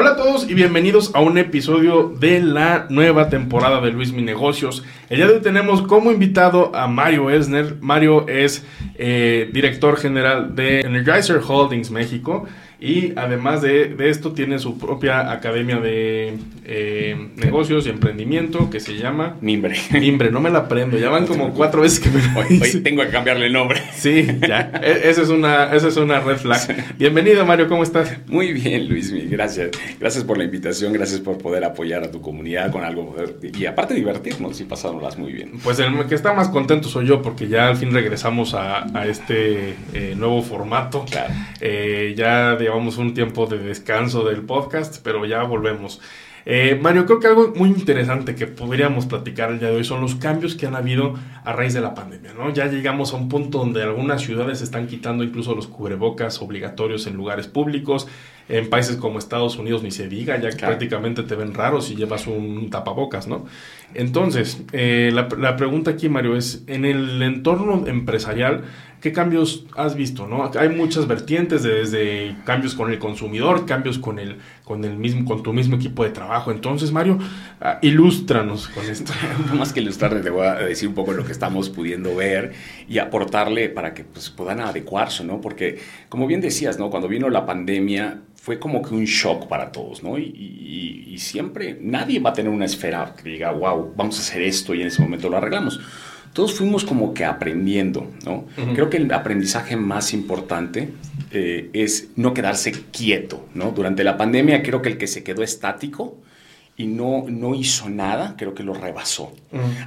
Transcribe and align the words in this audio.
Hola 0.00 0.10
a 0.10 0.16
todos 0.16 0.48
y 0.48 0.54
bienvenidos 0.54 1.10
a 1.12 1.20
un 1.20 1.38
episodio 1.38 2.04
de 2.20 2.40
la 2.40 2.86
nueva 2.88 3.30
temporada 3.30 3.80
de 3.80 3.90
Luis 3.90 4.12
Mi 4.12 4.22
Negocios. 4.22 4.84
El 5.10 5.16
día 5.16 5.26
de 5.26 5.32
hoy 5.32 5.40
tenemos 5.40 5.82
como 5.82 6.12
invitado 6.12 6.70
a 6.72 6.86
Mario 6.86 7.30
Esner. 7.30 7.78
Mario 7.80 8.28
es 8.28 8.64
eh, 8.94 9.50
director 9.52 9.96
general 9.96 10.54
de 10.54 10.82
Energizer 10.82 11.40
Holdings 11.44 11.90
México. 11.90 12.46
Y 12.80 13.12
además 13.16 13.60
de, 13.60 13.96
esto 13.98 14.32
tiene 14.32 14.60
su 14.60 14.78
propia 14.78 15.32
academia 15.32 15.78
de 15.80 16.38
eh, 16.64 17.28
negocios 17.34 17.86
y 17.86 17.90
emprendimiento 17.90 18.70
que 18.70 18.78
se 18.78 18.96
llama... 18.96 19.36
Mimbre. 19.40 19.76
Mimbre, 19.90 20.30
no 20.30 20.40
me 20.40 20.48
la 20.48 20.60
aprendo. 20.60 20.96
Ya 20.96 21.10
van 21.10 21.26
como 21.26 21.52
cuatro 21.54 21.82
veces 21.82 21.98
que 21.98 22.08
me 22.08 22.22
lo 22.22 22.38
hoy, 22.38 22.80
tengo 22.84 23.02
que 23.02 23.08
cambiarle 23.08 23.46
el 23.46 23.52
nombre. 23.52 23.82
Sí, 23.94 24.26
ya. 24.46 24.70
E, 24.80 25.10
esa 25.10 25.22
es 25.22 25.28
una, 25.28 25.74
esa 25.74 25.88
es 25.88 25.96
una 25.96 26.20
red 26.20 26.36
flag. 26.36 26.96
Bienvenido, 26.96 27.44
Mario. 27.44 27.68
¿Cómo 27.68 27.82
estás? 27.82 28.16
Muy 28.28 28.52
bien, 28.52 28.88
Luis. 28.88 29.12
Gracias. 29.28 29.70
Gracias 29.98 30.22
por 30.22 30.38
la 30.38 30.44
invitación. 30.44 30.92
Gracias 30.92 31.20
por 31.20 31.36
poder 31.38 31.64
apoyar 31.64 32.04
a 32.04 32.12
tu 32.12 32.20
comunidad 32.20 32.70
con 32.70 32.84
algo. 32.84 33.16
Y 33.42 33.66
aparte 33.66 33.94
divertirnos 33.94 34.60
y 34.60 34.64
pasárnoslas 34.64 35.18
muy 35.18 35.32
bien. 35.32 35.58
Pues 35.64 35.80
el 35.80 36.06
que 36.06 36.14
está 36.14 36.32
más 36.32 36.48
contento 36.48 36.88
soy 36.88 37.06
yo 37.06 37.22
porque 37.22 37.48
ya 37.48 37.66
al 37.66 37.76
fin 37.76 37.92
regresamos 37.92 38.54
a, 38.54 38.86
este 39.08 39.74
eh, 39.94 40.14
nuevo 40.16 40.42
formato. 40.42 41.04
Claro. 41.10 41.34
Eh, 41.60 42.14
ya 42.16 42.54
de 42.54 42.67
llevamos 42.68 42.98
un 42.98 43.14
tiempo 43.14 43.46
de 43.46 43.58
descanso 43.58 44.24
del 44.24 44.42
podcast, 44.42 44.98
pero 45.02 45.24
ya 45.24 45.42
volvemos. 45.42 46.02
Eh, 46.44 46.78
Mario, 46.80 47.06
creo 47.06 47.18
que 47.18 47.26
algo 47.26 47.52
muy 47.56 47.70
interesante 47.70 48.34
que 48.34 48.46
podríamos 48.46 49.06
platicar 49.06 49.50
el 49.50 49.58
día 49.58 49.68
de 49.70 49.76
hoy 49.76 49.84
son 49.84 50.02
los 50.02 50.14
cambios 50.14 50.54
que 50.54 50.66
han 50.66 50.76
habido 50.76 51.14
a 51.44 51.52
raíz 51.52 51.74
de 51.74 51.80
la 51.80 51.94
pandemia, 51.94 52.32
¿no? 52.34 52.52
Ya 52.52 52.66
llegamos 52.66 53.12
a 53.12 53.16
un 53.16 53.28
punto 53.28 53.58
donde 53.58 53.82
algunas 53.82 54.22
ciudades 54.22 54.60
están 54.60 54.86
quitando 54.86 55.24
incluso 55.24 55.54
los 55.54 55.66
cubrebocas 55.66 56.40
obligatorios 56.42 57.06
en 57.06 57.16
lugares 57.16 57.48
públicos. 57.48 58.06
En 58.50 58.70
países 58.70 58.96
como 58.96 59.18
Estados 59.18 59.58
Unidos 59.58 59.82
ni 59.82 59.90
se 59.90 60.08
diga, 60.08 60.40
ya 60.40 60.48
que 60.48 60.64
prácticamente 60.64 61.22
te 61.22 61.34
ven 61.34 61.52
raro 61.52 61.82
si 61.82 61.96
llevas 61.96 62.26
un 62.26 62.70
tapabocas, 62.70 63.28
¿no? 63.28 63.44
Entonces, 63.92 64.62
eh, 64.72 65.10
la, 65.12 65.28
la 65.38 65.56
pregunta 65.56 65.90
aquí, 65.90 66.08
Mario, 66.08 66.34
es, 66.34 66.64
en 66.66 66.86
el 66.86 67.20
entorno 67.22 67.86
empresarial, 67.86 68.64
¿Qué 69.00 69.12
cambios 69.12 69.64
has 69.76 69.94
visto? 69.94 70.26
¿no? 70.26 70.50
Hay 70.58 70.70
muchas 70.70 71.06
vertientes, 71.06 71.62
desde 71.62 72.34
cambios 72.44 72.74
con 72.74 72.90
el 72.90 72.98
consumidor, 72.98 73.64
cambios 73.64 73.96
con 73.96 74.18
el, 74.18 74.38
con 74.64 74.84
el 74.84 74.96
mismo, 74.96 75.24
con 75.24 75.44
tu 75.44 75.52
mismo 75.52 75.76
equipo 75.76 76.02
de 76.02 76.10
trabajo. 76.10 76.50
Entonces, 76.50 76.90
Mario, 76.90 77.18
uh, 77.60 77.64
ilústranos 77.80 78.66
con 78.68 78.84
esto. 78.84 79.12
Más 79.54 79.72
que 79.72 79.80
ilustrarte, 79.80 80.20
te 80.20 80.30
voy 80.30 80.46
a 80.46 80.54
decir 80.56 80.88
un 80.88 80.94
poco 80.94 81.12
lo 81.12 81.24
que 81.24 81.30
estamos 81.30 81.68
pudiendo 81.70 82.16
ver 82.16 82.52
y 82.88 82.98
aportarle 82.98 83.68
para 83.68 83.94
que 83.94 84.02
pues, 84.02 84.30
puedan 84.30 84.58
adecuarse, 84.60 85.22
¿no? 85.22 85.40
Porque, 85.40 85.78
como 86.08 86.26
bien 86.26 86.40
decías, 86.40 86.78
¿no? 86.78 86.90
Cuando 86.90 87.06
vino 87.06 87.30
la 87.30 87.46
pandemia, 87.46 88.22
fue 88.34 88.58
como 88.58 88.82
que 88.82 88.94
un 88.94 89.04
shock 89.04 89.46
para 89.46 89.70
todos, 89.70 90.02
¿no? 90.02 90.18
Y, 90.18 90.24
y, 90.24 91.18
siempre 91.18 91.76
nadie 91.80 92.20
va 92.20 92.30
a 92.30 92.32
tener 92.32 92.52
una 92.52 92.64
esfera 92.64 93.12
que 93.20 93.28
diga, 93.28 93.50
wow, 93.50 93.92
vamos 93.96 94.18
a 94.18 94.20
hacer 94.20 94.40
esto 94.40 94.72
y 94.72 94.82
en 94.82 94.86
ese 94.86 95.02
momento 95.02 95.28
lo 95.28 95.36
arreglamos 95.36 95.80
todos 96.32 96.54
fuimos 96.54 96.84
como 96.84 97.14
que 97.14 97.24
aprendiendo, 97.24 98.10
¿no? 98.24 98.44
Creo 98.74 98.90
que 98.90 98.96
el 98.98 99.12
aprendizaje 99.12 99.76
más 99.76 100.12
importante 100.12 100.90
eh, 101.30 101.70
es 101.72 102.08
no 102.16 102.34
quedarse 102.34 102.72
quieto, 102.92 103.46
¿no? 103.54 103.72
Durante 103.72 104.04
la 104.04 104.16
pandemia 104.16 104.62
creo 104.62 104.82
que 104.82 104.88
el 104.88 104.98
que 104.98 105.06
se 105.06 105.24
quedó 105.24 105.42
estático 105.42 106.16
y 106.76 106.86
no, 106.86 107.24
no 107.28 107.56
hizo 107.56 107.90
nada, 107.90 108.36
creo 108.38 108.54
que 108.54 108.62
lo 108.62 108.72
rebasó. 108.72 109.32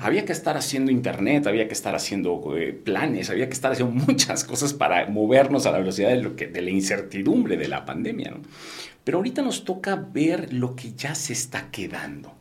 Había 0.01 0.25
que 0.25 0.33
estar 0.33 0.57
haciendo 0.57 0.91
internet, 0.91 1.47
había 1.47 1.67
que 1.67 1.73
estar 1.73 1.95
haciendo 1.95 2.57
eh, 2.57 2.73
planes, 2.73 3.29
había 3.29 3.47
que 3.47 3.53
estar 3.53 3.71
haciendo 3.71 3.93
muchas 4.07 4.43
cosas 4.43 4.73
para 4.73 5.07
movernos 5.07 5.65
a 5.65 5.71
la 5.71 5.79
velocidad 5.79 6.09
de, 6.09 6.21
lo 6.21 6.35
que, 6.35 6.47
de 6.47 6.61
la 6.61 6.69
incertidumbre 6.69 7.55
de 7.55 7.69
la 7.69 7.85
pandemia, 7.85 8.31
¿no? 8.31 8.41
Pero 9.03 9.17
ahorita 9.17 9.41
nos 9.41 9.65
toca 9.65 9.95
ver 9.95 10.53
lo 10.53 10.75
que 10.75 10.93
ya 10.93 11.15
se 11.15 11.33
está 11.33 11.71
quedando. 11.71 12.33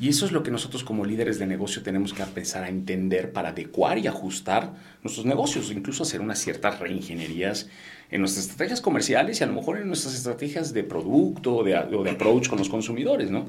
Y 0.00 0.08
eso 0.08 0.24
es 0.24 0.32
lo 0.32 0.42
que 0.42 0.50
nosotros 0.50 0.84
como 0.84 1.04
líderes 1.04 1.38
de 1.38 1.46
negocio 1.46 1.82
tenemos 1.82 2.14
que 2.14 2.22
empezar 2.22 2.64
a 2.64 2.68
entender 2.68 3.32
para 3.32 3.50
adecuar 3.50 3.98
y 3.98 4.06
ajustar 4.06 4.72
nuestros 5.02 5.26
negocios, 5.26 5.70
incluso 5.70 6.04
hacer 6.04 6.20
unas 6.20 6.38
ciertas 6.38 6.78
reingenierías 6.78 7.68
en 8.10 8.20
nuestras 8.20 8.46
estrategias 8.46 8.80
comerciales 8.80 9.40
y 9.40 9.44
a 9.44 9.46
lo 9.46 9.54
mejor 9.54 9.78
en 9.78 9.88
nuestras 9.88 10.14
estrategias 10.14 10.72
de 10.72 10.84
producto 10.84 11.56
o 11.56 11.64
de, 11.64 11.76
o 11.76 12.02
de 12.02 12.10
approach 12.10 12.48
con 12.48 12.58
los 12.58 12.68
consumidores. 12.68 13.30
¿no? 13.30 13.46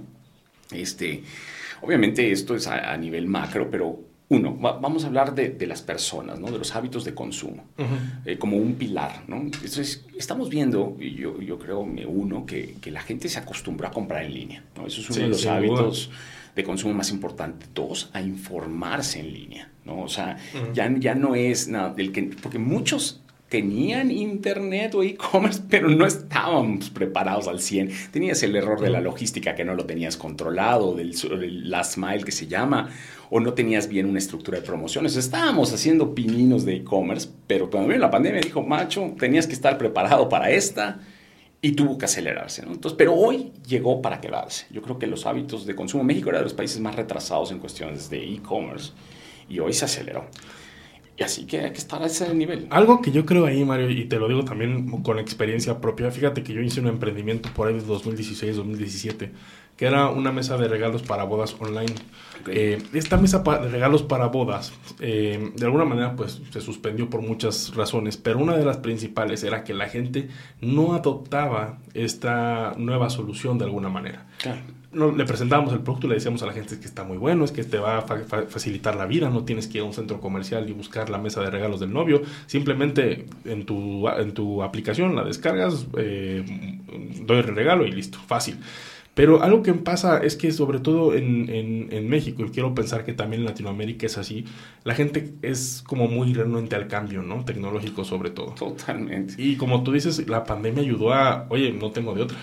Este, 0.72 1.24
obviamente 1.82 2.32
esto 2.32 2.56
es 2.56 2.68
a 2.68 2.98
nivel 2.98 3.28
macro, 3.28 3.70
pero 3.72 4.13
uno, 4.36 4.56
vamos 4.56 5.04
a 5.04 5.08
hablar 5.08 5.34
de, 5.36 5.68
las 5.68 5.82
personas, 5.82 6.40
¿no? 6.40 6.52
de 6.52 6.58
los 6.58 6.76
hábitos 6.76 7.06
de 7.06 7.14
consumo, 7.14 7.64
eh, 8.26 8.38
como 8.38 8.58
un 8.58 8.76
pilar. 8.76 9.24
¿no? 9.28 9.38
Entonces, 9.38 10.06
estamos 10.18 10.50
viendo, 10.50 10.98
y 11.00 11.16
yo, 11.16 11.40
yo 11.42 11.58
creo, 11.58 11.86
me 11.86 12.06
uno, 12.06 12.46
que, 12.46 12.76
que, 12.82 12.92
la 12.92 13.02
gente 13.02 13.30
se 13.30 13.40
acostumbró 13.40 13.88
a 13.88 13.92
comprar 13.92 14.24
en 14.24 14.34
línea. 14.34 14.64
¿no? 14.76 14.86
Eso 14.86 15.02
es 15.02 15.10
uno 15.10 15.20
de 15.22 15.28
los 15.30 15.46
hábitos 15.46 16.12
de 16.56 16.64
consumo 16.64 16.94
más 16.94 17.10
importantes. 17.12 17.70
Dos, 17.74 18.10
a 18.14 18.22
informarse 18.22 19.20
en 19.20 19.34
línea. 19.34 19.70
¿no? 19.86 20.02
O 20.02 20.10
sea, 20.10 20.38
ya, 20.74 20.94
ya 20.98 21.16
no 21.16 21.36
es 21.36 21.68
nada 21.68 21.94
del 21.94 22.12
que... 22.12 22.24
Porque 22.24 22.60
muchos 22.60 23.23
tenían 23.54 24.10
internet 24.10 24.96
o 24.96 25.04
e-commerce, 25.04 25.62
pero 25.70 25.88
no 25.88 26.08
estábamos 26.08 26.90
preparados 26.90 27.48
al 27.48 27.60
100. 27.60 28.10
Tenías 28.10 28.42
el 28.42 28.56
error 28.56 28.82
de 28.82 28.90
la 28.90 29.00
logística 29.00 29.54
que 29.54 29.64
no 29.64 29.76
lo 29.76 29.86
tenías 29.86 30.18
controlado, 30.18 30.96
del, 30.96 31.14
last 31.70 31.98
mile 31.98 32.24
que 32.24 32.32
se 32.32 32.48
llama, 32.48 32.90
o 33.30 33.40
no 33.40 33.54
tenías 33.54 33.88
bien 33.88 34.08
una 34.08 34.18
estructura 34.18 34.58
de 34.58 34.66
promociones. 34.66 35.16
Estábamos 35.18 35.72
haciendo 35.72 36.16
pininos 36.16 36.66
de 36.66 36.78
e-commerce, 36.78 37.30
pero 37.46 37.70
cuando 37.70 37.90
vino 37.90 38.00
la 38.00 38.10
pandemia 38.10 38.42
dijo, 38.42 38.64
macho, 38.64 39.14
tenías 39.20 39.46
que 39.46 39.54
estar 39.54 39.78
preparado 39.78 40.28
para 40.30 40.50
esta 40.50 41.02
y 41.62 41.74
tuvo 41.74 42.00
que 42.00 42.06
acelerarse. 42.06 42.64
Entonces, 42.64 42.96
pero 42.98 43.14
hoy 43.14 43.52
llegó 43.68 44.02
para 44.02 44.20
quedarse. 44.20 44.66
Yo 44.72 44.82
creo 44.82 44.98
que 44.98 45.06
los 45.06 45.28
hábitos 45.28 45.68
de 45.68 45.76
consumo, 45.76 46.04
México 46.04 46.30
era 46.30 46.40
de 46.40 46.46
los 46.46 46.56
países 46.56 46.80
más 46.80 46.96
retrasados 46.96 47.52
en 47.52 47.60
cuestiones 47.60 48.10
de 48.10 48.34
e-commerce 48.34 48.94
y 49.48 49.60
hoy 49.60 49.74
se 49.74 49.86
aceleró. 49.86 50.26
Y 51.16 51.24
así 51.24 51.46
que 51.46 51.60
hay 51.62 51.72
que 51.72 51.78
estar 51.78 52.02
a 52.02 52.08
ese 52.08 52.34
nivel. 52.34 52.68
Algo 52.72 53.02
que 53.02 53.12
yo 53.12 53.26
creo 53.26 53.46
ahí, 53.46 53.64
Mario, 53.64 53.90
y 53.90 54.06
te 54.06 54.18
lo 54.18 54.28
digo 54.28 54.44
también 54.44 55.04
con 55.04 55.20
experiencia 55.20 55.80
propia, 55.80 56.10
fíjate 56.10 56.42
que 56.44 56.54
yo 56.54 56.62
hice 56.62 56.80
un 56.80 56.88
emprendimiento 56.88 57.50
por 57.54 57.68
ahí 57.68 57.76
de 57.76 57.82
2016, 57.82 58.56
2017, 58.56 59.32
que 59.78 59.86
era 59.86 60.10
una 60.10 60.32
mesa 60.32 60.58
de 60.58 60.68
regalos 60.68 61.04
para 61.04 61.24
bodas 61.26 61.56
online. 61.60 61.94
Eh, 62.48 62.82
esta 62.94 63.18
mesa 63.18 63.40
de 63.40 63.70
regalos 63.70 64.02
para 64.02 64.28
bodas, 64.28 64.74
eh, 65.00 65.52
de 65.56 65.66
alguna 65.66 65.86
manera, 65.86 66.16
pues 66.16 66.42
se 66.50 66.62
suspendió 66.62 67.08
por 67.12 67.22
muchas 67.22 67.76
razones, 67.76 68.18
pero 68.18 68.40
una 68.40 68.58
de 68.58 68.66
las 68.66 68.78
principales 68.78 69.44
era 69.44 69.64
que 69.64 69.76
la 69.76 69.90
gente 69.90 70.30
no 70.62 70.96
adoptaba 70.96 71.78
esta 71.94 72.74
nueva 72.78 73.12
solución 73.12 73.60
de 73.60 73.66
alguna 73.66 73.90
manera. 73.90 74.26
Claro 74.40 74.62
no, 74.94 75.12
le 75.12 75.26
presentábamos 75.26 75.74
el 75.74 75.80
producto 75.80 76.08
y 76.08 76.10
le 76.10 76.16
decíamos 76.16 76.44
a 76.44 76.46
la 76.46 76.54
gente 76.54 76.80
que 76.80 76.86
está 76.86 77.04
muy 77.04 77.18
bueno, 77.18 77.46
es 77.46 77.52
que 77.52 77.64
te 77.64 77.78
va 77.78 78.00
a 78.00 78.02
facilitar 78.48 78.96
la 78.96 79.06
vida, 79.06 79.30
no 79.30 79.44
tienes 79.44 79.68
que 79.68 79.80
ir 79.80 79.84
a 79.84 79.86
un 79.86 79.94
centro 79.94 80.20
comercial 80.20 80.70
y 80.70 80.74
buscar 80.74 81.10
la 81.10 81.18
mesa 81.18 81.42
de 81.42 81.50
regalos 81.50 81.80
del 81.80 81.92
novio, 81.92 82.22
simplemente 82.46 83.26
en 83.46 83.66
tu, 83.66 84.08
en 84.10 84.34
tu 84.34 84.64
aplicación 84.64 85.16
la 85.16 85.24
descargas, 85.24 85.88
eh, 85.98 86.44
doy 87.22 87.38
el 87.38 87.56
regalo 87.56 87.86
y 87.86 87.92
listo, 87.92 88.20
fácil. 88.28 88.58
Pero 89.16 89.44
algo 89.44 89.62
que 89.62 89.74
pasa 89.74 90.18
es 90.18 90.36
que 90.36 90.52
sobre 90.52 90.80
todo 90.80 91.14
en, 91.14 91.48
en, 91.50 92.10
México, 92.10 92.44
y 92.44 92.50
quiero 92.50 92.74
pensar 92.74 93.06
que 93.06 93.14
también 93.14 93.42
en 93.42 93.46
Latinoamérica 93.46 94.08
es 94.08 94.18
así, 94.18 94.46
la 94.84 94.96
gente 94.96 95.36
es 95.44 95.84
como 95.86 96.08
muy 96.08 96.34
renuente 96.34 96.76
al 96.76 96.88
cambio, 96.88 97.22
¿no? 97.22 97.46
Tecnológico 97.46 98.04
sobre 98.06 98.32
todo. 98.32 98.56
Totalmente. 98.56 99.36
Y 99.38 99.56
como 99.56 99.84
tú 99.84 99.92
dices, 99.92 100.28
la 100.28 100.44
pandemia 100.44 100.82
ayudó 100.82 101.14
a, 101.14 101.46
oye, 101.50 101.72
no 101.72 101.92
tengo 101.92 102.16
de 102.16 102.24
otra. 102.24 102.40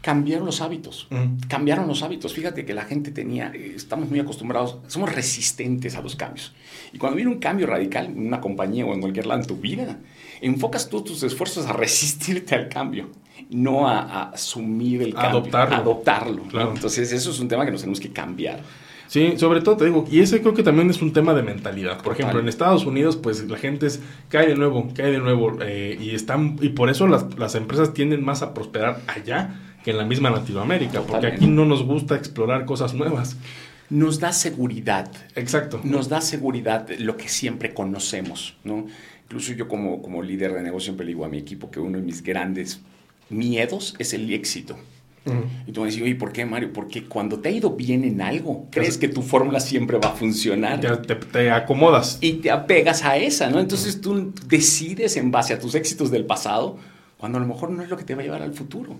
Cambiaron 0.00 0.46
los 0.46 0.62
hábitos, 0.62 1.06
cambiaron 1.48 1.86
los 1.86 2.02
hábitos. 2.02 2.32
Fíjate 2.32 2.64
que 2.64 2.72
la 2.72 2.84
gente 2.84 3.10
tenía, 3.10 3.52
eh, 3.54 3.74
estamos 3.76 4.08
muy 4.08 4.18
acostumbrados, 4.18 4.78
somos 4.86 5.14
resistentes 5.14 5.96
a 5.96 6.00
los 6.00 6.16
cambios. 6.16 6.54
Y 6.94 6.98
cuando 6.98 7.16
viene 7.16 7.30
un 7.30 7.40
cambio 7.40 7.66
radical 7.66 8.06
en 8.06 8.26
una 8.26 8.40
compañía 8.40 8.86
o 8.86 8.94
en 8.94 9.00
cualquier 9.00 9.26
lado 9.26 9.42
en 9.42 9.46
tu 9.46 9.56
vida, 9.56 9.98
enfocas 10.40 10.88
tú 10.88 11.04
tus 11.04 11.22
esfuerzos 11.22 11.66
a 11.66 11.72
resistirte 11.74 12.54
al 12.54 12.70
cambio 12.70 13.10
no 13.50 13.88
a, 13.88 14.30
asumir 14.30 15.02
el 15.02 15.14
cambio, 15.14 15.40
adoptarlo. 15.40 15.76
adoptarlo. 15.76 16.44
Entonces, 16.74 17.12
eso 17.12 17.30
es 17.30 17.40
un 17.40 17.48
tema 17.48 17.64
que 17.64 17.70
nos 17.70 17.80
tenemos 17.80 18.00
que 18.00 18.10
cambiar. 18.10 18.60
Sí, 19.10 19.34
sobre 19.38 19.60
todo 19.60 19.76
te 19.76 19.86
digo, 19.86 20.04
y 20.08 20.20
ese 20.20 20.40
creo 20.40 20.54
que 20.54 20.62
también 20.62 20.88
es 20.88 21.02
un 21.02 21.12
tema 21.12 21.34
de 21.34 21.42
mentalidad. 21.42 22.00
Por 22.00 22.12
ejemplo, 22.12 22.38
en 22.38 22.48
Estados 22.48 22.86
Unidos, 22.86 23.16
pues 23.16 23.42
la 23.48 23.58
gente 23.58 23.86
es, 23.86 24.00
cae 24.28 24.46
de 24.46 24.54
nuevo, 24.54 24.88
cae 24.94 25.10
de 25.10 25.18
nuevo, 25.18 25.58
eh, 25.62 25.98
y 26.00 26.14
están, 26.14 26.56
y 26.60 26.68
por 26.68 26.90
eso 26.90 27.08
las, 27.08 27.36
las, 27.36 27.56
empresas 27.56 27.92
tienden 27.92 28.24
más 28.24 28.42
a 28.42 28.54
prosperar 28.54 29.00
allá 29.08 29.58
que 29.82 29.90
en 29.90 29.98
la 29.98 30.04
misma 30.04 30.30
Latinoamérica, 30.30 31.00
porque 31.02 31.26
aquí 31.26 31.48
no 31.48 31.64
nos 31.64 31.82
gusta 31.82 32.14
explorar 32.14 32.64
cosas 32.66 32.94
nuevas. 32.94 33.36
nos 33.90 34.20
da 34.20 34.32
seguridad. 34.32 35.10
Exacto. 35.34 35.80
Nos 35.82 36.08
da 36.08 36.20
seguridad 36.20 36.88
lo 37.00 37.16
que 37.16 37.28
siempre 37.28 37.74
conocemos, 37.74 38.56
¿no? 38.62 38.86
Incluso 39.24 39.54
yo 39.54 39.66
como, 39.66 40.02
como 40.02 40.22
líder 40.22 40.52
de 40.52 40.62
negocio 40.62 40.86
siempre 40.86 41.06
le 41.06 41.10
digo 41.10 41.24
a 41.24 41.28
mi 41.28 41.38
equipo 41.38 41.68
que 41.68 41.80
uno 41.80 41.98
de 41.98 42.04
mis 42.04 42.22
grandes 42.22 42.80
miedos 43.30 43.94
es 43.98 44.12
el 44.12 44.32
éxito. 44.32 44.76
Y 45.66 45.72
tú 45.72 45.82
me 45.82 45.86
dices, 45.86 46.02
oye, 46.02 46.14
¿por 46.14 46.32
qué, 46.32 46.44
Mario? 46.44 46.72
Porque 46.72 47.04
cuando 47.04 47.38
te 47.38 47.50
ha 47.50 47.52
ido 47.52 47.70
bien 47.70 48.04
en 48.04 48.20
algo, 48.20 48.66
crees 48.70 48.98
que 48.98 49.06
tu 49.06 49.22
fórmula 49.22 49.60
siempre 49.60 49.98
va 49.98 50.08
a 50.08 50.12
funcionar. 50.12 50.80
Te, 50.80 51.14
te, 51.14 51.50
acomodas. 51.50 52.18
Y 52.20 52.34
te 52.34 52.50
apegas 52.50 53.04
a 53.04 53.16
esa, 53.16 53.50
¿no? 53.50 53.60
Entonces 53.60 54.00
tú 54.00 54.32
decides 54.46 55.16
en 55.16 55.30
base 55.30 55.52
a 55.52 55.60
tus 55.60 55.74
éxitos 55.74 56.10
del 56.10 56.24
pasado 56.24 56.78
cuando 57.20 57.36
a 57.36 57.42
lo 57.42 57.46
mejor 57.46 57.70
no 57.70 57.82
es 57.82 57.90
lo 57.90 57.98
que 57.98 58.04
te 58.04 58.14
va 58.14 58.22
a 58.22 58.24
llevar 58.24 58.42
al 58.42 58.54
futuro. 58.54 58.94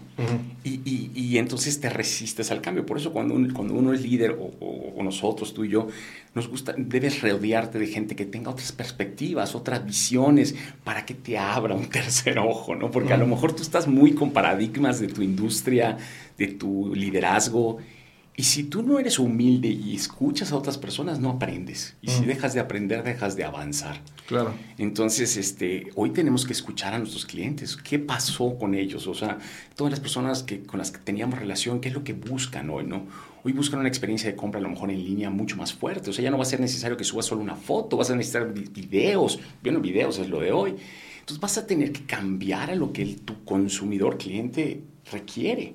y, 0.62 0.80
y, 0.84 1.10
y, 1.14 1.38
entonces 1.38 1.80
te 1.80 1.88
resistes 1.88 2.50
al 2.50 2.60
cambio. 2.60 2.84
Por 2.84 2.98
eso 2.98 3.12
cuando, 3.12 3.34
cuando 3.54 3.72
uno 3.72 3.94
es 3.94 4.02
líder, 4.02 4.32
o, 4.32 4.52
o, 4.60 4.69
nosotros, 5.02 5.54
tú 5.54 5.64
y 5.64 5.70
yo, 5.70 5.88
nos 6.34 6.48
gusta, 6.48 6.74
debes 6.76 7.20
rodearte 7.20 7.78
de 7.78 7.86
gente 7.86 8.16
que 8.16 8.24
tenga 8.24 8.50
otras 8.50 8.72
perspectivas, 8.72 9.54
otras 9.54 9.84
visiones, 9.84 10.54
para 10.84 11.04
que 11.04 11.14
te 11.14 11.38
abra 11.38 11.74
un 11.74 11.86
tercer 11.90 12.38
ojo, 12.38 12.74
¿no? 12.74 12.90
Porque 12.90 13.12
a 13.12 13.16
lo 13.16 13.26
mejor 13.26 13.52
tú 13.52 13.62
estás 13.62 13.86
muy 13.86 14.12
con 14.12 14.32
paradigmas 14.32 15.00
de 15.00 15.08
tu 15.08 15.22
industria, 15.22 15.96
de 16.38 16.46
tu 16.48 16.94
liderazgo, 16.94 17.78
y 18.40 18.44
si 18.44 18.64
tú 18.64 18.82
no 18.82 18.98
eres 18.98 19.18
humilde 19.18 19.68
y 19.68 19.94
escuchas 19.94 20.50
a 20.50 20.56
otras 20.56 20.78
personas, 20.78 21.20
no 21.20 21.28
aprendes. 21.28 21.94
Y 22.00 22.08
si 22.08 22.24
dejas 22.24 22.54
de 22.54 22.60
aprender, 22.60 23.02
dejas 23.02 23.36
de 23.36 23.44
avanzar. 23.44 24.00
Claro. 24.26 24.54
Entonces, 24.78 25.36
este, 25.36 25.90
hoy 25.94 26.08
tenemos 26.08 26.46
que 26.46 26.54
escuchar 26.54 26.94
a 26.94 26.98
nuestros 26.98 27.26
clientes. 27.26 27.76
¿Qué 27.76 27.98
pasó 27.98 28.56
con 28.56 28.74
ellos? 28.74 29.06
O 29.08 29.14
sea, 29.14 29.36
todas 29.76 29.90
las 29.90 30.00
personas 30.00 30.42
que, 30.42 30.62
con 30.62 30.78
las 30.78 30.90
que 30.90 31.00
teníamos 31.00 31.38
relación, 31.38 31.82
¿qué 31.82 31.88
es 31.88 31.94
lo 31.94 32.02
que 32.02 32.14
buscan 32.14 32.70
hoy, 32.70 32.84
no? 32.84 33.04
Hoy 33.42 33.52
buscan 33.52 33.80
una 33.80 33.88
experiencia 33.88 34.30
de 34.30 34.36
compra 34.36 34.60
a 34.60 34.62
lo 34.62 34.68
mejor 34.68 34.90
en 34.90 35.02
línea 35.02 35.30
mucho 35.30 35.56
más 35.56 35.72
fuerte. 35.72 36.10
O 36.10 36.12
sea, 36.12 36.22
ya 36.22 36.30
no 36.30 36.36
va 36.36 36.42
a 36.42 36.46
ser 36.46 36.60
necesario 36.60 36.96
que 36.96 37.04
subas 37.04 37.24
solo 37.24 37.40
una 37.40 37.56
foto, 37.56 37.96
vas 37.96 38.10
a 38.10 38.16
necesitar 38.16 38.52
videos. 38.52 39.40
Bueno, 39.62 39.80
videos 39.80 40.18
es 40.18 40.28
lo 40.28 40.40
de 40.40 40.52
hoy. 40.52 40.76
Entonces 41.20 41.40
vas 41.40 41.56
a 41.56 41.66
tener 41.66 41.92
que 41.92 42.04
cambiar 42.04 42.70
a 42.70 42.74
lo 42.74 42.92
que 42.92 43.02
el, 43.02 43.20
tu 43.22 43.44
consumidor, 43.44 44.18
cliente, 44.18 44.82
requiere. 45.10 45.74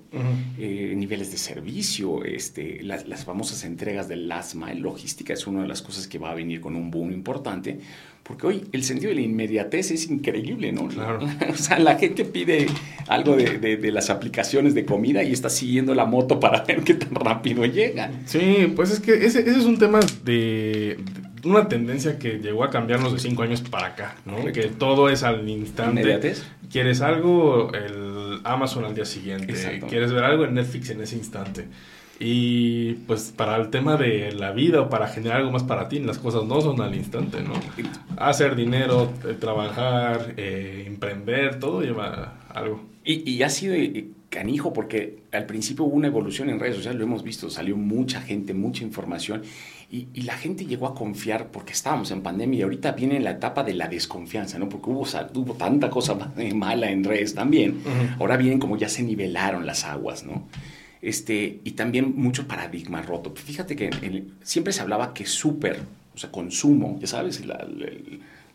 Eh, 0.58 0.94
niveles 0.96 1.32
de 1.32 1.38
servicio, 1.38 2.24
este, 2.24 2.82
las, 2.84 3.08
las, 3.08 3.26
famosas 3.26 3.64
entregas 3.64 4.08
del 4.08 4.28
last 4.28 4.56
mile, 4.56 4.80
logística 4.80 5.34
es 5.34 5.46
una 5.48 5.62
de 5.62 5.68
las 5.68 5.82
cosas 5.82 6.08
que 6.08 6.18
va 6.18 6.32
a 6.32 6.34
venir 6.34 6.62
con 6.62 6.76
un 6.76 6.90
boom 6.90 7.12
importante, 7.12 7.80
porque 8.24 8.48
hoy 8.48 8.64
el 8.72 8.84
sentido 8.84 9.10
de 9.10 9.16
la 9.16 9.22
inmediatez 9.22 9.92
es 9.92 10.10
increíble, 10.10 10.72
¿no? 10.72 10.88
Claro. 10.88 11.20
o 11.50 11.56
sea, 11.56 11.80
la 11.80 11.98
gente 11.98 12.26
pide 12.26 12.68
algo 13.08 13.36
de, 13.36 13.60
de, 13.60 13.78
de, 13.78 13.92
las 13.92 14.10
aplicaciones 14.10 14.74
de 14.74 14.86
comida 14.86 15.22
y 15.24 15.32
está 15.32 15.50
siguiendo 15.50 15.94
la 15.94 16.06
moto 16.06 16.40
para 16.40 16.64
ver 16.64 16.84
qué 16.84 16.96
tan 16.96 17.14
rápido 17.14 17.66
llega. 17.66 18.12
Sí, 18.26 18.72
pues 18.76 18.92
es 18.92 19.00
que 19.00 19.26
ese, 19.26 19.42
ese 19.42 19.60
es 19.60 19.66
un 19.66 19.78
tema 19.78 20.00
de, 20.24 20.98
de 21.42 21.50
una 21.50 21.68
tendencia 21.68 22.18
que 22.18 22.40
llegó 22.40 22.64
a 22.64 22.70
cambiarnos 22.72 23.14
de 23.14 23.20
cinco 23.20 23.44
años 23.44 23.62
para 23.62 23.88
acá, 23.88 24.16
¿no? 24.26 24.38
Correcto. 24.38 24.62
Que 24.62 24.68
todo 24.70 25.10
es 25.10 25.24
al 25.24 25.48
instante. 25.48 26.02
¿Inmediatez? 26.02 26.44
Quieres 26.72 27.02
algo, 27.02 27.72
el 27.74 28.15
Amazon 28.46 28.86
al 28.86 28.96
día 28.96 29.06
siguiente. 29.06 29.52
Exacto. 29.52 29.88
Quieres 29.88 30.12
ver 30.12 30.24
algo 30.24 30.46
en 30.46 30.54
Netflix 30.54 30.90
en 30.90 31.02
ese 31.02 31.18
instante. 31.18 31.68
Y 32.20 32.94
pues 33.08 33.34
para 33.36 33.58
el 33.58 33.70
tema 33.70 33.98
de 33.98 34.32
la 34.32 34.52
vida 34.52 34.82
o 34.82 34.90
para 34.90 35.08
generar 35.08 35.40
algo 35.40 35.52
más 35.52 35.64
para 35.64 35.90
ti, 35.90 36.00
las 36.00 36.18
cosas 36.18 36.46
no 36.46 36.62
son 36.62 36.80
al 36.82 36.96
instante, 36.96 37.42
¿no? 37.42 37.54
Hacer 38.18 38.56
dinero, 38.56 39.12
trabajar, 39.40 40.34
eh, 40.38 40.86
emprender, 40.88 41.60
todo 41.60 41.82
lleva 41.82 42.36
algo. 42.54 42.86
Y, 43.04 43.30
y 43.30 43.44
ha 43.44 43.50
sido 43.50 43.74
eh, 43.76 44.08
canijo 44.30 44.72
porque 44.72 45.24
al 45.34 45.46
principio 45.46 45.86
hubo 45.86 45.96
una 45.96 46.08
evolución 46.08 46.50
en 46.50 46.60
redes 46.60 46.78
sociales, 46.78 47.00
lo 47.00 47.06
hemos 47.06 47.24
visto, 47.24 47.50
salió 47.50 47.76
mucha 47.76 48.22
gente, 48.22 48.54
mucha 48.54 48.84
información 48.84 49.44
y, 49.90 50.08
y, 50.14 50.22
la 50.22 50.36
gente 50.36 50.66
llegó 50.66 50.88
a 50.88 50.96
confiar 50.96 51.52
porque 51.52 51.74
estábamos 51.74 52.10
en 52.12 52.22
pandemia 52.22 52.60
y 52.60 52.62
ahorita 52.64 52.94
viene 52.94 53.20
la 53.20 53.32
etapa 53.32 53.64
de 53.64 53.74
la 53.74 53.88
desconfianza, 53.88 54.58
¿no? 54.58 54.68
Porque 54.68 54.90
hubo, 54.90 55.02
hubo 55.02 55.54
tanta 55.54 55.90
cosa 55.90 56.16
mala 56.56 56.90
en 56.90 57.04
redes 57.04 57.36
también. 57.36 57.82
Uh 57.86 57.90
-huh. 57.90 58.18
Ahora 58.20 58.38
vienen 58.38 58.60
como 58.60 58.78
ya 58.78 58.90
se 58.90 59.04
nivelaron 59.04 59.66
las 59.66 59.84
aguas, 59.86 60.26
¿no? 60.26 60.48
Este, 61.02 61.62
y 61.64 61.72
también 61.72 62.14
mucho 62.16 62.48
paradigma 62.48 63.02
roto. 63.04 63.32
Fíjate 63.36 63.76
que 63.76 63.90
en, 64.02 64.34
siempre 64.42 64.74
se 64.74 64.82
hablaba 64.82 65.14
que 65.14 65.26
súper, 65.26 65.80
o 66.16 66.18
sea, 66.18 66.32
consumo, 66.32 66.98
ya 67.00 67.06
sabes, 67.08 67.46
la, 67.46 67.58
la, 67.58 67.88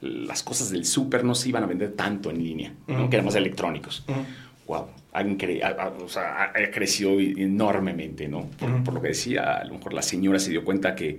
las 0.01 0.43
cosas 0.43 0.71
del 0.71 0.85
súper 0.85 1.23
no 1.25 1.35
se 1.37 1.49
iban 1.49 1.63
a 1.63 1.67
vender 1.67 1.93
tanto 1.93 2.31
en 2.31 2.43
línea, 2.43 2.75
uh 2.89 2.93
-huh. 2.93 2.97
¿no? 2.97 3.11
que 3.11 3.17
eran 3.17 3.27
más 3.27 3.37
electrónicos. 3.37 4.05
Uh 4.09 4.13
-huh. 4.13 4.25
Wow, 4.71 4.87
han 5.13 5.35
cre 5.35 5.61
o 6.01 6.09
sea, 6.09 6.45
ha 6.45 6.71
crecido 6.71 7.19
enormemente, 7.19 8.29
¿no? 8.29 8.47
Por, 8.57 8.71
uh 8.71 8.75
-huh. 8.75 8.85
por, 8.85 8.95
lo 8.95 9.03
que 9.03 9.09
decía, 9.09 9.57
a 9.57 9.65
lo 9.65 9.75
mejor 9.75 9.93
la 9.93 10.03
señora 10.03 10.39
se 10.39 10.51
dio 10.51 10.65
cuenta 10.65 10.95
que 10.95 11.19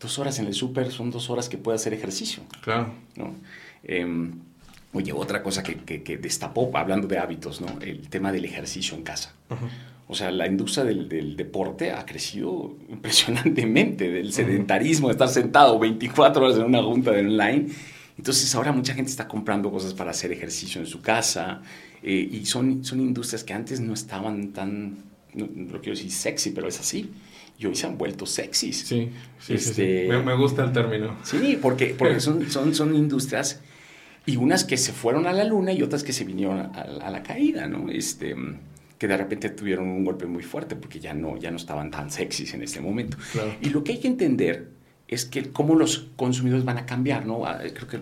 dos 0.00 0.18
horas 0.18 0.38
en 0.38 0.46
el 0.46 0.54
súper 0.54 0.90
son 0.90 1.10
dos 1.10 1.28
horas 1.28 1.50
que 1.50 1.58
puede 1.58 1.76
hacer 1.76 1.92
ejercicio. 1.92 2.42
Claro. 2.62 2.88
¿no? 3.16 3.34
Eh, 3.84 4.30
oye, 4.94 5.12
otra 5.12 5.42
cosa 5.42 5.62
que, 5.62 5.74
que, 5.76 6.02
que, 6.02 6.16
destapó, 6.16 6.70
hablando 6.72 7.06
de 7.06 7.18
hábitos, 7.18 7.60
¿no? 7.60 7.66
El 7.82 8.08
tema 8.08 8.32
del 8.32 8.46
ejercicio 8.46 8.96
en 8.96 9.02
casa. 9.02 9.34
Uh 9.50 9.54
-huh. 9.56 9.68
O 10.08 10.14
sea, 10.14 10.30
la 10.30 10.46
industria 10.46 10.84
del, 10.84 11.06
del, 11.06 11.36
deporte 11.36 11.92
ha 11.92 12.06
crecido 12.06 12.78
impresionantemente, 12.88 14.08
del 14.08 14.32
sedentarismo, 14.32 15.08
de 15.08 15.12
estar 15.12 15.28
sentado 15.28 15.78
24 15.78 16.46
horas 16.46 16.56
en 16.56 16.64
una 16.64 16.82
junta 16.82 17.10
de 17.10 17.20
online. 17.20 17.66
Entonces 18.16 18.54
ahora 18.54 18.72
mucha 18.72 18.94
gente 18.94 19.10
está 19.10 19.28
comprando 19.28 19.70
cosas 19.70 19.92
para 19.92 20.12
hacer 20.12 20.32
ejercicio 20.32 20.80
en 20.80 20.86
su 20.86 21.02
casa 21.02 21.60
eh, 22.02 22.28
y 22.32 22.46
son, 22.46 22.84
son 22.84 23.00
industrias 23.00 23.44
que 23.44 23.52
antes 23.52 23.80
no 23.80 23.94
estaban 23.94 24.52
tan, 24.52 24.96
no, 25.34 25.48
no 25.54 25.80
quiero 25.80 25.96
decir 25.96 26.10
sexy, 26.10 26.50
pero 26.50 26.68
es 26.68 26.80
así 26.80 27.10
y 27.58 27.66
hoy 27.66 27.74
se 27.74 27.86
han 27.86 27.96
vuelto 27.96 28.26
sexys. 28.26 28.80
Sí, 28.86 29.10
sí, 29.38 29.54
este, 29.54 29.58
sí, 29.58 29.74
sí. 29.74 30.08
Me, 30.08 30.22
me, 30.22 30.36
gusta 30.36 30.64
el 30.64 30.72
término. 30.72 31.16
Sí, 31.22 31.58
porque, 31.60 31.94
porque 31.98 32.20
son, 32.20 32.48
son, 32.50 32.74
son 32.74 32.94
industrias 32.94 33.60
y 34.26 34.36
unas 34.36 34.64
que 34.64 34.76
se 34.76 34.92
fueron 34.92 35.26
a 35.26 35.32
la 35.32 35.44
luna 35.44 35.72
y 35.72 35.82
otras 35.82 36.04
que 36.04 36.12
se 36.12 36.24
vinieron 36.24 36.58
a, 36.58 36.66
a, 36.66 37.10
la 37.10 37.22
caída, 37.22 37.66
¿no? 37.66 37.90
Este, 37.90 38.34
que 38.98 39.08
de 39.08 39.16
repente 39.16 39.50
tuvieron 39.50 39.88
un 39.88 40.04
golpe 40.04 40.26
muy 40.26 40.42
fuerte 40.42 40.76
porque 40.76 41.00
ya 41.00 41.14
no, 41.14 41.36
ya 41.36 41.50
no 41.50 41.56
estaban 41.56 41.90
tan 41.90 42.10
sexys 42.10 42.54
en 42.54 42.62
este 42.62 42.80
momento. 42.80 43.16
Claro. 43.32 43.54
Y 43.60 43.70
lo 43.70 43.84
que 43.84 43.92
hay 43.92 43.98
que 43.98 44.08
entender 44.08 44.70
es 45.08 45.24
que 45.24 45.50
cómo 45.52 45.76
los 45.76 46.08
consumidores 46.16 46.64
van 46.64 46.78
a 46.78 46.86
cambiar, 46.86 47.26
¿no? 47.26 47.46
Ah, 47.46 47.60
creo 47.60 47.86
que 47.86 48.00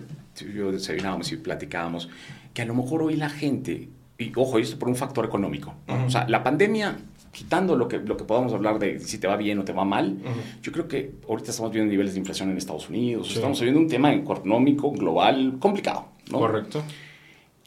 yo 0.53 0.71
desayunábamos 0.71 1.31
y 1.31 1.37
platicábamos 1.37 2.09
que 2.55 2.63
a 2.63 2.65
lo 2.65 2.73
mejor 2.73 3.03
hoy 3.03 3.17
la 3.17 3.29
gente, 3.29 3.89
y 4.17 4.31
ojo, 4.35 4.57
esto 4.57 4.79
por 4.79 4.89
un 4.89 4.95
factor 4.95 5.25
económico, 5.25 5.75
uh 5.87 5.91
-huh. 5.91 6.05
o 6.07 6.09
sea, 6.09 6.27
la 6.27 6.41
pandemia 6.41 6.97
quitando 7.31 7.75
lo 7.75 7.89
que, 7.89 7.99
lo 7.99 8.15
que 8.15 8.23
podamos 8.23 8.53
hablar 8.53 8.79
de 8.79 9.01
si 9.01 9.17
te 9.17 9.27
va 9.27 9.35
bien 9.35 9.59
o 9.59 9.65
te 9.65 9.73
va 9.73 9.83
mal, 9.83 10.17
uh 10.23 10.29
-huh. 10.29 10.61
yo 10.61 10.71
creo 10.71 10.87
que 10.87 11.15
ahorita 11.27 11.51
estamos 11.51 11.71
viendo 11.73 11.91
niveles 11.91 12.13
de 12.13 12.19
inflación 12.19 12.49
en 12.49 12.57
Estados 12.57 12.89
Unidos, 12.89 13.27
sí. 13.27 13.35
estamos 13.35 13.59
viendo 13.59 13.79
un 13.79 13.89
tema 13.89 14.13
económico 14.13 14.89
global 14.91 15.57
complicado. 15.59 16.05
¿no? 16.31 16.39
Correcto. 16.39 16.81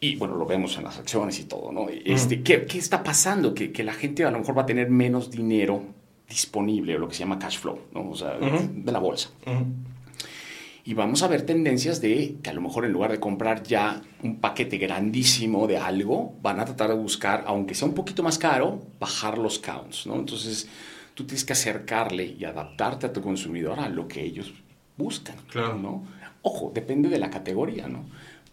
Y 0.00 0.16
bueno, 0.16 0.36
lo 0.36 0.46
vemos 0.46 0.78
en 0.78 0.84
las 0.84 0.98
acciones 0.98 1.38
y 1.38 1.44
todo, 1.44 1.70
¿no? 1.70 1.86
Este, 1.90 2.36
uh 2.36 2.38
-huh. 2.38 2.42
¿qué, 2.44 2.66
¿qué, 2.66 2.78
está 2.78 3.02
pasando? 3.02 3.52
Que, 3.52 3.70
que, 3.70 3.84
la 3.84 3.92
gente 3.92 4.24
a 4.24 4.30
lo 4.30 4.38
mejor 4.38 4.56
va 4.56 4.62
a 4.62 4.66
tener 4.66 4.88
menos 4.88 5.30
dinero 5.30 5.82
disponible, 6.28 6.96
o 6.96 6.98
lo 6.98 7.08
que 7.08 7.14
se 7.14 7.20
llama 7.20 7.38
cash 7.38 7.58
flow, 7.58 7.78
¿no? 7.92 8.08
O 8.08 8.14
sea, 8.14 8.38
uh 8.40 8.44
-huh. 8.44 8.84
de 8.84 8.92
la 8.92 9.00
bolsa. 9.00 9.30
Y 10.88 10.94
vamos 10.94 11.22
a 11.22 11.28
ver 11.28 11.42
tendencias 11.42 12.00
de 12.00 12.38
que 12.42 12.48
a 12.48 12.54
lo 12.54 12.62
mejor 12.62 12.86
en 12.86 12.92
lugar 12.92 13.10
de 13.10 13.20
comprar 13.20 13.62
ya 13.62 14.00
un 14.22 14.40
paquete 14.40 14.78
grandísimo 14.78 15.66
de 15.66 15.76
algo, 15.76 16.38
van 16.40 16.60
a 16.60 16.64
tratar 16.64 16.88
de 16.88 16.94
buscar, 16.94 17.44
aunque 17.46 17.74
sea 17.74 17.86
un 17.86 17.92
poquito 17.92 18.22
más 18.22 18.38
caro, 18.38 18.80
bajar 18.98 19.36
los 19.36 19.58
counts, 19.58 20.06
¿no? 20.06 20.14
Entonces, 20.14 20.66
tú 21.12 21.26
tienes 21.26 21.44
que 21.44 21.52
acercarle 21.52 22.24
y 22.24 22.42
adaptarte 22.46 23.04
a 23.04 23.12
tu 23.12 23.20
consumidor 23.20 23.78
a 23.80 23.90
lo 23.90 24.08
que 24.08 24.22
ellos 24.22 24.54
buscan, 24.96 25.36
claro. 25.50 25.74
¿no? 25.74 26.06
Ojo, 26.40 26.72
depende 26.74 27.10
de 27.10 27.18
la 27.18 27.28
categoría, 27.28 27.86
¿no? 27.86 28.06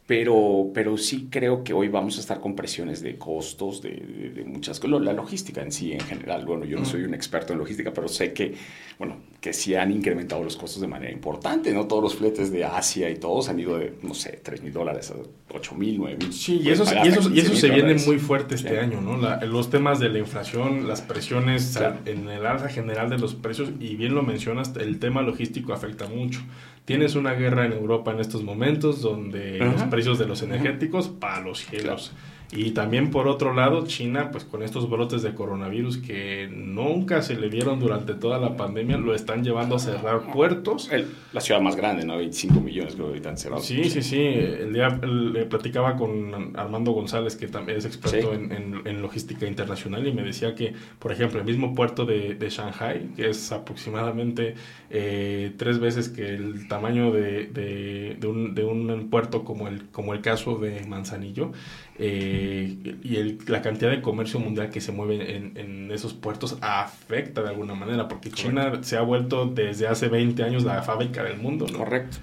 Pero, 0.08 0.70
pero 0.72 0.98
sí 0.98 1.30
creo 1.32 1.64
que 1.64 1.74
hoy 1.74 1.88
vamos 1.88 2.18
a 2.18 2.20
estar 2.20 2.40
con 2.40 2.56
presiones 2.56 3.02
de 3.02 3.18
costos, 3.18 3.82
de, 3.82 3.90
de, 3.90 4.30
de 4.30 4.44
muchas 4.44 4.80
cosas. 4.80 5.02
La 5.02 5.14
logística 5.14 5.64
en 5.64 5.72
sí, 5.72 5.94
en 5.94 6.02
general, 6.02 6.46
bueno, 6.46 6.64
yo 6.66 6.78
no 6.78 6.86
soy 6.86 7.04
un 7.04 7.16
experto 7.16 7.54
en 7.54 7.60
logística, 7.60 7.92
pero 7.92 8.08
sé 8.08 8.32
que, 8.32 8.54
bueno, 9.00 9.18
que 9.42 9.52
sí 9.54 9.74
han 9.76 9.92
incrementado 9.92 10.44
los 10.44 10.58
costos 10.58 10.82
de 10.82 10.88
manera 10.88 11.12
importante, 11.12 11.74
¿no? 11.74 11.88
Todos 11.88 12.04
los 12.04 12.16
fletes 12.16 12.52
de 12.52 12.66
Asia 12.66 13.10
y 13.10 13.16
todos 13.16 13.50
han 13.50 13.60
ido 13.60 13.78
de, 13.78 13.94
no 14.04 14.14
sé, 14.14 14.40
3 14.44 14.62
mil 14.62 14.74
dólares 14.74 15.12
a 15.12 15.16
8 15.56 15.76
mil, 15.76 15.98
9 15.98 16.18
mil. 16.20 16.34
Sí, 16.34 16.62
y 16.64 16.70
eso, 16.70 16.84
y 17.04 17.08
eso, 17.08 17.30
y 17.32 17.40
eso 17.40 17.56
se 17.56 17.70
viene 17.70 17.96
muy 17.96 18.20
fuerte 18.20 18.56
este 18.56 18.70
sí. 18.70 18.76
año, 18.76 19.02
¿no? 19.02 19.18
La, 19.18 19.44
los 19.46 19.70
temas 19.70 20.00
de 20.00 20.10
la 20.10 20.20
inflación, 20.20 20.88
las 20.88 21.02
presiones 21.02 21.76
claro. 21.78 21.98
en 22.06 22.30
el 22.30 22.46
alza 22.46 22.70
general 22.70 23.10
de 23.10 23.18
los 23.18 23.36
precios, 23.36 23.70
y 23.80 23.96
bien 23.96 24.14
lo 24.14 24.24
mencionas, 24.24 24.72
el 24.80 25.00
tema 25.00 25.22
logístico 25.22 25.74
afecta 25.74 26.08
mucho. 26.08 26.42
Tienes 26.86 27.16
una 27.16 27.34
guerra 27.34 27.66
en 27.66 27.74
Europa 27.74 28.12
en 28.12 28.20
estos 28.20 28.44
momentos 28.44 29.02
donde 29.02 29.58
los 29.58 29.84
precios 29.84 30.20
de 30.20 30.28
los 30.28 30.44
energéticos 30.44 31.10
para 31.10 31.42
los 31.42 31.66
cielos. 31.66 32.12
Claro. 32.14 32.45
Y 32.56 32.72
también 32.72 33.12
por 33.12 33.28
otro 33.28 33.54
lado, 33.54 33.86
China, 33.86 34.32
pues 34.32 34.46
con 34.46 34.64
estos 34.64 34.90
brotes 34.90 35.22
de 35.22 35.34
coronavirus 35.34 35.98
que 35.98 36.50
nunca 36.52 37.22
se 37.22 37.36
le 37.36 37.50
vieron 37.50 37.80
durante 37.80 38.14
toda 38.14 38.40
la 38.40 38.56
pandemia, 38.56 38.98
lo 38.98 39.14
están 39.14 39.44
llevando 39.44 39.76
a 39.76 39.80
cerrar 39.80 40.32
puertos. 40.32 40.90
la 41.34 41.42
ciudad 41.42 41.60
más 41.60 41.76
grande, 41.76 42.06
¿no? 42.06 42.18
25 42.18 42.62
millones 42.62 42.98
de 42.98 43.04
habitantes 43.04 43.44
cerrados. 43.44 43.66
Sí, 43.66 43.84
sí, 43.90 44.02
sí. 44.02 44.20
El 44.20 44.74
día 44.74 44.90
le 44.90 45.46
platicaba 45.46 45.98
con 45.98 46.56
Armando 46.58 46.92
González, 46.92 47.36
que 47.36 47.48
también 47.48 47.78
es 47.78 47.86
experto 47.86 48.34
en, 48.34 49.02
logística 49.02 49.46
internacional, 49.46 50.08
y 50.08 50.14
me 50.14 50.24
decía 50.24 50.56
que, 50.56 50.74
por 51.00 51.12
ejemplo, 51.12 51.40
el 51.40 51.46
mismo 51.46 51.76
puerto 51.76 52.06
de, 52.06 52.36
de 52.36 52.50
Shanghai, 52.50 53.10
que 53.16 53.30
es 53.30 53.52
aproximadamente 53.52 54.56
eh, 54.90 55.54
tres 55.58 55.80
veces 55.80 56.10
que 56.10 56.36
el 56.36 56.68
tamaño 56.68 57.12
de, 57.12 57.48
de, 57.48 58.28
un, 58.28 58.56
de 58.56 58.64
un 58.64 59.10
puerto 59.10 59.44
como 59.44 59.68
el, 59.68 59.88
como 59.90 60.14
el 60.14 60.22
caso 60.22 60.58
de 60.58 60.86
Manzanillo, 60.86 61.52
eh, 61.98 62.98
y 63.04 63.16
el, 63.16 63.40
la 63.48 63.62
cantidad 63.62 63.90
de 63.90 64.02
comercio 64.02 64.40
mundial 64.40 64.70
que 64.70 64.82
se 64.82 64.92
mueve 64.92 65.38
en, 65.38 65.58
en, 65.58 65.92
esos 65.92 66.14
puertos 66.14 66.58
afecta 66.60 67.42
de 67.42 67.50
alguna 67.50 67.74
manera, 67.74 68.08
porque 68.08 68.30
China 68.32 68.80
se 68.84 68.98
ha 68.98 69.02
vuelto 69.02 69.46
desde 69.46 69.88
hace 69.88 70.10
20 70.10 70.44
años 70.44 70.66
la 70.66 70.82
fábrica 70.82 71.24
del 71.24 71.38
mundo. 71.38 71.66
Correcto. 71.72 72.18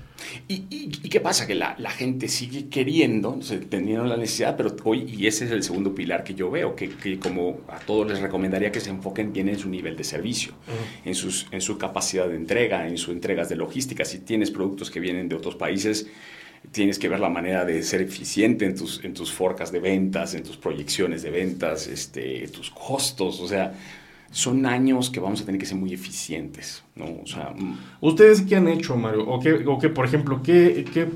¿Y, 0.47 0.67
y, 0.69 1.09
qué 1.09 1.21
pasa? 1.21 1.47
Que 1.47 1.55
la, 1.55 1.75
la, 1.79 1.91
gente 1.91 2.29
sigue 2.29 2.69
queriendo, 2.69 3.41
teniendo 3.71 4.05
la 4.05 4.17
necesidad, 4.17 4.57
pero 4.57 4.77
hoy, 4.85 5.05
y 5.09 5.27
ese 5.27 5.47
es 5.47 5.51
el 5.51 5.63
segundo 5.63 5.95
pilar 5.95 6.23
que 6.23 6.35
yo 6.35 6.51
veo, 6.51 6.77
que, 6.77 6.91
que 6.91 7.19
como 7.19 7.61
a 7.69 7.79
todos 7.79 8.07
les 8.07 8.21
recomendaría 8.21 8.71
que 8.71 8.81
se 8.81 8.91
enfoquen 8.91 9.33
bien 9.33 9.49
en 9.49 9.59
su 9.59 9.69
nivel 9.69 9.97
de 9.97 10.05
servicio, 10.05 10.53
en, 11.05 11.15
sus, 11.15 11.47
en 11.51 11.61
su 11.61 11.79
capacidad 11.79 12.29
de 12.29 12.37
entrega, 12.37 12.87
en 12.87 12.99
sus 12.99 13.15
entregas 13.15 13.49
de 13.49 13.57
logística. 13.57 14.05
Si 14.05 14.19
tienes 14.21 14.51
productos 14.51 14.91
que 14.91 15.01
vienen 15.01 15.29
de 15.29 15.35
otros 15.35 15.57
países, 15.57 16.09
tienes 16.71 16.99
que 16.99 17.09
ver 17.09 17.21
la 17.21 17.29
manera 17.29 17.65
de 17.65 17.83
ser 17.83 18.01
eficiente 18.01 18.65
en 18.65 18.77
tus, 18.77 19.05
en 19.05 19.15
tus 19.15 19.33
forcas 19.33 19.73
de 19.73 19.81
ventas, 19.81 20.35
en 20.35 20.43
tus 20.43 20.57
proyecciones 20.57 21.23
de 21.23 21.31
ventas, 21.31 21.87
este, 21.87 22.47
tus 22.49 22.71
costos, 22.71 23.41
o 23.41 23.49
sea, 23.49 23.75
son 24.31 24.65
años 24.65 25.11
que 25.11 25.21
vamos 25.21 25.43
a 25.43 25.45
tener 25.45 25.61
que 25.61 25.67
ser 25.67 25.77
muy 25.77 25.93
eficientes, 25.93 26.83
¿no? 26.95 27.05
O 27.23 27.27
sea, 27.27 27.53
mm. 27.57 27.79
¿Ustedes 28.01 28.43
qué 28.43 28.57
han 28.57 28.69
hecho, 28.69 28.97
Mario? 28.97 29.29
¿O 29.29 29.41
qué, 29.41 29.65
o 29.67 29.79
qué 29.79 29.89
por 29.91 30.07
ejemplo, 30.07 30.43
qué, 30.43 30.87
qué 30.93 31.09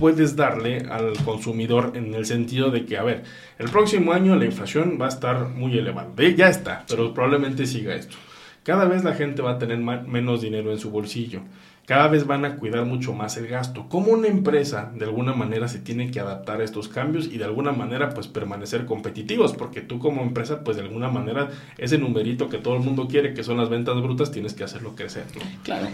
puedes 0.00 0.36
darle 0.36 0.78
al 0.90 1.12
consumidor 1.24 1.92
en 1.94 2.14
el 2.14 2.24
sentido 2.24 2.70
de 2.70 2.86
que, 2.86 2.96
a 2.96 3.02
ver, 3.02 3.24
el 3.58 3.68
próximo 3.68 4.12
año 4.12 4.34
la 4.36 4.46
inflación 4.46 4.98
va 5.00 5.06
a 5.06 5.10
estar 5.10 5.48
muy 5.48 5.76
elevada. 5.76 6.08
Ya 6.36 6.48
está, 6.48 6.84
pero 6.88 7.12
probablemente 7.12 7.66
siga 7.66 7.94
esto. 7.94 8.16
Cada 8.62 8.86
vez 8.86 9.04
la 9.04 9.14
gente 9.14 9.42
va 9.42 9.52
a 9.52 9.58
tener 9.58 9.78
menos 9.78 10.40
dinero 10.40 10.72
en 10.72 10.78
su 10.78 10.90
bolsillo 10.90 11.42
cada 11.90 12.06
vez 12.06 12.24
van 12.24 12.44
a 12.44 12.54
cuidar 12.54 12.84
mucho 12.84 13.12
más 13.14 13.36
el 13.36 13.48
gasto. 13.48 13.88
Como 13.88 14.12
una 14.12 14.28
empresa 14.28 14.92
de 14.94 15.06
alguna 15.06 15.32
manera 15.32 15.66
se 15.66 15.80
tiene 15.80 16.12
que 16.12 16.20
adaptar 16.20 16.60
a 16.60 16.64
estos 16.64 16.86
cambios 16.86 17.26
y 17.26 17.36
de 17.36 17.42
alguna 17.42 17.72
manera 17.72 18.10
pues 18.10 18.28
permanecer 18.28 18.86
competitivos, 18.86 19.54
porque 19.54 19.80
tú 19.80 19.98
como 19.98 20.22
empresa 20.22 20.62
pues 20.62 20.76
de 20.76 20.84
alguna 20.84 21.08
manera 21.08 21.50
ese 21.78 21.98
numerito 21.98 22.48
que 22.48 22.58
todo 22.58 22.76
el 22.76 22.80
mundo 22.84 23.08
quiere, 23.08 23.34
que 23.34 23.42
son 23.42 23.56
las 23.56 23.68
ventas 23.70 24.00
brutas, 24.00 24.30
tienes 24.30 24.54
que 24.54 24.62
hacerlo 24.62 24.94
crecer. 24.94 25.24
Claro, 25.64 25.88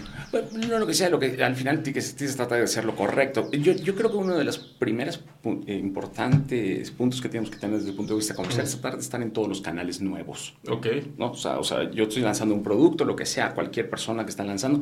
no 0.69 0.77
lo 0.77 0.85
que 0.85 0.93
sea, 0.93 1.09
lo 1.09 1.17
que 1.17 1.43
al 1.43 1.55
final 1.55 1.81
tienes 1.81 2.13
que 2.13 2.27
tratar 2.27 2.59
de 2.59 2.65
hacer 2.65 2.85
lo 2.85 2.95
correcto. 2.95 3.49
Yo, 3.53 3.73
yo 3.73 3.95
creo 3.95 4.11
que 4.11 4.17
uno 4.17 4.35
de 4.35 4.43
los 4.43 4.59
primeros 4.59 5.23
eh, 5.65 5.73
importantes 5.73 6.91
puntos 6.91 7.19
que 7.21 7.29
tenemos 7.29 7.49
que 7.49 7.57
tener 7.57 7.77
desde 7.77 7.89
el 7.89 7.95
punto 7.95 8.13
de 8.13 8.17
vista 8.19 8.35
comercial 8.35 8.67
es 8.67 8.73
tratar 8.73 8.97
de 8.97 9.01
estar 9.01 9.19
en 9.23 9.31
todos 9.31 9.47
los 9.47 9.61
canales 9.61 9.99
nuevos. 9.99 10.53
Ok. 10.69 10.85
¿no? 11.17 11.31
O, 11.31 11.35
sea, 11.35 11.57
o 11.57 11.63
sea, 11.63 11.89
yo 11.89 12.03
estoy 12.03 12.21
lanzando 12.21 12.53
un 12.53 12.61
producto, 12.61 13.03
lo 13.03 13.15
que 13.15 13.25
sea, 13.25 13.55
cualquier 13.55 13.89
persona 13.89 14.23
que 14.25 14.29
está 14.29 14.43
lanzando 14.43 14.81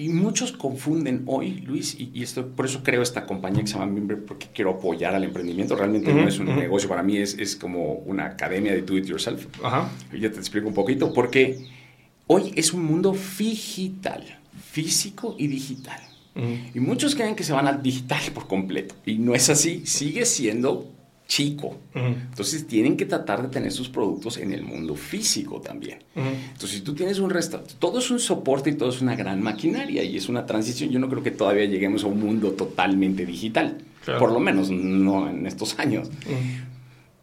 y 0.00 0.10
muchos 0.10 0.52
confunden 0.52 1.24
hoy, 1.26 1.60
Luis, 1.66 1.96
y, 1.98 2.22
esto, 2.22 2.46
por 2.46 2.66
eso 2.66 2.84
creo 2.84 3.02
esta 3.02 3.26
compañía 3.26 3.62
que 3.62 3.66
se 3.66 3.74
llama 3.74 3.86
Mimbre, 3.86 4.16
porque 4.16 4.46
quiero 4.54 4.70
apoyar 4.70 5.12
al 5.12 5.24
emprendimiento. 5.24 5.74
Realmente 5.74 6.14
no 6.14 6.28
es 6.28 6.38
un 6.38 6.46
negocio, 6.46 6.88
para 6.88 7.02
mí 7.02 7.16
es, 7.16 7.36
es, 7.36 7.56
como 7.56 7.94
una 7.94 8.26
academia 8.26 8.72
de 8.72 8.82
do 8.82 8.96
it 8.96 9.06
yourself. 9.06 9.46
Ajá. 9.60 9.90
Y 10.12 10.20
ya 10.20 10.30
te 10.30 10.38
explico 10.38 10.68
un 10.68 10.74
poquito, 10.74 11.12
porque 11.12 11.66
hoy 12.28 12.52
es 12.54 12.72
un 12.72 12.84
mundo 12.84 13.12
digital, 13.36 14.22
físico 14.70 15.34
y 15.36 15.48
digital. 15.48 16.00
Y 16.72 16.78
muchos 16.78 17.16
creen 17.16 17.34
que 17.34 17.42
se 17.42 17.52
van 17.52 17.66
al 17.66 17.82
digital 17.82 18.20
por 18.32 18.46
completo. 18.46 18.94
Y 19.04 19.18
no 19.18 19.34
es 19.34 19.50
así, 19.50 19.82
sigue 19.84 20.24
siendo 20.24 20.88
chico. 21.28 21.76
Entonces 21.94 22.66
tienen 22.66 22.96
que 22.96 23.04
tratar 23.04 23.42
de 23.42 23.48
tener 23.48 23.70
sus 23.70 23.88
productos 23.88 24.38
en 24.38 24.52
el 24.52 24.62
mundo 24.62 24.96
físico 24.96 25.60
también. 25.60 25.98
Entonces 26.16 26.78
si 26.78 26.80
tú 26.80 26.94
tienes 26.94 27.18
un 27.18 27.30
restaurante, 27.30 27.74
todo 27.78 27.98
es 27.98 28.10
un 28.10 28.18
soporte 28.18 28.70
y 28.70 28.74
todo 28.74 28.88
es 28.88 29.02
una 29.02 29.14
gran 29.14 29.42
maquinaria 29.42 30.02
y 30.02 30.16
es 30.16 30.28
una 30.28 30.46
transición. 30.46 30.90
Yo 30.90 30.98
no 30.98 31.08
creo 31.08 31.22
que 31.22 31.30
todavía 31.30 31.66
lleguemos 31.66 32.02
a 32.02 32.06
un 32.06 32.18
mundo 32.18 32.52
totalmente 32.52 33.26
digital, 33.26 33.78
por 34.18 34.32
lo 34.32 34.40
menos 34.40 34.70
no 34.70 35.28
en 35.28 35.46
estos 35.46 35.78
años. 35.78 36.10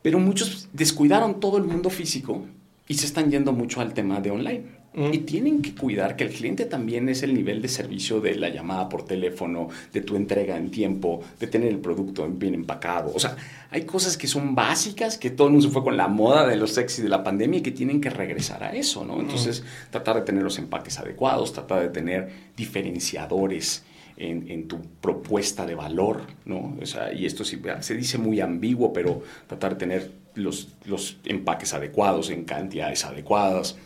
Pero 0.03 0.19
muchos 0.19 0.69
descuidaron 0.71 1.39
todo 1.39 1.57
el 1.57 1.63
mundo 1.63 1.89
físico 1.89 2.45
y 2.87 2.93
se 2.93 3.07
están 3.07 3.31
yendo 3.31 3.53
mucho 3.53 3.81
al 3.81 3.95
tema 3.95 4.21
de 4.21 4.29
online. 4.29 4.63
Y 4.97 5.19
tienen 5.19 5.61
que 5.61 5.75
cuidar 5.75 6.15
que 6.15 6.23
el 6.23 6.29
cliente 6.29 6.63
también 6.63 7.09
es 7.09 7.21
el 7.21 7.33
nivel 7.33 7.61
de 7.61 7.67
servicio 7.67 8.21
de 8.21 8.35
la 8.35 8.47
llamada 8.47 8.87
por 8.87 9.03
teléfono, 9.03 9.67
de 9.91 10.01
tu 10.01 10.15
entrega 10.15 10.55
en 10.55 10.71
tiempo, 10.71 11.21
de 11.37 11.47
tener 11.47 11.69
el 11.69 11.79
producto 11.79 12.25
bien 12.29 12.53
empacado. 12.53 13.11
O 13.13 13.19
sea, 13.19 13.35
hay 13.71 13.83
cosas 13.83 14.15
que 14.15 14.27
son 14.27 14.55
básicas, 14.55 15.17
que 15.17 15.29
todo 15.29 15.47
el 15.47 15.53
mundo 15.53 15.67
se 15.67 15.73
fue 15.73 15.83
con 15.83 15.97
la 15.97 16.07
moda 16.07 16.47
de 16.47 16.55
los 16.55 16.71
sexy 16.71 17.01
de 17.01 17.09
la 17.09 17.25
pandemia 17.25 17.59
y 17.59 17.61
que 17.61 17.71
tienen 17.71 17.99
que 17.99 18.09
regresar 18.09 18.63
a 18.63 18.73
eso, 18.73 19.03
¿no? 19.03 19.19
Entonces, 19.19 19.65
tratar 19.89 20.15
de 20.15 20.21
tener 20.21 20.43
los 20.43 20.57
empaques 20.59 20.97
adecuados, 20.97 21.51
tratar 21.51 21.81
de 21.81 21.89
tener 21.89 22.29
diferenciadores. 22.55 23.83
En, 24.17 24.49
en, 24.49 24.69
tu 24.69 24.79
propuesta 25.01 25.65
de 25.65 25.75
valor, 25.75 26.21
¿no? 26.45 26.77
O 26.81 26.85
sea, 26.85 27.11
y 27.11 27.25
esto 27.25 27.43
sí, 27.43 27.61
se 27.81 27.95
dice 27.95 28.17
muy 28.17 28.39
ambiguo, 28.39 28.93
pero 28.93 29.21
tratar 29.45 29.73
de 29.73 29.75
tener 29.77 30.11
los, 30.35 30.69
los 30.85 31.17
empaques 31.25 31.73
adecuados 31.73 32.29
en 32.29 32.45
cantidades 32.45 33.03
adecuadas, 33.03 33.77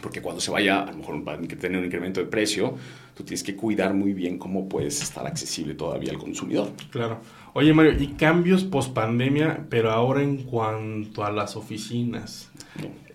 porque 0.00 0.20
cuando 0.22 0.40
se 0.40 0.50
vaya, 0.50 0.82
a 0.82 0.92
lo 0.92 0.98
mejor 0.98 1.26
va 1.26 1.34
a 1.34 1.38
tener 1.38 1.78
un 1.78 1.84
incremento 1.84 2.20
de 2.20 2.26
precio, 2.26 2.74
tú 3.14 3.24
tienes 3.24 3.42
que 3.42 3.56
cuidar 3.56 3.94
muy 3.94 4.12
bien 4.12 4.38
cómo 4.38 4.68
puedes 4.68 5.02
estar 5.02 5.26
accesible 5.26 5.74
todavía 5.74 6.10
al 6.10 6.18
consumidor. 6.18 6.70
Claro. 6.90 7.20
Oye, 7.52 7.74
Mario, 7.74 8.00
y 8.00 8.08
cambios 8.08 8.64
post 8.64 8.92
pandemia, 8.94 9.66
pero 9.68 9.90
ahora 9.90 10.22
en 10.22 10.44
cuanto 10.44 11.24
a 11.24 11.32
las 11.32 11.56
oficinas. 11.56 12.50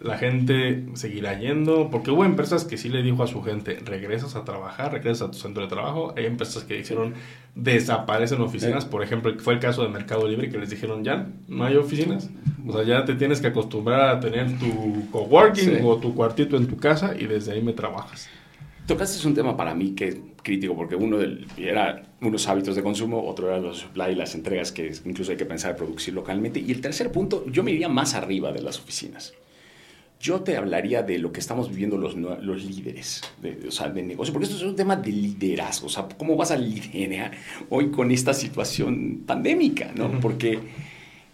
La 0.01 0.17
gente 0.17 0.85
seguirá 0.93 1.39
yendo, 1.39 1.89
porque 1.89 2.11
hubo 2.11 2.25
empresas 2.25 2.65
que 2.65 2.77
sí 2.77 2.89
le 2.89 3.01
dijo 3.01 3.23
a 3.23 3.27
su 3.27 3.41
gente, 3.41 3.79
regresas 3.83 4.35
a 4.35 4.43
trabajar, 4.43 4.91
regresas 4.91 5.29
a 5.29 5.31
tu 5.31 5.37
centro 5.37 5.63
de 5.63 5.69
trabajo. 5.69 6.13
Hay 6.17 6.25
empresas 6.25 6.63
que 6.63 6.75
dijeron, 6.75 7.13
desaparecen 7.55 8.41
oficinas. 8.41 8.85
Por 8.85 9.01
ejemplo, 9.03 9.33
fue 9.39 9.53
el 9.53 9.59
caso 9.59 9.81
de 9.83 9.89
Mercado 9.89 10.27
Libre 10.27 10.49
que 10.49 10.57
les 10.57 10.69
dijeron, 10.69 11.03
ya, 11.03 11.27
no 11.47 11.63
hay 11.63 11.77
oficinas. 11.77 12.29
O 12.67 12.73
sea, 12.73 12.83
ya 12.83 13.05
te 13.05 13.15
tienes 13.15 13.39
que 13.41 13.47
acostumbrar 13.47 14.09
a 14.09 14.19
tener 14.19 14.59
tu 14.59 15.09
coworking 15.11 15.79
o 15.83 15.97
tu 15.97 16.13
cuartito 16.13 16.57
en 16.57 16.67
tu 16.67 16.77
casa 16.77 17.15
y 17.17 17.25
desde 17.25 17.53
ahí 17.53 17.61
me 17.61 17.73
trabajas. 17.73 18.29
Tocaste 18.85 19.27
un 19.27 19.33
tema 19.33 19.57
para 19.57 19.73
mí 19.73 19.95
que 19.95 20.07
es 20.09 20.17
crítico, 20.43 20.75
porque 20.75 20.95
uno 20.95 21.17
del, 21.17 21.47
era 21.57 22.03
unos 22.21 22.47
hábitos 22.47 22.75
de 22.75 22.83
consumo, 22.83 23.27
otro 23.27 23.47
era 23.47 23.57
los 23.57 23.79
supply, 23.79 24.13
las 24.13 24.35
entregas 24.35 24.71
que 24.71 24.93
incluso 25.05 25.31
hay 25.31 25.37
que 25.37 25.45
pensar 25.45 25.71
en 25.71 25.77
producir 25.77 26.13
localmente. 26.13 26.59
Y 26.59 26.71
el 26.71 26.81
tercer 26.81 27.11
punto, 27.11 27.45
yo 27.47 27.63
me 27.63 27.71
iría 27.71 27.89
más 27.89 28.13
arriba 28.13 28.51
de 28.51 28.61
las 28.61 28.79
oficinas. 28.79 29.33
Yo 30.19 30.41
te 30.41 30.55
hablaría 30.55 31.01
de 31.01 31.17
lo 31.17 31.31
que 31.31 31.39
estamos 31.39 31.69
viviendo 31.69 31.97
los, 31.97 32.15
los 32.15 32.63
líderes 32.63 33.23
de, 33.41 33.67
o 33.67 33.71
sea, 33.71 33.89
de 33.89 34.03
negocio, 34.03 34.31
porque 34.31 34.45
esto 34.45 34.57
es 34.57 34.63
un 34.63 34.75
tema 34.75 34.95
de 34.95 35.11
liderazgo. 35.11 35.87
O 35.87 35.89
sea, 35.89 36.07
¿cómo 36.17 36.35
vas 36.35 36.51
a 36.51 36.57
liderar 36.57 37.31
hoy 37.69 37.89
con 37.89 38.11
esta 38.11 38.35
situación 38.35 39.23
pandémica? 39.25 39.91
¿no? 39.95 40.19
Porque 40.19 40.59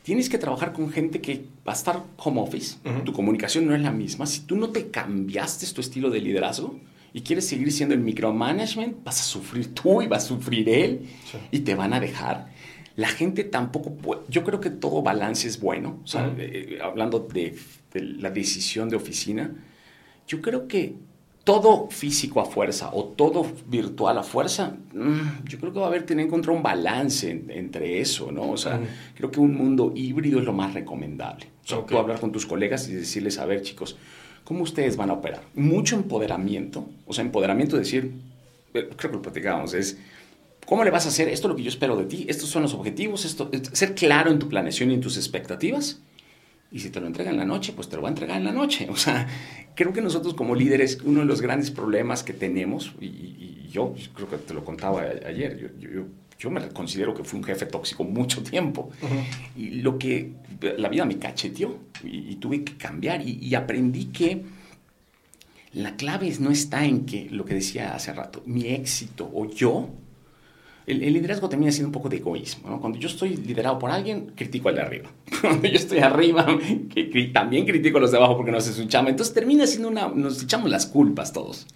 tienes 0.04 0.30
que 0.30 0.38
trabajar 0.38 0.72
con 0.72 0.90
gente 0.90 1.20
que 1.20 1.44
va 1.68 1.74
a 1.74 1.76
estar 1.76 2.02
home 2.16 2.42
office, 2.42 2.78
tu 3.04 3.12
comunicación 3.12 3.66
no 3.66 3.76
es 3.76 3.82
la 3.82 3.92
misma. 3.92 4.26
Si 4.26 4.42
tú 4.42 4.56
no 4.56 4.70
te 4.70 4.90
cambiaste 4.90 5.68
tu 5.68 5.82
estilo 5.82 6.10
de 6.10 6.22
liderazgo, 6.22 6.80
y 7.14 7.22
quieres 7.22 7.48
seguir 7.48 7.72
siendo 7.72 7.94
el 7.94 8.02
micromanagement, 8.02 9.04
vas 9.04 9.20
a 9.20 9.24
sufrir 9.24 9.74
tú 9.74 10.02
y 10.02 10.08
va 10.08 10.18
a 10.18 10.22
sufrir 10.22 10.70
él 10.70 11.10
y 11.52 11.60
te 11.60 11.76
van 11.76 11.94
a 11.94 12.00
dejar. 12.00 12.50
La 12.96 13.08
gente 13.08 13.44
tampoco 13.44 13.96
puede, 13.96 14.22
yo 14.30 14.44
creo 14.44 14.60
que 14.60 14.70
todo 14.70 15.02
balance 15.02 15.48
es 15.48 15.60
bueno, 15.60 16.00
o 16.04 16.08
sea, 16.08 16.34
eh, 16.38 16.80
hablando 16.82 17.20
de, 17.20 17.58
la 17.94 18.30
decisión 18.32 18.90
de 18.90 18.96
oficina, 18.96 19.52
yo 20.28 20.42
creo 20.42 20.68
que 20.68 20.96
todo 21.44 21.90
físico 21.90 22.40
a 22.40 22.46
fuerza 22.46 22.92
o 22.94 23.06
todo 23.06 23.46
virtual 23.68 24.18
a 24.18 24.24
fuerza, 24.24 24.78
mm, 24.94 25.46
yo 25.46 25.60
creo 25.60 25.74
que 25.74 25.80
va 25.80 25.86
a 25.86 25.90
haber 25.90 26.06
tener 26.06 26.26
que 26.26 26.28
encontrar 26.28 26.56
un 26.56 26.64
balance 26.64 27.44
entre 27.50 28.00
eso, 28.00 28.32
¿no? 28.32 28.52
O 28.52 28.58
sea, 28.58 28.80
creo 29.16 29.32
que 29.32 29.40
un 29.40 29.56
mundo 29.56 29.92
híbrido 29.96 30.40
es 30.40 30.46
lo 30.46 30.54
más 30.54 30.74
recomendable. 30.74 31.48
O 31.66 31.68
sea, 31.68 31.86
tú 31.86 31.98
hablar 31.98 32.20
con 32.20 32.32
tus 32.32 32.46
colegas 32.46 32.88
y 32.90 32.94
decirles, 32.94 33.40
a 33.40 33.46
ver, 33.46 33.62
chicos, 33.62 33.98
¿Cómo 34.44 34.64
ustedes 34.64 34.98
van 34.98 35.10
a 35.10 35.14
operar? 35.14 35.44
Mucho 35.56 35.96
empoderamiento, 35.96 36.88
o 37.06 37.14
sea, 37.14 37.24
empoderamiento 37.24 37.76
de 37.76 37.84
decir, 37.84 38.12
eh, 38.74 38.90
creo 38.96 39.12
que 39.12 39.18
lo 39.18 39.22
platicábamos, 39.22 39.74
es, 39.74 39.98
¿cómo 40.66 40.84
le 40.84 40.92
vas 40.92 41.06
a 41.06 41.10
hacer? 41.10 41.30
Esto 41.30 41.48
es 41.48 41.50
lo 41.52 41.56
que 41.56 41.64
yo 41.64 41.70
espero 41.70 41.96
de 41.96 42.06
ti, 42.06 42.26
estos 42.28 42.50
son 42.50 42.64
los 42.64 42.74
objetivos, 42.74 43.26
esto, 43.26 43.50
ser 43.72 43.96
claro 43.96 44.32
en 44.32 44.40
tu 44.40 44.50
planeación 44.50 44.92
y 44.92 44.96
en 44.96 45.02
tus 45.02 45.18
expectativas. 45.18 46.02
Y 46.72 46.80
si 46.80 46.90
te 46.90 47.02
lo 47.02 47.08
entrega 47.08 47.32
en 47.32 47.38
la 47.38 47.46
noche, 47.46 47.74
pues 47.76 47.90
te 47.90 47.98
lo 47.98 48.02
va 48.02 48.08
a 48.08 48.12
entregar 48.12 48.38
en 48.38 48.46
la 48.46 48.54
noche. 48.54 48.88
O 48.90 48.96
sea, 48.96 49.28
creo 49.76 49.92
que 49.92 50.02
nosotros 50.02 50.34
como 50.34 50.56
líderes, 50.56 51.00
uno 51.04 51.20
de 51.20 51.26
los 51.26 51.42
grandes 51.42 51.70
problemas 51.70 52.24
que 52.24 52.34
tenemos, 52.34 52.94
y, 53.02 53.68
yo 53.72 53.94
creo 54.14 54.30
que 54.30 54.38
te 54.38 54.54
lo 54.54 54.66
contaba 54.66 55.02
ayer, 55.26 55.58
yo, 55.58 55.90
yo 55.90 56.04
me 56.50 56.68
considero 56.70 57.14
que 57.14 57.24
fui 57.24 57.38
un 57.38 57.44
jefe 57.44 57.66
tóxico 57.66 58.04
mucho 58.04 58.42
tiempo. 58.42 58.90
Y 59.56 59.82
lo 59.82 59.98
que 59.98 60.32
la 60.78 60.90
vida 60.90 61.06
me 61.06 61.18
cacheteó 61.18 61.78
y, 62.04 62.36
tuve 62.36 62.64
que 62.64 62.78
cambiar 62.78 63.22
y, 63.22 63.38
y, 63.42 63.56
aprendí 63.56 64.06
que 64.06 64.44
la 65.74 65.96
clave 65.96 66.34
no 66.40 66.52
está 66.52 66.86
en 66.86 67.06
que, 67.06 67.30
lo 67.30 67.46
que 67.46 67.54
decía 67.54 67.96
hace 67.96 68.14
rato, 68.14 68.42
mi 68.46 68.68
éxito 68.68 69.30
o 69.34 69.46
yo 69.50 69.90
el, 70.88 71.14
liderazgo 71.14 71.48
termina 71.48 71.72
siendo 71.72 71.88
un 71.90 71.94
poco 71.94 72.10
de 72.10 72.18
egoísmo. 72.18 72.80
Cuando 72.80 72.98
yo 72.98 73.08
estoy 73.08 73.38
liderado 73.38 73.78
por 73.80 73.92
alguien, 73.92 74.34
critico 74.36 74.70
al 74.70 74.76
de 74.76 74.82
arriba. 74.82 75.10
Cuando 75.42 75.68
yo 75.68 75.76
estoy 75.76 76.00
arriba, 76.00 76.46
que, 76.94 77.32
también 77.34 77.66
critico 77.66 77.98
a 77.98 78.02
los 78.02 78.12
de 78.12 78.18
abajo 78.18 78.36
porque 78.36 78.52
no 78.52 78.58
hace 78.58 78.74
su 78.74 78.86
chama. 78.86 79.10
Entonces 79.10 79.34
termina 79.34 79.68
siendo 79.68 79.90
una... 79.90 80.08
Nos 80.10 80.44
echamos 80.44 80.70
las 80.70 80.86
culpas 80.86 81.34
todos. 81.34 81.68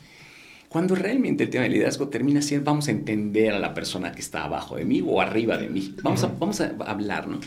Cuando 0.69 0.95
realmente 0.95 1.43
el 1.43 1.49
tema 1.49 1.63
del 1.63 1.73
liderazgo 1.73 2.09
termina 2.09 2.41
siendo, 2.41 2.65
vamos 2.65 2.87
a 2.87 2.91
entender 2.91 3.53
a 3.53 3.59
la 3.59 3.73
persona 3.73 4.11
que 4.11 4.21
está 4.21 4.43
abajo 4.43 4.75
de 4.75 4.85
mí 4.85 5.03
o 5.05 5.21
arriba 5.21 5.57
de 5.57 5.69
mí. 5.69 5.95
Vamos 6.01 6.23
a, 6.23 6.27
vamos 6.27 6.61
a 6.61 6.75
hablar, 6.85 7.27
¿no? 7.27 7.39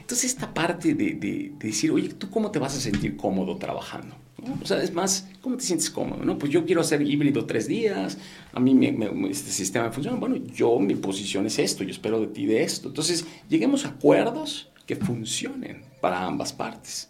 Entonces 0.00 0.32
esta 0.32 0.52
parte 0.52 0.94
de, 0.94 1.14
de, 1.14 1.52
decir, 1.58 1.92
oye, 1.92 2.08
¿tú 2.08 2.30
cómo 2.30 2.50
te 2.50 2.58
vas 2.58 2.76
a 2.76 2.80
sentir 2.80 3.16
cómodo 3.16 3.56
trabajando? 3.56 4.16
O 4.60 4.66
sea, 4.66 4.82
es 4.82 4.92
más, 4.92 5.28
¿cómo 5.40 5.56
te 5.56 5.62
sientes 5.62 5.90
cómodo? 5.90 6.24
¿no? 6.24 6.38
Pues 6.38 6.50
yo 6.50 6.64
quiero 6.64 6.80
hacer 6.80 7.02
híbrido 7.02 7.46
tres 7.46 7.68
días, 7.68 8.18
a 8.52 8.60
mí 8.60 8.78
este 9.30 9.50
sistema 9.50 9.90
funciona. 9.92 10.18
Bueno, 10.18 10.36
yo, 10.36 10.78
mi 10.78 10.94
posición 10.94 11.46
es 11.46 11.58
esto, 11.58 11.84
yo 11.84 11.90
espero 11.90 12.20
de 12.20 12.28
ti 12.28 12.46
de 12.46 12.62
esto. 12.62 12.88
Entonces, 12.88 13.24
lleguemos 13.48 13.84
a 13.84 13.90
acuerdos 13.90 14.70
que 14.86 14.96
funcionen 14.96 15.82
para 16.00 16.24
ambas 16.24 16.52
partes. 16.52 17.08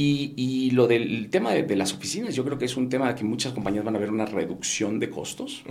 Y, 0.00 0.32
y 0.36 0.70
lo 0.70 0.86
del 0.86 1.28
tema 1.28 1.52
de, 1.52 1.74
las 1.74 1.92
oficinas, 1.92 2.32
yo 2.32 2.44
creo 2.44 2.56
que 2.56 2.66
es 2.66 2.76
un 2.76 2.88
tema 2.88 3.16
que 3.16 3.24
muchas 3.24 3.52
compañías 3.52 3.84
van 3.84 3.96
a 3.96 3.98
ver 3.98 4.12
una 4.12 4.26
reducción 4.26 5.00
de 5.00 5.10
costos 5.10 5.64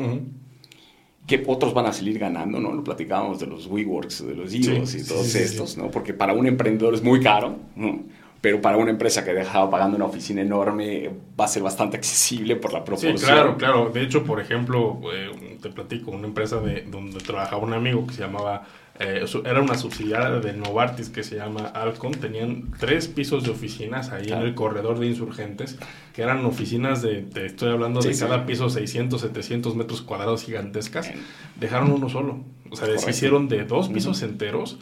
que 1.26 1.46
otros 1.48 1.74
van 1.74 1.86
a 1.86 1.94
salir 1.94 2.20
ganando, 2.20 2.60
¿no? 2.60 2.74
Lo 2.74 2.84
platicábamos 2.84 3.40
de 3.40 3.48
los 3.48 3.68
WeWorks, 3.68 4.28
de 4.28 4.36
los 4.36 4.54
IOS 4.54 4.96
y 4.96 5.08
todos 5.08 5.34
estos, 5.34 5.78
¿no? 5.78 5.90
Porque 5.90 6.14
para 6.14 6.34
un 6.34 6.46
emprendedor 6.46 6.94
es 6.94 7.02
muy 7.02 7.22
caro, 7.22 7.56
¿no? 7.78 8.04
Pero 8.42 8.62
para 8.62 8.76
una 8.76 8.92
empresa 8.92 9.24
que 9.24 9.34
dejaba 9.34 9.70
pagando 9.70 9.96
una 9.96 10.06
oficina 10.06 10.42
enorme 10.42 11.10
va 11.40 11.46
a 11.46 11.48
ser 11.48 11.64
bastante 11.64 11.96
accesible 11.96 12.58
por 12.58 12.74
la 12.74 12.84
proporción. 12.84 13.18
Sí, 13.18 13.26
claro, 13.26 13.56
claro. 13.56 13.92
De 13.92 14.04
hecho, 14.04 14.26
por 14.26 14.42
ejemplo, 14.42 15.00
eh, 15.14 15.58
te 15.62 15.70
platico, 15.70 16.12
una 16.12 16.28
empresa 16.28 16.60
de 16.60 16.82
donde 16.82 17.20
trabajaba 17.20 17.64
un 17.64 17.74
amigo 17.74 18.06
que 18.06 18.14
se 18.14 18.22
llamaba 18.24 18.68
eh, 19.00 19.26
era 19.46 19.62
una 19.62 19.76
subsidiaria 19.76 20.40
de 20.40 20.54
Novartis 20.54 21.10
que 21.10 21.24
se 21.24 21.36
llama 21.36 21.68
Alcon, 21.68 22.14
tenían 22.14 22.72
tres 22.80 23.08
pisos 23.08 23.44
de 23.44 23.52
oficinas 23.52 24.10
ahí 24.12 24.30
en 24.32 24.40
el 24.40 24.56
corredor 24.56 24.98
de 25.00 25.08
insurgentes, 25.08 25.78
que 26.14 26.24
eran 26.24 26.44
oficinas 26.46 27.04
de, 27.04 27.22
te 27.22 27.46
estoy 27.46 27.70
hablando 27.70 28.00
de 28.00 28.18
cada 28.18 28.46
piso 28.46 28.70
600, 28.70 29.22
700 29.22 29.76
metros 29.76 30.02
cuadrados 30.02 30.44
gigantescas, 30.44 31.12
dejaron 31.60 31.92
uno 31.92 32.08
deshicieron 32.08 32.46
o 32.70 32.76
sea, 32.76 32.88
deshicieron 32.88 33.48
de 33.48 33.66
dos 33.66 33.90
pisos 33.90 34.22
enteros 34.24 34.80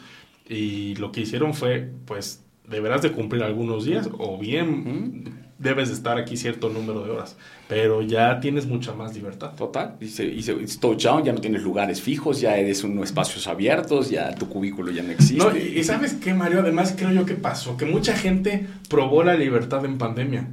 y 0.48 0.94
lo 0.96 1.12
que 1.12 1.20
hicieron 1.20 1.52
fue, 1.52 1.90
pues, 2.06 2.42
deberás 2.66 3.02
de 3.02 3.12
cumplir 3.12 3.42
algunos 3.42 3.84
días 3.84 4.08
o 4.18 4.38
bien 4.38 5.44
debes 5.58 5.88
de 5.88 5.94
estar 5.94 6.18
aquí 6.18 6.36
cierto 6.36 6.68
número 6.68 7.04
de 7.04 7.10
horas, 7.10 7.36
pero 7.68 8.02
ya 8.02 8.38
tienes 8.40 8.66
mucha 8.66 8.92
más 8.92 9.14
libertad. 9.14 9.54
Total, 9.54 9.96
y, 10.00 10.08
se, 10.08 10.24
y 10.24 10.40
ya 10.40 11.32
no 11.32 11.40
tienes 11.40 11.62
lugares 11.62 12.00
fijos, 12.00 12.40
ya 12.40 12.56
eres 12.56 12.84
unos 12.84 13.06
espacios 13.06 13.46
abiertos, 13.46 14.10
ya 14.10 14.34
tu 14.34 14.48
cubículo 14.48 14.92
ya 14.92 15.02
no 15.02 15.10
existe. 15.10 15.36
No, 15.36 15.56
y, 15.56 15.82
sabes 15.84 16.14
qué, 16.14 16.34
Mario, 16.34 16.60
además 16.60 16.94
creo 16.96 17.12
yo 17.12 17.26
que 17.26 17.34
pasó, 17.34 17.76
que 17.76 17.86
mucha 17.86 18.16
gente 18.16 18.66
probó 18.88 19.22
la 19.24 19.34
libertad 19.34 19.84
en 19.84 19.98
pandemia. 19.98 20.48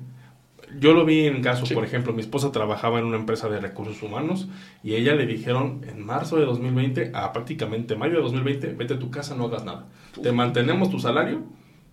Yo 0.80 0.94
lo 0.94 1.06
vi 1.06 1.28
en 1.28 1.44
caso, 1.44 1.72
por 1.72 1.86
ejemplo, 1.86 2.14
mi 2.14 2.22
esposa 2.22 2.52
trabajaba 2.52 2.98
en 2.98 3.06
una 3.06 3.18
empresa 3.18 3.48
de 3.48 3.60
recursos 3.60 4.02
humanos 4.02 4.48
y 4.84 4.96
ella 4.96 5.14
le 5.14 5.28
dijeron 5.28 5.82
en 5.88 6.04
marzo 6.04 6.38
de 6.38 6.46
2020 6.46 7.12
a 7.14 7.32
prácticamente 7.32 7.96
mayo 7.96 8.16
de 8.16 8.22
2020, 8.24 8.74
vete 8.74 8.96
a 8.96 9.00
tu 9.00 9.12
casa, 9.12 9.36
no 9.36 9.46
hagas 9.46 9.66
nada. 9.66 9.86
Te 10.20 10.32
mantenemos 10.32 10.90
tu 10.90 11.00
salario, 11.00 11.44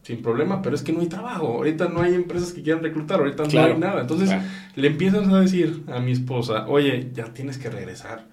sin 0.02 0.22
problema, 0.22 0.62
pero 0.62 0.74
es 0.74 0.82
que 0.82 0.92
no 0.92 1.00
hay 1.00 1.08
trabajo. 1.08 1.46
Ahorita 1.46 1.88
no 1.88 2.00
hay 2.00 2.14
empresas 2.14 2.52
que 2.52 2.62
quieran 2.62 2.82
reclutar, 2.82 3.20
ahorita 3.20 3.44
no 3.44 3.60
hay 3.60 3.78
nada. 3.78 4.00
Entonces 4.00 4.30
le 4.74 4.86
empiezan 4.86 5.32
a 5.32 5.40
decir 5.40 5.82
a 5.88 6.00
mi 6.00 6.12
esposa, 6.12 6.66
oye, 6.68 7.10
ya 7.12 7.24
tienes 7.32 7.58
que 7.58 7.70
regresar. 7.70 8.26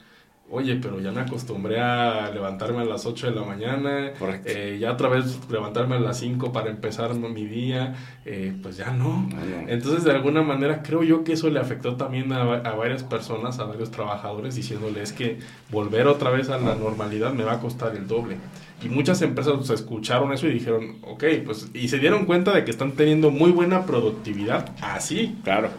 Oye, 0.50 0.78
pero 0.82 1.02
ya 1.02 1.12
me 1.12 1.20
acostumbré 1.20 1.82
a 1.82 2.32
levantarme 2.34 2.80
a 2.80 2.86
las 2.86 3.06
8 3.06 3.32
de 3.32 3.36
la 3.36 3.44
mañana, 3.44 4.14
eh, 4.46 4.78
ya 4.80 4.94
otra 4.94 5.10
vez 5.10 5.38
levantarme 5.52 5.96
a 5.96 6.00
las 6.00 6.20
5 6.20 6.54
para 6.54 6.70
empezar 6.70 7.14
mi 7.16 7.46
día, 7.46 7.96
eh, 8.24 8.56
pues 8.64 8.78
ya 8.78 8.92
no. 8.92 9.28
Entonces, 9.68 10.06
de 10.06 10.12
alguna 10.12 10.44
manera, 10.44 10.84
creo 10.84 11.04
yo 11.04 11.26
que 11.26 11.34
eso 11.34 11.50
le 11.50 11.60
afectó 11.60 11.98
también 11.98 12.32
a, 12.32 12.44
a, 12.44 12.76
varias 12.76 13.04
personas, 13.04 13.60
a 13.60 13.66
varios 13.66 13.92
trabajadores, 13.92 14.56
diciéndoles 14.56 15.12
que 15.12 15.40
volver 15.70 16.08
otra 16.08 16.30
vez 16.30 16.50
a 16.50 16.58
la 16.58 16.76
normalidad 16.76 17.34
me 17.34 17.44
va 17.44 17.56
a 17.56 17.60
costar 17.60 17.94
el 17.98 18.08
doble. 18.08 18.38
Y 18.84 18.90
muchas 18.90 19.22
empresas 19.22 19.54
pues, 19.58 19.70
escucharon 19.72 20.32
eso 20.34 20.48
y 20.48 20.54
dijeron, 20.54 20.98
ok, 21.02 21.24
pues, 21.46 21.70
y 21.74 21.88
se 21.88 21.98
dieron 21.98 22.26
cuenta 22.26 22.54
de 22.54 22.64
que 22.64 22.72
están 22.72 22.92
teniendo 22.92 23.32
muy 23.32 23.52
buena 23.52 23.86
productividad 23.86 24.70
así. 24.82 25.36
Claro. 25.44 25.70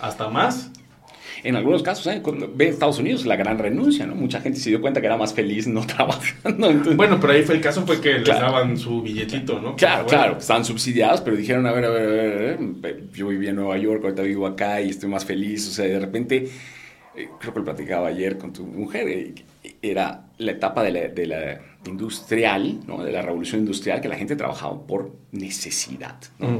Hasta 0.00 0.28
más. 0.28 0.70
En 1.44 1.54
algunos 1.54 1.82
casos, 1.82 2.06
¿eh? 2.08 2.20
ve 2.54 2.68
Estados 2.68 2.98
Unidos 2.98 3.24
la 3.24 3.36
gran 3.36 3.58
renuncia, 3.58 4.06
¿no? 4.06 4.14
Mucha 4.14 4.40
gente 4.40 4.58
se 4.58 4.70
dio 4.70 4.80
cuenta 4.80 5.00
que 5.00 5.06
era 5.06 5.16
más 5.16 5.32
feliz 5.32 5.68
no 5.68 5.86
trabajando. 5.86 6.72
Bueno, 6.96 7.18
pero 7.20 7.32
ahí 7.32 7.42
fue 7.42 7.54
el 7.54 7.60
caso 7.60 7.86
fue 7.86 8.00
que 8.00 8.18
les 8.18 8.26
daban 8.26 8.76
su 8.76 9.02
billetito, 9.02 9.60
¿no? 9.60 9.76
Claro, 9.76 10.06
claro, 10.06 10.38
estaban 10.38 10.64
subsidiados, 10.64 11.20
pero 11.20 11.36
dijeron, 11.36 11.66
a 11.66 11.72
ver, 11.72 11.84
a 11.84 11.90
ver, 11.90 12.08
a 12.08 12.80
ver, 12.80 13.10
yo 13.12 13.28
viví 13.28 13.46
en 13.46 13.56
Nueva 13.56 13.78
York, 13.78 14.02
ahorita 14.02 14.22
vivo 14.22 14.46
acá 14.46 14.80
y 14.80 14.90
estoy 14.90 15.08
más 15.08 15.24
feliz, 15.24 15.68
o 15.68 15.70
sea, 15.70 15.86
de 15.86 16.00
repente, 16.00 16.48
creo 17.38 17.52
que 17.52 17.58
lo 17.60 17.64
platicaba 17.64 18.08
ayer 18.08 18.38
con 18.38 18.52
tu 18.52 18.64
mujer, 18.64 19.08
eh, 19.08 19.34
era 19.82 20.26
la 20.38 20.52
etapa 20.52 20.82
de 20.82 20.92
la, 20.92 21.08
de 21.08 21.26
la 21.26 21.60
industrial, 21.86 22.80
¿no? 22.86 23.02
de 23.02 23.12
la 23.12 23.22
revolución 23.22 23.60
industrial, 23.60 24.00
que 24.00 24.08
la 24.08 24.16
gente 24.16 24.36
trabajaba 24.36 24.86
por 24.86 25.12
necesidad. 25.32 26.16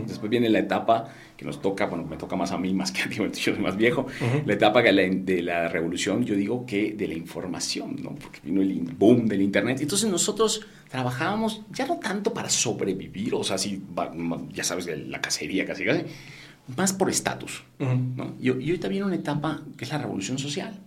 Después 0.06 0.30
viene 0.30 0.48
la 0.48 0.60
etapa 0.60 1.08
que 1.36 1.44
nos 1.44 1.60
toca, 1.60 1.86
bueno, 1.86 2.04
me 2.04 2.16
toca 2.16 2.34
más 2.36 2.50
a 2.50 2.58
mí, 2.58 2.74
más 2.74 2.90
que 2.90 3.02
a 3.02 3.08
ti, 3.08 3.16
yo 3.18 3.30
soy 3.30 3.58
más 3.58 3.76
viejo, 3.76 4.06
la 4.44 4.54
etapa 4.54 4.82
de 4.82 5.42
la 5.42 5.68
revolución, 5.68 6.24
yo 6.24 6.34
digo 6.34 6.66
que 6.66 6.92
de 6.92 7.08
la 7.08 7.14
información, 7.14 7.96
¿no? 8.02 8.14
porque 8.14 8.40
vino 8.42 8.62
el 8.62 8.80
boom 8.96 9.26
del 9.26 9.42
Internet. 9.42 9.78
Entonces 9.80 10.10
nosotros 10.10 10.66
trabajábamos 10.88 11.62
ya 11.70 11.86
no 11.86 11.98
tanto 11.98 12.32
para 12.32 12.48
sobrevivir, 12.48 13.34
o 13.34 13.44
sea, 13.44 13.56
así, 13.56 13.82
ya 14.52 14.64
sabes, 14.64 14.86
la 14.86 15.20
cacería 15.20 15.64
casi 15.64 15.84
casi, 15.84 16.02
más 16.76 16.92
por 16.92 17.10
estatus. 17.10 17.64
¿no? 17.78 18.34
y 18.40 18.50
ahorita 18.50 18.88
viene 18.88 19.06
una 19.06 19.14
etapa 19.14 19.62
que 19.76 19.84
es 19.84 19.90
la 19.90 19.98
revolución 19.98 20.38
social 20.38 20.78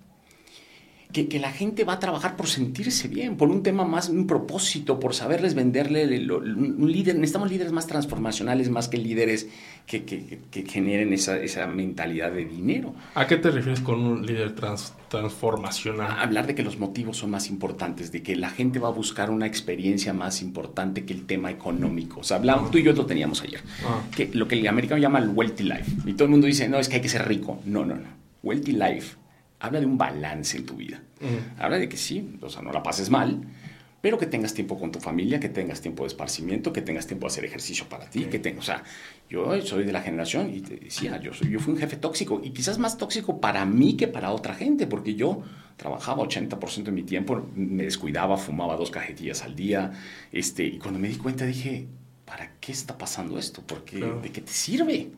que, 1.12 1.28
que, 1.28 1.39
la 1.39 1.52
gente 1.52 1.84
va 1.84 1.93
a 1.93 2.00
trabajar 2.00 2.36
por 2.36 2.47
sentirse 2.47 3.08
bien, 3.08 3.38
por 3.38 3.50
un 3.50 3.63
tema 3.63 3.86
más, 3.86 4.10
un 4.10 4.28
propósito, 4.28 5.00
por 5.00 5.13
saberles 5.13 5.54
venderle 5.54 6.06
un 6.32 6.91
líder. 6.91 7.15
Necesitamos 7.15 7.50
líderes 7.50 7.71
más 7.71 7.88
transformacionales, 7.88 8.69
más 8.69 8.88
que 8.88 8.97
líderes 8.97 9.50
que, 9.86 10.04
que, 10.04 10.39
que 10.50 10.65
generen 10.65 11.13
esa, 11.13 11.38
esa, 11.38 11.67
mentalidad 11.67 12.32
de 12.32 12.45
dinero. 12.45 12.93
¿A 13.15 13.28
qué 13.28 13.38
te 13.38 13.52
refieres 13.52 13.82
con 13.82 14.00
un 14.00 14.26
líder 14.26 14.54
transformacional? 14.56 16.19
hablar 16.19 16.47
de 16.47 16.56
que 16.56 16.63
los 16.63 16.78
motivos 16.78 17.17
son 17.17 17.32
más 17.32 17.50
importantes, 17.50 18.12
de 18.12 18.24
que 18.24 18.36
la 18.36 18.50
gente 18.50 18.80
va 18.80 18.89
a 18.89 18.91
buscar 18.91 19.30
una 19.30 19.47
experiencia 19.47 20.13
más 20.13 20.41
importante 20.41 21.06
que 21.06 21.13
el 21.13 21.26
tema 21.26 21.52
económico. 21.52 22.21
O 22.21 22.24
sea, 22.24 22.38
hablamos, 22.38 22.71
tú 22.71 22.78
y 22.78 22.84
yo 22.84 22.93
lo 22.93 23.06
teníamos 23.06 23.41
ayer, 23.41 23.62
ah. 23.86 24.02
que 24.15 24.30
lo 24.34 24.47
que 24.47 24.60
el 24.60 24.67
americano 24.67 25.02
llama 25.02 25.19
el 25.19 25.30
wealthy 25.30 25.63
life. 25.63 25.91
Y 26.06 26.13
todo 26.13 26.26
el 26.26 26.32
mundo 26.32 26.47
dice, 26.47 26.67
no, 26.69 26.80
es 26.80 26.89
que 26.89 26.95
hay 26.95 27.02
que 27.02 27.10
ser 27.10 27.28
rico. 27.28 27.60
No, 27.65 27.86
no, 27.86 27.95
no. 27.95 28.21
Wealthy 28.43 28.71
life 28.71 29.20
habla 29.62 29.80
de 29.80 29.86
un 29.86 29.97
balance 29.97 30.58
en 30.58 30.65
tu 30.65 30.76
vida. 30.76 31.02
Habla 31.58 31.78
de 31.78 31.88
que 31.88 31.97
sí, 31.97 32.38
o 32.41 32.50
sea, 32.50 32.62
no 32.62 32.74
la 32.74 32.82
pases 32.82 33.10
mal, 33.10 33.41
pero 34.02 34.17
que 34.17 34.26
tengas 34.26 34.56
tiempo 34.56 34.80
con 34.80 34.91
tu 34.91 35.00
familia, 35.00 35.39
que 35.39 35.50
tengas 35.50 35.80
tiempo 35.80 36.04
de 36.04 36.08
esparcimiento, 36.08 36.74
que 36.74 36.82
tengas 36.82 37.06
tiempo 37.06 37.28
de 37.28 37.32
hacer 37.32 37.45
ejercicio 37.45 37.88
para 37.88 38.10
ti, 38.10 38.26
que 38.26 38.39
tengas, 38.39 38.63
o 38.63 38.65
sea, 38.65 38.84
yo 39.30 39.62
soy 39.62 39.84
de 39.84 39.91
la 39.91 40.02
generación 40.02 40.52
y 40.54 40.62
te 40.62 40.78
decía, 40.78 41.21
yo, 41.21 41.34
soy, 41.34 41.52
yo 41.52 41.60
fui 41.60 41.74
un 41.74 41.80
jefe 41.80 41.95
tóxico 41.97 42.41
y 42.43 42.50
quizás 42.50 42.80
más 42.80 42.97
tóxico 42.97 43.39
para 43.39 43.63
mí 43.65 43.95
que 43.95 44.08
para 44.08 44.32
otra 44.32 44.56
gente, 44.56 44.88
porque 44.88 45.13
yo 45.13 45.43
trabajaba 45.78 46.24
80% 46.24 46.84
de 46.84 46.91
mi 46.91 47.04
tiempo, 47.04 47.47
me 47.56 47.84
descuidaba, 47.84 48.38
fumaba 48.38 48.76
dos 48.76 48.89
cajetillas 48.89 49.43
al 49.43 49.56
día, 49.56 49.91
este, 50.32 50.65
y 50.65 50.80
cuando 50.80 51.00
me 51.00 51.08
di 51.08 51.15
cuenta 51.15 51.45
dije, 51.45 51.88
¿para 52.26 52.54
qué 52.60 52.71
está 52.71 52.97
pasando 52.97 53.38
esto? 53.38 53.62
Porque, 53.65 54.00
¿De 54.24 54.32
qué 54.32 54.41
te 54.41 54.52
sirve? 54.52 55.12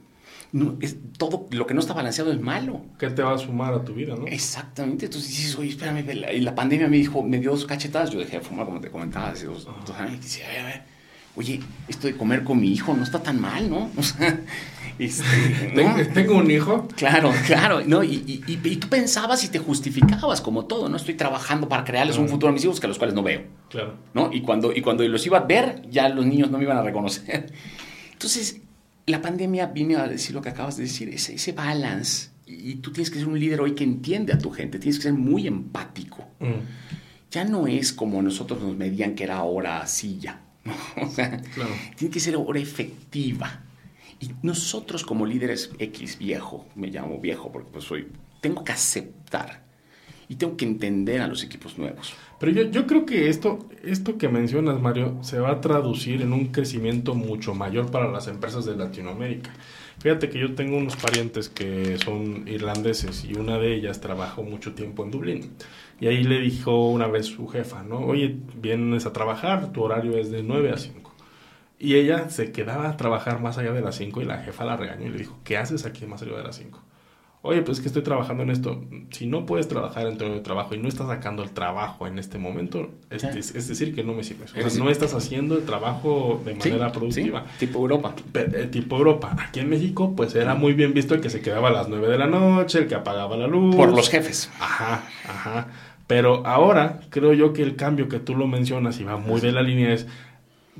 Es, 0.81 0.97
todo 1.17 1.47
lo 1.51 1.65
que 1.65 1.73
no 1.73 1.79
está 1.79 1.93
balanceado 1.93 2.31
es 2.31 2.39
malo. 2.39 2.81
¿Qué 2.99 3.09
te 3.09 3.23
va 3.23 3.33
a 3.33 3.37
sumar 3.37 3.73
a 3.73 3.83
tu 3.83 3.93
vida, 3.93 4.15
no? 4.15 4.27
Exactamente. 4.27 5.05
Entonces 5.05 5.29
dices, 5.29 5.57
oye, 5.57 5.69
espérame, 5.69 6.05
y 6.33 6.41
la 6.41 6.53
pandemia 6.53 6.87
me 6.87 6.97
dijo, 6.97 7.23
me 7.23 7.39
dio 7.39 7.51
dos 7.51 7.65
cachetadas, 7.65 8.11
yo 8.11 8.19
dejé 8.19 8.37
de 8.37 8.45
fumar, 8.45 8.65
como 8.65 8.79
te 8.79 8.89
comentaba, 8.89 9.29
hace 9.29 9.47
dos, 9.47 9.67
años, 9.97 10.13
y 10.13 10.17
decía, 10.17 10.45
a 10.61 10.65
ver, 10.65 10.83
oye, 11.35 11.59
esto 11.87 12.07
de 12.07 12.15
comer 12.15 12.43
con 12.43 12.59
mi 12.59 12.71
hijo 12.71 12.93
no 12.95 13.03
está 13.03 13.21
tan 13.21 13.41
mal, 13.41 13.69
¿no? 13.69 13.89
O 13.97 14.03
sea, 14.03 14.39
este, 14.99 15.25
¿Tengo 16.13 16.37
un 16.37 16.51
hijo? 16.51 16.87
Claro, 16.95 17.31
claro, 17.47 17.81
¿no? 17.85 18.03
Y, 18.03 18.43
y, 18.47 18.59
y, 18.63 18.75
tú 18.75 18.87
pensabas 18.89 19.43
y 19.43 19.47
te 19.49 19.57
justificabas 19.57 20.39
como 20.39 20.65
todo, 20.65 20.87
¿no? 20.87 20.97
Estoy 20.97 21.15
trabajando 21.15 21.67
para 21.67 21.83
crearles 21.83 22.17
un 22.17 22.29
futuro 22.29 22.51
a 22.51 22.53
mis 22.53 22.63
hijos 22.63 22.79
que 22.79 22.85
a 22.85 22.89
los 22.89 22.99
cuales 22.99 23.15
no 23.15 23.23
veo. 23.23 23.41
Claro. 23.69 23.95
¿No? 24.13 24.29
Y 24.31 24.41
cuando, 24.41 24.71
y 24.71 24.81
cuando 24.81 25.03
los 25.07 25.25
iba 25.25 25.39
a 25.39 25.45
ver, 25.45 25.81
ya 25.89 26.09
los 26.09 26.25
niños 26.25 26.51
no 26.51 26.59
me 26.59 26.65
iban 26.65 26.77
a 26.77 26.83
reconocer. 26.83 27.51
Entonces, 28.13 28.61
la 29.05 29.21
pandemia 29.21 29.67
viene 29.67 29.95
a 29.95 30.07
decir 30.07 30.33
lo 30.33 30.41
que 30.41 30.49
acabas 30.49 30.77
de 30.77 30.83
decir, 30.83 31.09
ese, 31.09 31.35
ese 31.35 31.51
balance. 31.51 32.29
Y, 32.45 32.75
tú 32.75 32.91
tienes 32.91 33.09
que 33.09 33.19
ser 33.19 33.27
un 33.27 33.39
líder 33.39 33.61
hoy 33.61 33.73
que 33.73 33.83
entiende 33.83 34.33
a 34.33 34.37
tu 34.37 34.51
gente, 34.51 34.79
tienes 34.79 34.97
que 34.97 35.03
ser 35.03 35.13
muy 35.13 35.47
empático. 35.47 36.27
Mm. 36.39 37.31
ya 37.31 37.45
no 37.45 37.67
es 37.67 37.93
como 37.93 38.21
nosotros 38.21 38.61
nos 38.61 38.75
medían 38.75 39.15
que 39.15 39.23
era 39.23 39.43
hora 39.43 39.85
silla. 39.87 40.41
O 41.01 41.09
sea, 41.09 41.41
tiene 41.95 42.13
que 42.13 42.19
ser 42.19 42.35
hora 42.35 42.59
efectiva. 42.59 43.63
Y 44.19 44.31
nosotros 44.41 45.03
como 45.03 45.25
líderes 45.25 45.71
X 45.79 46.17
viejo, 46.17 46.67
me 46.75 46.87
llamo 46.87 47.19
viejo 47.19 47.51
porque 47.51 47.69
pues 47.71 47.85
soy, 47.85 48.07
tengo 48.39 48.63
que 48.63 48.71
aceptar 48.71 49.63
y 50.29 50.35
tengo 50.35 50.57
que 50.57 50.65
entender 50.65 51.21
a 51.21 51.27
los 51.27 51.43
equipos 51.43 51.77
nuevos. 51.77 52.13
Pero 52.39 52.51
yo, 52.51 52.63
yo 52.63 52.87
creo 52.87 53.05
que 53.05 53.29
esto, 53.29 53.59
esto 53.83 54.17
que 54.17 54.29
mencionas, 54.29 54.81
Mario, 54.81 55.17
se 55.21 55.39
va 55.39 55.51
a 55.51 55.61
traducir 55.61 56.21
en 56.21 56.33
un 56.33 56.47
crecimiento 56.47 57.15
mucho 57.15 57.53
mayor 57.53 57.91
para 57.91 58.11
las 58.11 58.27
empresas 58.27 58.65
de 58.65 58.75
Latinoamérica. 58.75 59.51
Fíjate 59.99 60.29
que 60.29 60.39
yo 60.39 60.55
tengo 60.55 60.77
unos 60.77 60.95
parientes 60.95 61.49
que 61.49 61.97
son 61.97 62.47
irlandeses 62.47 63.23
y 63.23 63.35
una 63.35 63.57
de 63.57 63.75
ellas 63.75 64.01
trabajó 64.01 64.43
mucho 64.43 64.73
tiempo 64.73 65.03
en 65.03 65.11
Dublín. 65.11 65.51
Y 65.99 66.07
ahí 66.07 66.23
le 66.23 66.41
dijo 66.41 66.89
una 66.89 67.07
vez 67.07 67.27
su 67.27 67.47
jefa, 67.47 67.83
¿no? 67.83 67.99
Oye, 67.99 68.35
vienes 68.59 69.05
a 69.05 69.13
trabajar, 69.13 69.71
tu 69.71 69.83
horario 69.83 70.17
es 70.17 70.31
de 70.31 70.43
9 70.43 70.71
a 70.71 70.77
5. 70.77 71.13
Y 71.79 71.95
ella 71.95 72.29
se 72.29 72.51
quedaba 72.51 72.89
a 72.89 72.97
trabajar 72.97 73.41
más 73.41 73.57
allá 73.57 73.71
de 73.71 73.81
las 73.81 73.95
5 73.95 74.21
y 74.21 74.25
la 74.25 74.39
jefa 74.39 74.65
la 74.65 74.75
regañó 74.75 75.05
y 75.05 75.09
le 75.09 75.19
dijo, 75.19 75.39
¿qué 75.43 75.57
haces 75.57 75.85
aquí 75.85 76.05
más 76.05 76.21
allá 76.21 76.37
de 76.37 76.43
las 76.43 76.55
5? 76.57 76.81
Oye, 77.45 77.61
pues 77.61 77.77
es 77.77 77.81
que 77.81 77.89
estoy 77.89 78.03
trabajando 78.03 78.43
en 78.43 78.51
esto. 78.51 78.81
Si 79.11 79.27
no 79.27 79.45
puedes 79.45 79.67
trabajar 79.67 80.07
en 80.07 80.17
tu 80.17 80.41
trabajo 80.43 80.75
y 80.75 80.77
no 80.77 80.87
estás 80.87 81.07
sacando 81.07 81.43
el 81.43 81.51
trabajo 81.51 82.07
en 82.07 82.17
este 82.17 82.37
momento, 82.37 82.89
es, 83.09 83.25
es 83.53 83.67
decir, 83.67 83.93
que 83.93 84.01
no 84.01 84.13
me 84.13 84.23
sirves. 84.23 84.53
O 84.53 84.69
sea, 84.69 84.81
no 84.81 84.89
estás 84.89 85.13
haciendo 85.13 85.57
el 85.57 85.65
trabajo 85.65 86.41
de 86.45 86.55
manera 86.55 86.93
productiva. 86.93 87.45
tipo 87.59 87.79
Europa. 87.79 88.15
Eh, 88.33 88.69
tipo 88.71 88.95
Europa. 88.95 89.35
Aquí 89.37 89.59
en 89.59 89.69
México, 89.69 90.13
pues 90.15 90.33
era 90.35 90.55
muy 90.55 90.71
bien 90.71 90.93
visto 90.93 91.15
el 91.15 91.19
que 91.19 91.29
se 91.29 91.41
quedaba 91.41 91.67
a 91.67 91.71
las 91.73 91.89
9 91.89 92.07
de 92.07 92.17
la 92.17 92.27
noche, 92.27 92.79
el 92.79 92.87
que 92.87 92.95
apagaba 92.95 93.35
la 93.35 93.47
luz. 93.47 93.75
Por 93.75 93.93
los 93.93 94.09
jefes. 94.09 94.49
Ajá, 94.61 95.03
ajá. 95.27 95.67
Pero 96.07 96.47
ahora 96.47 97.01
creo 97.09 97.33
yo 97.33 97.51
que 97.51 97.61
el 97.61 97.75
cambio 97.75 98.07
que 98.07 98.19
tú 98.19 98.35
lo 98.35 98.47
mencionas 98.47 99.01
y 99.01 99.03
va 99.03 99.17
muy 99.17 99.41
de 99.41 99.51
la 99.51 99.63
línea 99.63 99.91
es 99.93 100.07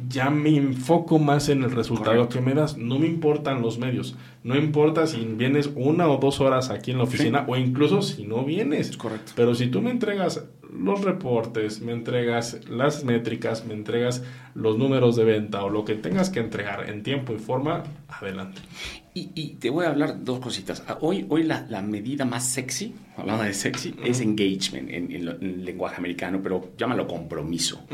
ya 0.10 0.30
me 0.30 0.56
enfoco 0.56 1.20
más 1.20 1.50
en 1.50 1.64
el 1.64 1.72
resultado 1.72 2.30
que 2.30 2.42
me 2.42 2.54
das. 2.54 2.78
No 2.78 3.00
me 3.00 3.08
importan 3.08 3.62
los 3.62 3.78
medios. 3.78 4.16
No 4.44 4.56
importa 4.56 5.08
si 5.08 5.24
vienes 5.26 5.70
una 5.76 6.08
o 6.08 6.18
dos 6.18 6.42
horas 6.42 6.70
aquí 6.70 6.92
en 6.92 6.98
la 6.98 7.04
oficina 7.04 7.46
o 7.48 7.56
incluso 7.56 8.02
si 8.02 8.26
no 8.26 8.44
vienes. 8.44 8.98
Correcto. 8.98 9.34
Pero 9.36 9.56
si 9.56 9.68
tú 9.68 9.82
me 9.82 9.92
entregas 9.92 10.46
los 10.72 11.02
reportes, 11.02 11.82
me 11.82 11.92
entregas 11.92 12.60
las 12.68 13.04
métricas, 13.04 13.66
me 13.66 13.74
entregas 13.74 14.24
los 14.56 14.78
números 14.78 15.16
de 15.16 15.24
venta 15.26 15.64
o 15.64 15.70
lo 15.70 15.86
que 15.86 15.96
tengas 15.96 16.30
que 16.30 16.40
entregar 16.40 16.90
en 16.90 17.04
tiempo 17.04 17.34
y 17.34 17.38
forma, 17.38 17.84
adelante. 18.08 18.62
Y, 19.16 19.58
te 19.60 19.70
voy 19.70 19.86
a 19.86 19.90
hablar 19.90 20.24
dos 20.24 20.40
cositas. 20.40 20.84
Ah, 20.88 20.98
hoy, 21.02 21.28
hoy 21.30 21.44
la, 21.44 21.82
medida 21.84 22.26
más 22.26 22.48
sexy, 22.48 22.96
hablando 23.16 23.44
de 23.44 23.54
sexy, 23.54 23.94
es 24.04 24.20
engagement 24.22 24.90
en, 24.90 25.64
lenguaje 25.64 25.98
americano, 25.98 26.40
pero 26.42 26.72
llámalo 26.78 27.08
compromiso. 27.08 27.86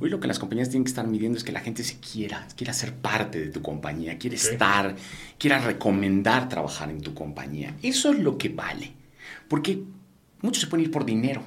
Hoy 0.00 0.08
lo 0.08 0.20
que 0.20 0.28
las 0.28 0.38
compañías 0.38 0.68
tienen 0.68 0.84
que 0.84 0.90
estar 0.90 1.06
midiendo 1.06 1.36
es 1.36 1.42
que 1.42 1.50
la 1.50 1.60
gente 1.60 1.82
se 1.82 1.98
quiera, 1.98 2.46
quiera 2.56 2.72
ser 2.72 2.94
parte 2.94 3.40
de 3.40 3.50
tu 3.50 3.60
compañía, 3.60 4.18
quiere 4.18 4.36
estar, 4.36 4.94
quiera 5.36 5.58
recomendar 5.58 6.48
trabajar 6.48 6.90
en 6.90 7.00
tu 7.00 7.12
compañía. 7.12 7.74
Eso 7.82 8.12
es 8.12 8.20
lo 8.20 8.38
que 8.38 8.48
vale. 8.48 8.92
Porque 9.48 9.82
muchos 10.42 10.60
se 10.60 10.68
pueden 10.68 10.86
ir 10.86 10.92
por 10.92 11.04
dinero, 11.04 11.42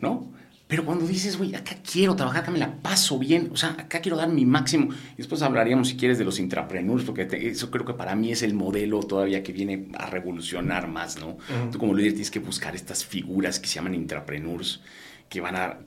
¿no? 0.00 0.32
Pero 0.68 0.84
cuando 0.84 1.06
dices, 1.06 1.38
güey, 1.38 1.54
acá 1.54 1.76
quiero 1.82 2.14
trabajar, 2.14 2.42
acá 2.42 2.50
me 2.50 2.58
la 2.58 2.76
paso 2.76 3.18
bien, 3.18 3.48
o 3.50 3.56
sea, 3.56 3.70
acá 3.70 4.00
quiero 4.00 4.18
dar 4.18 4.28
mi 4.28 4.44
máximo. 4.44 4.90
Y 5.14 5.16
después 5.16 5.40
hablaríamos, 5.40 5.88
si 5.88 5.96
quieres, 5.96 6.18
de 6.18 6.26
los 6.26 6.38
intrapreneurs, 6.38 7.04
porque 7.04 7.26
eso 7.32 7.70
creo 7.70 7.86
que 7.86 7.94
para 7.94 8.14
mí 8.14 8.30
es 8.32 8.42
el 8.42 8.52
modelo 8.52 9.00
todavía 9.00 9.42
que 9.42 9.52
viene 9.52 9.88
a 9.98 10.10
revolucionar 10.10 10.86
más, 10.86 11.18
¿no? 11.18 11.38
Tú 11.72 11.78
como 11.78 11.94
líder 11.94 12.12
tienes 12.12 12.30
que 12.30 12.40
buscar 12.40 12.76
estas 12.76 13.02
figuras 13.02 13.58
que 13.58 13.66
se 13.66 13.76
llaman 13.76 13.94
intrapreneurs, 13.94 14.82
que 15.30 15.40
van 15.40 15.56
a, 15.56 15.78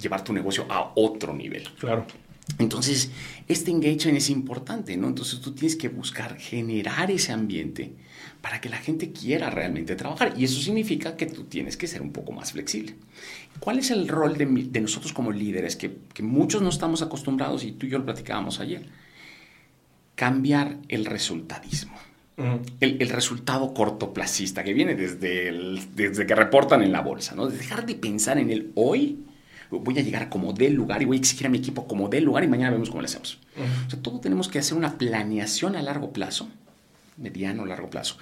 llevar 0.00 0.24
tu 0.24 0.32
negocio 0.32 0.64
a 0.70 0.92
otro 0.96 1.34
nivel. 1.34 1.68
Claro. 1.78 2.06
Entonces, 2.58 3.10
este 3.48 3.70
engagement 3.70 4.16
es 4.16 4.30
importante, 4.30 4.96
¿no? 4.96 5.08
Entonces 5.08 5.42
tú 5.42 5.52
tienes 5.52 5.76
que 5.76 5.90
buscar 5.90 6.38
generar 6.38 7.10
ese 7.10 7.32
ambiente 7.32 7.92
para 8.42 8.60
que 8.60 8.68
la 8.68 8.76
gente 8.76 9.12
quiera 9.12 9.48
realmente 9.48 9.94
trabajar. 9.94 10.34
Y 10.36 10.44
eso 10.44 10.60
significa 10.60 11.16
que 11.16 11.26
tú 11.26 11.44
tienes 11.44 11.76
que 11.76 11.86
ser 11.86 12.02
un 12.02 12.12
poco 12.12 12.32
más 12.32 12.52
flexible. 12.52 12.96
¿Cuál 13.60 13.78
es 13.78 13.90
el 13.92 14.08
rol 14.08 14.36
de, 14.36 14.80
nosotros 14.80 15.12
como 15.12 15.30
líderes 15.30 15.76
que, 15.76 15.90
muchos 16.22 16.60
no 16.60 16.68
estamos 16.68 17.00
acostumbrados 17.00 17.64
y 17.64 17.72
tú 17.72 17.86
y 17.86 17.90
yo 17.90 17.98
lo 17.98 18.04
platicábamos 18.04 18.58
ayer? 18.58 18.84
Cambiar 20.16 20.78
el 20.88 21.06
resultadismo. 21.06 21.96
el, 22.80 23.08
resultado 23.10 23.72
cortoplacista 23.72 24.64
que 24.64 24.72
viene 24.72 24.96
desde, 24.96 25.52
desde 25.94 26.26
que 26.26 26.34
reportan 26.34 26.82
en 26.82 26.90
la 26.90 27.00
bolsa, 27.00 27.36
¿no? 27.36 27.46
dejar 27.46 27.86
de 27.86 27.94
pensar 27.94 28.38
en 28.38 28.50
el 28.50 28.72
hoy, 28.74 29.20
voy 29.70 29.98
a 29.98 30.02
llegar 30.02 30.28
como 30.28 30.52
del 30.52 30.74
lugar 30.74 31.00
y 31.00 31.04
voy 31.04 31.18
a 31.18 31.20
exigir 31.20 31.46
a 31.46 31.50
mi 31.50 31.58
equipo 31.58 31.86
como 31.86 32.08
del 32.08 32.24
lugar 32.24 32.42
y 32.42 32.48
mañana 32.48 32.72
vemos 32.72 32.90
cómo 32.90 33.02
lo 33.02 33.06
hacemos. 33.06 33.38
O 33.86 33.90
sea, 33.90 34.02
todo 34.02 34.18
tenemos 34.18 34.48
que 34.48 34.58
hacer 34.58 34.76
una 34.76 34.98
planeación 34.98 35.76
a 35.76 35.82
largo 35.82 36.12
plazo 36.12 36.48
mediano, 37.16 37.66
largo 37.66 37.90
plazo. 37.90 38.16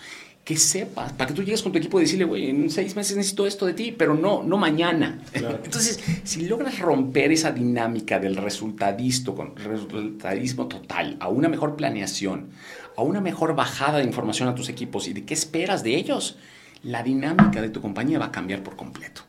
Que 0.45 0.57
sepas, 0.57 1.13
para 1.13 1.29
que 1.29 1.35
tú 1.35 1.43
llegues 1.43 1.63
con 1.63 1.71
tu 1.71 1.79
equipo 1.79 2.01
y 2.01 2.05
decirle, 2.05 2.25
güey, 2.25 2.51
en 2.51 2.71
seis 2.71 2.97
meses 2.97 3.17
necesito 3.17 3.47
esto 3.47 3.67
de 3.67 3.75
ti, 3.75 3.95
pero 3.97 4.15
no, 4.15 4.43
no 4.43 4.57
mañana. 4.57 5.21
Entonces, 5.33 6.01
si 6.25 6.47
logras 6.47 6.79
romper 6.79 7.31
esa 7.31 7.53
dinámica 7.53 8.19
del 8.19 8.37
resultadismo, 8.37 9.35
con 9.35 9.55
resultadismo 9.55 10.67
total, 10.67 11.17
a 11.21 11.29
una 11.29 11.49
mejor 11.49 11.77
planeación, 11.77 12.49
a 12.97 13.03
una 13.03 13.21
mejor 13.21 13.55
bajada 13.55 13.99
de 13.99 14.05
información 14.05 14.49
a 14.49 14.55
tus 14.55 14.69
equipos 14.69 15.09
y 15.09 15.13
de 15.13 15.25
qué 15.25 15.35
esperas 15.35 15.83
de 15.83 15.97
ellos, 15.97 16.39
la 16.83 17.03
dinámica 17.03 17.61
de 17.61 17.69
tu 17.69 17.81
compañía 17.81 18.19
va 18.19 18.27
a 18.27 18.33
cambiar 18.33 18.63
por 18.63 18.77
completo. 18.77 19.23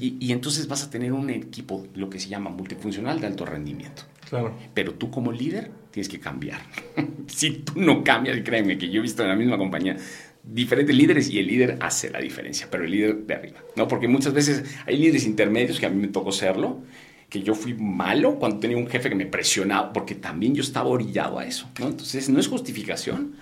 y, 0.00 0.16
y, 0.18 0.32
entonces 0.32 0.66
vas 0.68 0.82
a 0.84 0.90
tener 0.90 1.12
un 1.12 1.28
equipo, 1.28 1.86
lo 1.94 2.08
que 2.08 2.18
se 2.18 2.28
llama 2.28 2.48
multifuncional 2.48 3.20
de 3.20 3.26
alto 3.26 3.44
rendimiento. 3.44 4.02
Claro. 4.28 4.54
Pero 4.72 4.94
tú 4.94 5.10
como 5.10 5.32
líder 5.32 5.70
tienes 5.90 6.08
que 6.08 6.20
cambiar. 6.20 6.60
si 7.26 7.50
tú 7.50 7.72
no 7.76 8.02
cambias, 8.04 8.38
créeme 8.44 8.78
que 8.78 8.88
yo 8.90 9.00
he 9.00 9.02
visto 9.02 9.22
en 9.22 9.28
la 9.28 9.36
misma 9.36 9.58
compañía 9.58 9.96
diferentes 10.42 10.94
líderes 10.96 11.30
y 11.30 11.38
el 11.38 11.46
líder 11.46 11.78
hace 11.80 12.10
la 12.10 12.20
diferencia, 12.20 12.68
pero 12.70 12.84
el 12.84 12.90
líder 12.90 13.16
de 13.26 13.34
arriba, 13.34 13.58
¿no? 13.76 13.86
Porque 13.86 14.08
muchas 14.08 14.32
veces 14.32 14.64
hay 14.86 14.96
líderes 14.96 15.26
intermedios 15.26 15.78
que 15.78 15.86
a 15.86 15.90
mí 15.90 16.00
me 16.00 16.08
tocó 16.08 16.32
serlo, 16.32 16.80
que 17.28 17.42
yo 17.42 17.54
fui 17.54 17.74
malo 17.74 18.36
cuando 18.36 18.58
tenía 18.58 18.76
un 18.76 18.88
jefe 18.88 19.08
que 19.08 19.14
me 19.14 19.26
presionaba, 19.26 19.92
porque 19.92 20.14
también 20.14 20.54
yo 20.54 20.62
estaba 20.62 20.88
orillado 20.88 21.38
a 21.38 21.44
eso, 21.44 21.68
¿no? 21.78 21.88
Entonces 21.88 22.28
no 22.28 22.40
es 22.40 22.48
justificación, 22.48 23.34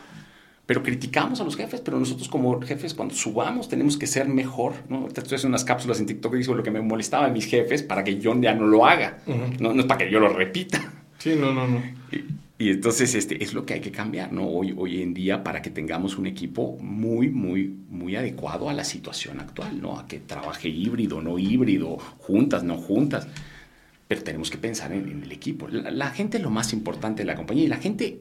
pero 0.67 0.83
criticamos 0.83 1.41
a 1.41 1.45
los 1.45 1.57
jefes, 1.57 1.81
pero 1.81 1.99
nosotros 1.99 2.29
como 2.29 2.61
jefes 2.61 2.93
cuando 2.93 3.15
subamos 3.15 3.69
tenemos 3.69 3.97
que 3.97 4.07
ser 4.07 4.29
mejor, 4.29 4.75
¿no? 4.91 5.07
Estoy 5.07 5.23
haciendo 5.25 5.49
unas 5.49 5.65
cápsulas 5.65 6.01
en 6.01 6.07
TikTok 6.07 6.33
que 6.33 6.39
digo 6.39 6.55
lo 6.55 6.63
que 6.63 6.71
me 6.71 6.83
molestaba 6.83 7.27
a 7.27 7.31
mis 7.31 7.47
jefes 7.47 7.83
para 7.83 8.05
que 8.05 8.19
yo 8.19 8.39
ya 8.39 8.55
no 8.55 8.67
lo 8.67 8.85
haga, 8.85 9.21
no, 9.59 9.73
no 9.73 9.81
es 9.81 9.87
para 9.87 10.05
que 10.05 10.11
yo 10.11 10.21
lo 10.21 10.29
repita. 10.29 10.98
Sí, 11.19 11.35
no, 11.37 11.53
no, 11.53 11.67
no. 11.67 11.83
Y, 12.59 12.71
entonces 12.71 13.15
este, 13.15 13.43
es 13.43 13.55
lo 13.55 13.67
que 13.67 13.75
hay 13.75 13.81
que 13.81 13.93
cambiar, 13.93 14.33
¿no? 14.33 14.47
Hoy, 14.47 14.75
hoy 14.77 15.03
en 15.03 15.15
día 15.15 15.45
para 15.45 15.63
que 15.63 15.71
tengamos 15.71 16.17
un 16.17 16.27
equipo 16.27 16.77
muy, 16.81 17.29
muy, 17.29 17.77
muy 17.91 18.17
adecuado 18.17 18.69
a 18.69 18.73
la 18.73 18.85
situación 18.85 19.41
actual, 19.41 19.81
¿no? 19.81 19.99
A 19.99 20.07
que 20.07 20.19
trabaje 20.19 20.69
híbrido, 20.69 21.21
no 21.21 21.39
híbrido, 21.39 21.99
juntas, 22.19 22.65
no 22.65 22.77
juntas. 22.77 23.29
Pero 24.09 24.23
tenemos 24.23 24.51
que 24.51 24.59
pensar 24.59 24.93
en, 24.93 25.23
el 25.23 25.31
equipo. 25.31 25.69
La, 25.69 26.11
gente 26.11 26.39
es 26.39 26.43
lo 26.43 26.51
más 26.51 26.73
importante 26.73 27.23
de 27.23 27.27
la 27.27 27.35
compañía 27.35 27.65
y 27.65 27.69
la 27.69 27.77
gente 27.77 28.21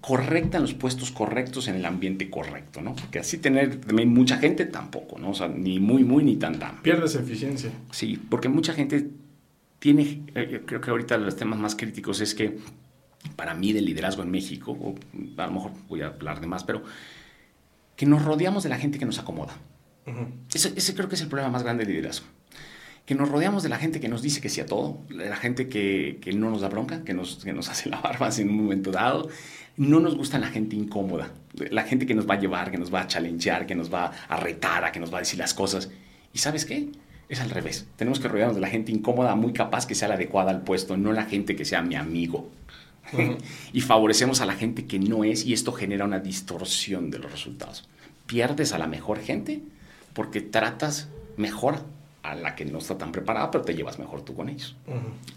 correcta 0.00 0.58
en 0.58 0.62
los 0.62 0.74
puestos 0.74 1.10
correctos 1.10 1.68
en 1.68 1.76
el 1.76 1.84
ambiente 1.84 2.28
correcto, 2.30 2.80
¿no? 2.82 2.94
Porque 2.94 3.20
así 3.20 3.38
tener 3.38 3.80
mucha 4.06 4.38
gente 4.38 4.66
tampoco, 4.66 5.18
¿no? 5.18 5.30
O 5.30 5.34
sea, 5.34 5.48
ni 5.48 5.80
muy, 5.80 6.04
muy, 6.04 6.24
ni 6.24 6.36
tan, 6.36 6.58
tan. 6.58 6.82
Pierdes 6.82 7.14
eficiencia. 7.14 7.70
Sí, 7.90 8.18
porque 8.28 8.48
mucha 8.48 8.74
gente 8.74 9.08
tiene, 9.78 10.24
eh, 10.34 10.62
creo 10.66 10.80
que 10.80 10.90
ahorita 10.90 11.16
los 11.18 11.36
temas 11.36 11.58
más 11.58 11.76
críticos 11.76 12.20
es 12.20 12.34
que 12.34 12.58
para 13.36 13.54
mí 13.54 13.72
de 13.72 13.80
liderazgo 13.80 14.22
en 14.22 14.30
México, 14.30 14.72
o 14.72 14.94
a 15.36 15.46
lo 15.46 15.52
mejor 15.52 15.72
voy 15.88 16.02
a 16.02 16.08
hablar 16.08 16.40
de 16.40 16.46
más, 16.46 16.64
pero 16.64 16.82
que 17.96 18.06
nos 18.06 18.24
rodeamos 18.24 18.62
de 18.62 18.68
la 18.68 18.78
gente 18.78 18.98
que 18.98 19.04
nos 19.04 19.18
acomoda. 19.18 19.56
ese, 20.54 20.94
creo 20.94 21.08
que 21.08 21.16
es 21.16 21.20
el 21.20 21.28
problema 21.28 21.50
más 21.50 21.62
grande 21.62 21.84
del 21.84 21.94
liderazgo. 21.94 22.26
Que 23.04 23.14
nos 23.14 23.28
rodeamos 23.28 23.62
de 23.62 23.70
la 23.70 23.78
gente 23.78 24.00
que 24.00 24.08
nos 24.08 24.20
dice 24.20 24.40
que 24.40 24.48
sí 24.48 24.60
a 24.60 24.66
todo, 24.66 25.00
de 25.08 25.28
la 25.28 25.36
gente 25.36 25.68
que, 25.68 26.18
que 26.20 26.32
no 26.32 26.50
nos 26.50 26.60
da 26.60 26.68
bronca, 26.68 27.02
que 27.04 27.14
nos, 27.14 27.42
que 27.44 27.52
nos 27.52 27.68
hace 27.70 27.88
la 27.88 28.00
barba 28.00 28.30
en 28.36 28.50
un 28.50 28.56
momento 28.56 28.90
dado. 28.90 29.28
No 29.76 30.00
nos 30.00 30.16
gusta 30.16 30.38
la 30.38 30.48
gente 30.48 30.74
incómoda, 30.74 31.32
la 31.70 31.84
gente 31.84 32.04
que 32.04 32.14
nos 32.14 32.28
va 32.28 32.34
a 32.34 32.40
llevar, 32.40 32.70
que 32.70 32.78
nos 32.78 32.92
va 32.92 33.02
a 33.02 33.06
challengear, 33.06 33.64
que 33.64 33.76
nos 33.76 33.92
va 33.92 34.12
a 34.28 34.36
retar, 34.36 34.84
a 34.84 34.92
que 34.92 34.98
nos 34.98 35.12
va 35.12 35.18
a 35.18 35.20
decir 35.20 35.38
las 35.38 35.54
cosas. 35.54 35.88
¿Y 36.32 36.38
sabes 36.38 36.64
qué? 36.64 36.88
Es 37.28 37.40
al 37.40 37.50
revés. 37.50 37.86
Tenemos 37.96 38.20
que 38.20 38.28
rodearnos 38.28 38.56
de 38.56 38.60
la 38.60 38.68
gente 38.68 38.92
incómoda, 38.92 39.34
muy 39.34 39.52
capaz 39.52 39.86
que 39.86 39.94
sea 39.94 40.08
la 40.08 40.14
adecuada 40.14 40.50
al 40.50 40.62
puesto, 40.62 40.96
no 40.96 41.12
la 41.12 41.24
gente 41.24 41.56
que 41.56 41.64
sea 41.64 41.82
mi 41.82 41.94
amigo. 41.94 42.50
y 43.72 43.80
favorecemos 43.80 44.40
a 44.40 44.46
la 44.46 44.54
gente 44.54 44.86
que 44.86 44.98
no 44.98 45.24
es 45.24 45.44
y 45.44 45.52
esto 45.52 45.72
genera 45.72 46.04
una 46.04 46.20
distorsión 46.20 47.10
de 47.10 47.18
los 47.18 47.30
resultados. 47.30 47.88
Pierdes 48.26 48.72
a 48.72 48.78
la 48.78 48.86
mejor 48.86 49.20
gente 49.20 49.62
porque 50.12 50.40
tratas 50.40 51.08
mejor 51.36 51.82
a 52.22 52.34
la 52.34 52.54
que 52.54 52.64
no 52.64 52.78
está 52.78 52.98
tan 52.98 53.12
preparada, 53.12 53.50
pero 53.50 53.64
te 53.64 53.74
llevas 53.74 53.98
mejor 53.98 54.22
tú 54.22 54.34
con 54.34 54.48
ellos. 54.48 54.76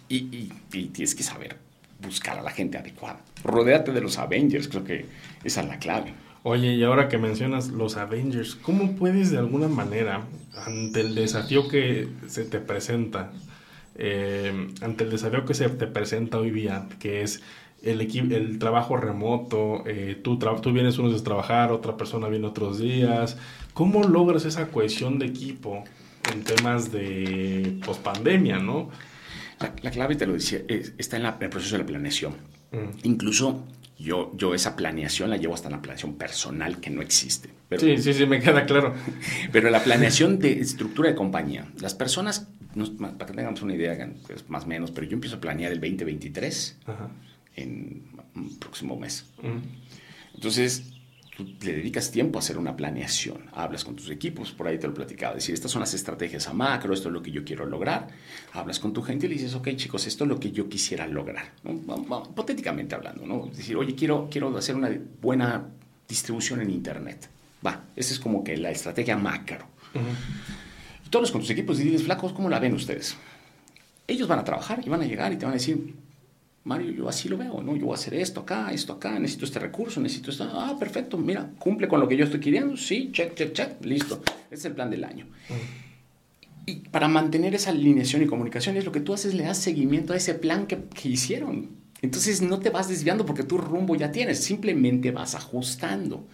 y, 0.09 0.49
tienes 0.69 1.15
que 1.15 1.23
saber 1.23 1.57
buscar 2.01 2.39
a 2.39 2.41
la 2.41 2.51
gente 2.51 2.77
adecuada. 2.77 3.19
Rodéate 3.43 3.91
de 3.91 4.01
los 4.01 4.17
Avengers, 4.17 4.67
creo 4.67 4.83
que 4.83 5.05
esa 5.43 5.61
es 5.61 5.67
la 5.67 5.77
clave. 5.79 6.13
Oye, 6.43 6.73
y 6.73 6.83
ahora 6.83 7.07
que 7.07 7.19
mencionas 7.19 7.69
los 7.69 7.97
Avengers, 7.97 8.55
¿cómo 8.55 8.95
puedes 8.95 9.29
de 9.29 9.37
alguna 9.37 9.67
manera, 9.67 10.25
ante 10.65 11.01
el 11.01 11.13
desafío 11.13 11.67
que 11.67 12.07
se 12.27 12.45
te 12.45 12.59
presenta, 12.59 13.31
eh, 13.95 14.69
ante 14.81 15.03
el 15.03 15.11
desafío 15.11 15.45
que 15.45 15.53
se 15.53 15.69
te 15.69 15.85
presenta 15.85 16.39
hoy 16.39 16.49
día, 16.49 16.87
que 16.99 17.21
es 17.21 17.43
el, 17.83 18.01
el 18.31 18.57
trabajo 18.57 18.97
remoto, 18.97 19.83
eh, 19.85 20.19
tú, 20.23 20.39
tú 20.39 20.73
vienes 20.73 20.97
unos 20.97 21.11
días 21.11 21.21
a 21.21 21.25
trabajar, 21.25 21.71
otra 21.71 21.95
persona 21.95 22.27
viene 22.27 22.47
otros 22.47 22.79
días, 22.79 23.37
¿cómo 23.75 24.03
logras 24.03 24.45
esa 24.45 24.69
cohesión 24.69 25.19
de 25.19 25.27
equipo 25.27 25.83
en 26.33 26.43
temas 26.43 26.91
de 26.91 27.79
pospandemia, 27.85 28.57
no? 28.57 28.89
La, 29.83 29.91
clave, 29.91 30.15
te 30.15 30.25
lo 30.25 30.33
decía, 30.33 30.61
está 30.67 31.17
en, 31.17 31.25
el 31.25 31.49
proceso 31.49 31.75
de 31.75 31.83
la 31.83 31.85
planeación. 31.85 32.33
Mm. 32.71 32.97
Incluso 33.03 33.63
yo, 34.01 34.31
yo 34.35 34.53
esa 34.53 34.75
planeación 34.75 35.29
la 35.29 35.37
llevo 35.37 35.53
hasta 35.53 35.69
la 35.69 35.81
planeación 35.81 36.15
personal 36.15 36.79
que 36.79 36.89
no 36.89 37.01
existe. 37.01 37.49
sí, 37.77 37.97
sí, 37.97 38.13
sí, 38.13 38.25
me 38.25 38.39
queda 38.39 38.65
claro. 38.65 38.93
Pero 39.51 39.69
la 39.69 39.83
planeación 39.83 40.39
de 40.39 40.59
estructura 40.59 41.09
de 41.09 41.15
compañía, 41.15 41.67
las 41.79 41.93
personas, 41.93 42.47
para 42.99 43.25
que 43.25 43.33
tengamos 43.33 43.61
una 43.61 43.75
idea, 43.75 44.09
pues, 44.27 44.49
más 44.49 44.63
o 44.63 44.67
menos, 44.67 44.91
pero 44.91 45.05
yo 45.05 45.13
empiezo 45.15 45.35
a 45.37 45.41
planear 45.41 45.71
el 45.73 45.81
2023 45.81 46.79
en 47.57 48.03
un 48.35 48.59
próximo 48.59 48.97
mes. 48.97 49.25
Entonces, 50.33 50.90
le 51.61 51.73
dedicas 51.73 52.11
tiempo 52.11 52.37
a 52.37 52.41
hacer 52.41 52.57
una 52.57 52.75
planeación, 52.75 53.45
hablas 53.53 53.83
con 53.83 53.95
tus 53.95 54.09
equipos, 54.09 54.51
por 54.51 54.67
ahí 54.67 54.77
te 54.77 54.87
lo 54.87 54.93
he 54.93 54.95
platicado, 54.95 55.35
decir, 55.35 55.53
estas 55.53 55.71
son 55.71 55.79
las 55.79 55.93
estrategias 55.93 56.47
a 56.47 56.53
macro, 56.53 56.93
esto 56.93 57.09
es 57.09 57.13
lo 57.13 57.21
que 57.21 57.31
yo 57.31 57.43
quiero 57.43 57.65
lograr, 57.65 58.07
hablas 58.53 58.79
con 58.79 58.93
tu 58.93 59.01
gente 59.01 59.25
y 59.25 59.29
le 59.29 59.35
dices, 59.35 59.53
ok 59.55 59.69
chicos, 59.75 60.07
esto 60.07 60.23
es 60.23 60.29
lo 60.29 60.39
que 60.39 60.51
yo 60.51 60.69
quisiera 60.69 61.07
lograr, 61.07 61.51
hipotéticamente 61.63 62.95
hablando, 62.95 63.25
¿no? 63.25 63.47
Es 63.51 63.57
decir, 63.57 63.75
oye, 63.75 63.95
quiero, 63.95 64.27
quiero 64.31 64.55
hacer 64.57 64.75
una 64.75 64.89
buena 65.21 65.67
distribución 66.07 66.61
en 66.61 66.69
Internet. 66.69 67.29
Va, 67.65 67.83
esa 67.95 68.13
es 68.13 68.19
como 68.19 68.43
que 68.43 68.57
la 68.57 68.71
estrategia 68.71 69.15
macro. 69.17 69.65
Y 71.05 71.09
todos 71.09 71.31
con 71.31 71.41
tus 71.41 71.49
equipos 71.49 71.79
y 71.79 71.83
dices, 71.83 72.03
flacos, 72.03 72.33
¿cómo 72.33 72.49
la 72.49 72.59
ven 72.59 72.73
ustedes? 72.73 73.15
Ellos 74.07 74.27
van 74.27 74.39
a 74.39 74.43
trabajar 74.43 74.81
y 74.85 74.89
van 74.89 75.01
a 75.01 75.05
llegar 75.05 75.31
y 75.31 75.37
te 75.37 75.45
van 75.45 75.53
a 75.53 75.57
decir, 75.57 75.93
Mario, 76.63 76.91
yo 76.91 77.09
así 77.09 77.27
lo 77.27 77.37
veo, 77.37 77.61
¿no? 77.63 77.75
Yo 77.75 77.85
voy 77.85 77.93
a 77.93 77.95
hacer 77.95 78.13
esto 78.13 78.41
acá, 78.41 78.71
esto 78.71 78.93
acá, 78.93 79.17
necesito 79.17 79.45
este 79.45 79.59
recurso, 79.59 79.99
necesito 79.99 80.29
esto. 80.29 80.47
Ah, 80.53 80.75
perfecto, 80.79 81.17
mira, 81.17 81.49
cumple 81.57 81.87
con 81.87 81.99
lo 81.99 82.07
que 82.07 82.15
yo 82.15 82.25
estoy 82.25 82.39
queriendo. 82.39 82.77
Sí, 82.77 83.09
check, 83.11 83.33
check, 83.33 83.53
check, 83.53 83.83
listo. 83.83 84.21
Ese 84.45 84.55
es 84.55 84.65
el 84.65 84.73
plan 84.73 84.91
del 84.91 85.03
año. 85.03 85.27
Y 86.67 86.75
para 86.89 87.07
mantener 87.07 87.55
esa 87.55 87.71
alineación 87.71 88.21
y 88.21 88.27
comunicación 88.27 88.77
es 88.77 88.85
lo 88.85 88.91
que 88.91 88.99
tú 88.99 89.13
haces, 89.13 89.33
le 89.33 89.43
das 89.43 89.57
seguimiento 89.57 90.13
a 90.13 90.17
ese 90.17 90.35
plan 90.35 90.67
que, 90.67 90.83
que 90.93 91.09
hicieron. 91.09 91.81
Entonces 92.01 92.41
no 92.41 92.59
te 92.59 92.69
vas 92.69 92.87
desviando 92.89 93.25
porque 93.25 93.43
tu 93.43 93.57
rumbo 93.57 93.95
ya 93.95 94.11
tienes, 94.11 94.43
simplemente 94.43 95.11
vas 95.11 95.35
ajustando. 95.35 96.27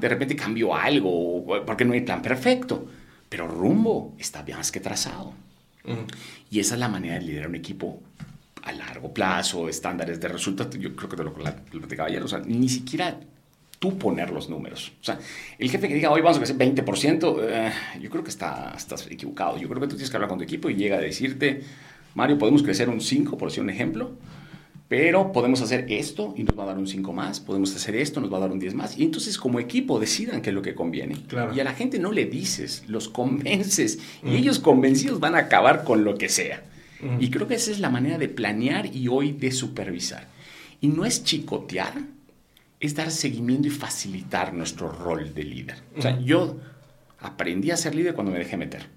De 0.00 0.08
repente 0.08 0.34
cambió 0.34 0.74
algo 0.74 1.44
porque 1.66 1.84
no 1.84 1.92
hay 1.92 2.00
plan 2.00 2.22
perfecto, 2.22 2.86
pero 3.28 3.46
rumbo 3.46 4.14
está 4.18 4.44
más 4.56 4.72
que 4.72 4.80
trazado. 4.80 5.34
Y 6.50 6.60
esa 6.60 6.74
es 6.74 6.80
la 6.80 6.88
manera 6.88 7.14
de 7.14 7.22
liderar 7.22 7.48
un 7.48 7.54
equipo 7.54 8.00
a 8.62 8.72
largo 8.72 9.12
plazo, 9.12 9.68
estándares 9.68 10.20
de 10.20 10.28
resultados, 10.28 10.78
yo 10.78 10.94
creo 10.94 11.08
que 11.08 11.16
te 11.16 11.24
lo, 11.24 11.32
platicaba 11.32 12.08
ayer, 12.08 12.22
o 12.22 12.28
sea, 12.28 12.40
ni 12.40 12.68
siquiera 12.68 13.18
tú 13.78 13.96
poner 13.96 14.30
los 14.30 14.48
números. 14.48 14.92
O 15.00 15.04
sea, 15.04 15.18
el 15.58 15.70
jefe 15.70 15.88
que 15.88 15.94
diga, 15.94 16.10
hoy 16.10 16.20
vamos 16.20 16.38
a 16.38 16.42
hacer 16.42 16.56
20%, 16.56 17.38
eh, 17.42 17.72
yo 18.00 18.10
creo 18.10 18.22
que 18.22 18.30
está, 18.30 18.74
estás 18.76 19.06
equivocado. 19.10 19.56
Yo 19.56 19.68
creo 19.68 19.80
que 19.80 19.88
tú 19.88 19.96
tienes 19.96 20.10
que 20.10 20.16
hablar 20.16 20.28
con 20.28 20.38
tu 20.38 20.44
equipo 20.44 20.68
y 20.68 20.74
llega 20.74 20.98
a 20.98 21.00
decirte, 21.00 21.62
Mario, 22.14 22.38
podemos 22.38 22.62
crecer 22.62 22.88
un 22.90 23.00
5, 23.00 23.38
por 23.38 23.48
decir 23.48 23.62
un 23.62 23.70
ejemplo, 23.70 24.12
pero 24.90 25.30
podemos 25.30 25.62
hacer 25.62 25.86
esto 25.88 26.34
y 26.36 26.42
nos 26.42 26.58
va 26.58 26.64
a 26.64 26.66
dar 26.66 26.78
un 26.78 26.88
5 26.88 27.12
más, 27.12 27.38
podemos 27.38 27.74
hacer 27.76 27.94
esto, 27.94 28.20
nos 28.20 28.32
va 28.32 28.38
a 28.38 28.40
dar 28.40 28.50
un 28.50 28.58
10 28.58 28.74
más. 28.74 28.98
Y 28.98 29.04
entonces 29.04 29.38
como 29.38 29.60
equipo 29.60 30.00
decidan 30.00 30.42
qué 30.42 30.50
es 30.50 30.54
lo 30.54 30.62
que 30.62 30.74
conviene. 30.74 31.14
Y 31.54 31.60
a 31.60 31.64
la 31.64 31.74
gente 31.74 31.98
no 31.98 32.10
le 32.10 32.26
dices, 32.26 32.84
los 32.88 33.08
convences. 33.08 34.00
Y 34.22 34.30
mm. 34.30 34.34
ellos 34.34 34.58
convencidos 34.58 35.20
van 35.20 35.36
a 35.36 35.38
acabar 35.38 35.84
con 35.84 36.02
lo 36.04 36.18
que 36.18 36.28
sea. 36.28 36.64
Y 37.18 37.30
creo 37.30 37.46
que 37.46 37.54
esa 37.54 37.70
es 37.70 37.80
la 37.80 37.90
manera 37.90 38.18
de 38.18 38.28
planear 38.28 38.94
y 38.94 39.08
hoy 39.08 39.32
de 39.32 39.52
supervisar. 39.52 40.28
Y 40.80 40.88
no 40.88 41.04
es 41.04 41.24
chicotear, 41.24 41.94
es 42.78 42.94
dar 42.94 43.10
seguimiento 43.10 43.68
y 43.68 43.70
facilitar 43.70 44.52
nuestro 44.54 44.90
rol 44.90 45.34
de 45.34 45.44
líder. 45.44 45.82
O 45.96 46.02
sea, 46.02 46.18
yo 46.20 46.56
aprendí 47.20 47.70
a 47.70 47.76
ser 47.76 47.94
líder 47.94 48.14
cuando 48.14 48.32
me 48.32 48.38
dejé 48.38 48.56
meter. 48.56 48.88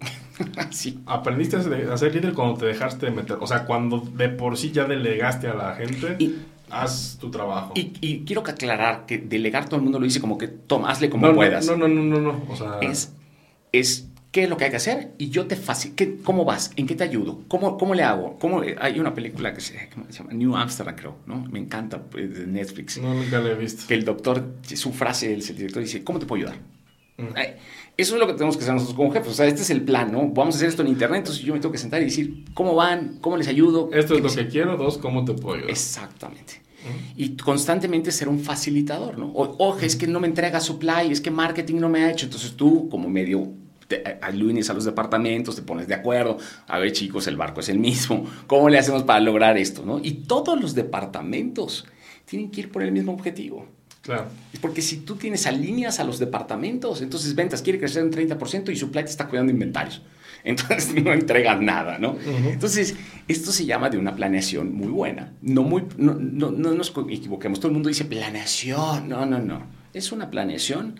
sí. 0.70 1.00
Aprendiste 1.06 1.56
a 1.56 1.96
ser 1.96 2.14
líder 2.14 2.32
cuando 2.32 2.58
te 2.58 2.66
dejaste 2.66 3.10
meter. 3.10 3.38
O 3.40 3.46
sea, 3.46 3.64
cuando 3.64 4.00
de 4.00 4.28
por 4.28 4.56
sí 4.56 4.72
ya 4.72 4.84
delegaste 4.84 5.48
a 5.48 5.54
la 5.54 5.74
gente. 5.74 6.16
Y, 6.18 6.36
haz 6.70 7.18
tu 7.20 7.30
trabajo. 7.30 7.72
Y, 7.74 8.24
quiero 8.24 8.42
que 8.42 8.52
aclarar 8.52 9.06
que 9.06 9.18
delegar 9.18 9.66
todo 9.66 9.76
el 9.76 9.82
mundo 9.82 9.98
lo 9.98 10.04
dice 10.04 10.20
como 10.20 10.38
que 10.38 10.48
toma, 10.48 10.90
hazle 10.90 11.10
como 11.10 11.32
puedas. 11.34 11.66
No, 11.66 11.76
no, 11.76 11.88
no, 11.88 12.02
no, 12.02 12.20
no. 12.20 12.44
O 12.48 12.56
sea, 12.56 12.78
es, 12.80 13.12
es 13.72 14.08
qué 14.30 14.44
es 14.44 14.50
lo 14.50 14.56
que 14.56 14.64
hay 14.64 14.70
que 14.70 14.76
hacer 14.76 15.12
y 15.18 15.30
yo 15.30 15.46
te 15.46 15.56
facilito. 15.56 16.04
¿Cómo 16.24 16.44
vas? 16.44 16.72
¿En 16.76 16.86
qué 16.86 16.94
te 16.94 17.04
ayudo? 17.04 17.42
¿Cómo, 17.48 17.76
cómo 17.76 17.94
le 17.94 18.02
hago? 18.02 18.38
¿Cómo, 18.38 18.62
hay 18.80 19.00
una 19.00 19.14
película 19.14 19.52
que 19.52 19.60
se, 19.60 19.88
llama 20.10 20.32
New 20.32 20.56
Amsterdam, 20.56 20.94
creo, 20.96 21.16
¿no? 21.26 21.44
Me 21.50 21.58
encanta, 21.58 22.02
pues, 22.02 22.38
de 22.38 22.46
Netflix. 22.46 22.98
No, 22.98 23.12
nunca 23.12 23.40
la 23.40 23.50
he 23.50 23.54
visto. 23.54 23.84
Que 23.88 23.94
el 23.94 24.04
doctor, 24.04 24.54
su 24.62 24.92
frase, 24.92 25.32
el, 25.32 25.40
director 25.40 25.82
dice, 25.82 26.04
¿cómo 26.04 26.18
te 26.18 26.26
puedo 26.26 26.44
ayudar? 26.44 26.60
Mm. 27.16 27.36
Eso 27.96 28.14
es 28.14 28.20
lo 28.20 28.26
que 28.26 28.32
tenemos 28.32 28.56
que 28.56 28.62
hacer 28.62 28.74
nosotros 28.74 28.96
como 28.96 29.12
jefes. 29.12 29.32
O 29.32 29.34
sea, 29.34 29.46
este 29.46 29.62
es 29.62 29.70
el 29.70 29.82
plan, 29.82 30.10
¿no? 30.10 30.28
Vamos 30.28 30.54
a 30.54 30.58
hacer 30.58 30.68
esto 30.68 30.82
en 30.82 30.88
internet, 30.88 31.18
entonces 31.18 31.42
yo 31.42 31.52
me 31.52 31.60
tengo 31.60 31.72
que 31.72 31.78
sentar 31.78 32.00
y 32.00 32.06
decir, 32.06 32.44
¿cómo 32.54 32.74
van? 32.74 33.18
¿Cómo 33.20 33.36
les 33.36 33.48
ayudo? 33.48 33.90
Esto 33.92 34.14
es 34.14 34.22
lo 34.22 34.30
que 34.30 34.48
quiero, 34.48 34.76
dos, 34.76 34.96
¿cómo 34.96 35.24
te 35.24 35.34
puedo 35.34 35.56
ayudar? 35.56 35.70
Exactamente. 35.70 36.62
Mm. 36.82 37.20
Y 37.20 37.36
constantemente 37.36 38.10
ser 38.10 38.28
un 38.28 38.38
facilitador, 38.38 39.18
¿no? 39.18 39.26
O, 39.26 39.76
es 39.78 39.96
que 39.96 40.06
no 40.06 40.20
me 40.20 40.28
entrega 40.28 40.60
supply, 40.60 41.10
es 41.10 41.20
que 41.20 41.30
marketing 41.30 41.76
no 41.76 41.88
me 41.88 42.04
ha 42.04 42.10
hecho. 42.10 42.26
Entonces 42.26 42.52
tú, 42.52 42.88
como 42.88 43.08
medio 43.08 43.52
alunes 44.22 44.70
a 44.70 44.74
los 44.74 44.84
departamentos, 44.84 45.56
te 45.56 45.62
pones 45.62 45.86
de 45.88 45.94
acuerdo, 45.94 46.38
a 46.66 46.78
ver 46.78 46.92
chicos, 46.92 47.26
el 47.26 47.36
barco 47.36 47.60
es 47.60 47.68
el 47.68 47.78
mismo, 47.78 48.24
¿cómo 48.46 48.68
le 48.68 48.78
hacemos 48.78 49.02
para 49.02 49.20
lograr 49.20 49.58
esto? 49.58 49.84
¿no? 49.84 50.00
Y 50.02 50.12
todos 50.12 50.60
los 50.60 50.74
departamentos 50.74 51.86
tienen 52.24 52.50
que 52.50 52.60
ir 52.62 52.70
por 52.70 52.82
el 52.82 52.92
mismo 52.92 53.12
objetivo. 53.12 53.66
Claro. 54.02 54.26
Porque 54.60 54.80
si 54.80 54.98
tú 54.98 55.16
tienes 55.16 55.46
alineas 55.46 56.00
a 56.00 56.04
los 56.04 56.18
departamentos, 56.18 57.02
entonces 57.02 57.34
ventas 57.34 57.60
quiere 57.60 57.78
crecer 57.78 58.02
un 58.02 58.10
30% 58.10 58.72
y 58.72 58.76
su 58.76 58.90
te 58.90 59.00
está 59.00 59.28
cuidando 59.28 59.52
inventarios. 59.52 60.02
Entonces 60.44 60.94
no 61.04 61.12
entregan 61.12 61.66
nada, 61.66 61.98
¿no? 61.98 62.16
Entonces, 62.46 62.96
esto 63.28 63.52
se 63.52 63.66
llama 63.66 63.90
de 63.90 63.98
una 63.98 64.16
planeación 64.16 64.74
muy 64.74 64.88
buena. 64.88 65.34
No, 65.42 65.62
muy, 65.64 65.84
no, 65.98 66.14
no, 66.14 66.50
no 66.50 66.72
nos 66.72 66.94
equivoquemos. 67.10 67.60
Todo 67.60 67.68
el 67.68 67.74
mundo 67.74 67.90
dice 67.90 68.06
planeación. 68.06 69.06
No, 69.06 69.26
no, 69.26 69.38
no. 69.38 69.66
Es 69.92 70.12
una 70.12 70.30
planeación 70.30 70.98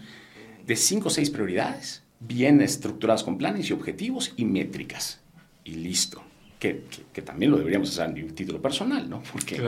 de 0.67 0.77
cinco 0.77 1.09
o 1.09 1.11
seis 1.11 1.31
prioridades 1.31 2.03
bien 2.21 2.61
estructuradas 2.61 3.25
con 3.25 3.39
planes 3.39 3.69
y 3.71 3.73
objetivos 3.73 4.35
y 4.37 4.45
métricas. 4.45 5.21
Y 5.65 5.73
listo. 5.75 6.23
Que, 6.59 6.85
que, 7.13 7.23
también 7.23 7.51
lo 7.51 7.57
deberíamos 7.57 7.91
hacer 7.91 8.17
en 8.17 8.35
título 8.35 8.61
personal, 8.61 9.09
¿no? 9.09 9.23
Porque, 9.33 9.59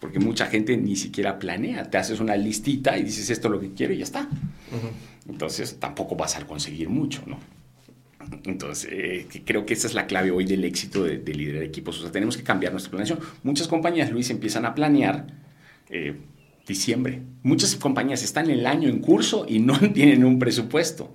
porque 0.00 0.18
mucha 0.18 0.46
gente 0.46 0.76
ni 0.78 0.96
siquiera 0.96 1.38
planea. 1.38 1.90
Te 1.90 1.98
haces 1.98 2.20
una 2.20 2.36
listita 2.36 2.96
y 2.96 3.02
dices 3.02 3.28
esto 3.28 3.48
es 3.48 3.52
lo 3.52 3.60
que 3.60 3.72
quiero 3.72 3.92
y 3.92 3.98
ya 3.98 4.04
está. 4.04 4.28
Entonces 5.28 5.78
tampoco 5.78 6.16
vas 6.16 6.36
a 6.36 6.46
conseguir 6.46 6.88
mucho, 6.88 7.22
¿no? 7.26 7.38
Entonces, 8.44 8.88
eh, 8.90 9.42
creo 9.44 9.66
que 9.66 9.74
esa 9.74 9.86
es 9.86 9.94
la 9.94 10.06
clave 10.06 10.30
hoy 10.30 10.46
del 10.46 10.64
éxito 10.64 11.04
de, 11.04 11.18
de 11.18 11.34
liderar 11.34 11.62
equipos. 11.64 11.98
O 11.98 12.02
sea, 12.02 12.10
tenemos 12.10 12.36
que 12.36 12.42
cambiar 12.42 12.72
nuestra 12.72 12.90
planeación. 12.90 13.20
Muchas 13.42 13.68
compañías, 13.68 14.10
Luis, 14.10 14.30
empiezan 14.30 14.64
a 14.64 14.74
planear 14.74 15.26
eh, 15.90 16.16
diciembre. 16.66 17.22
Muchas 17.42 17.74
compañías 17.76 18.22
están 18.22 18.48
el 18.50 18.66
año 18.66 18.88
en 18.88 19.00
curso 19.00 19.44
y 19.48 19.58
no 19.58 19.78
tienen 19.94 20.24
un 20.24 20.38
presupuesto. 20.38 21.14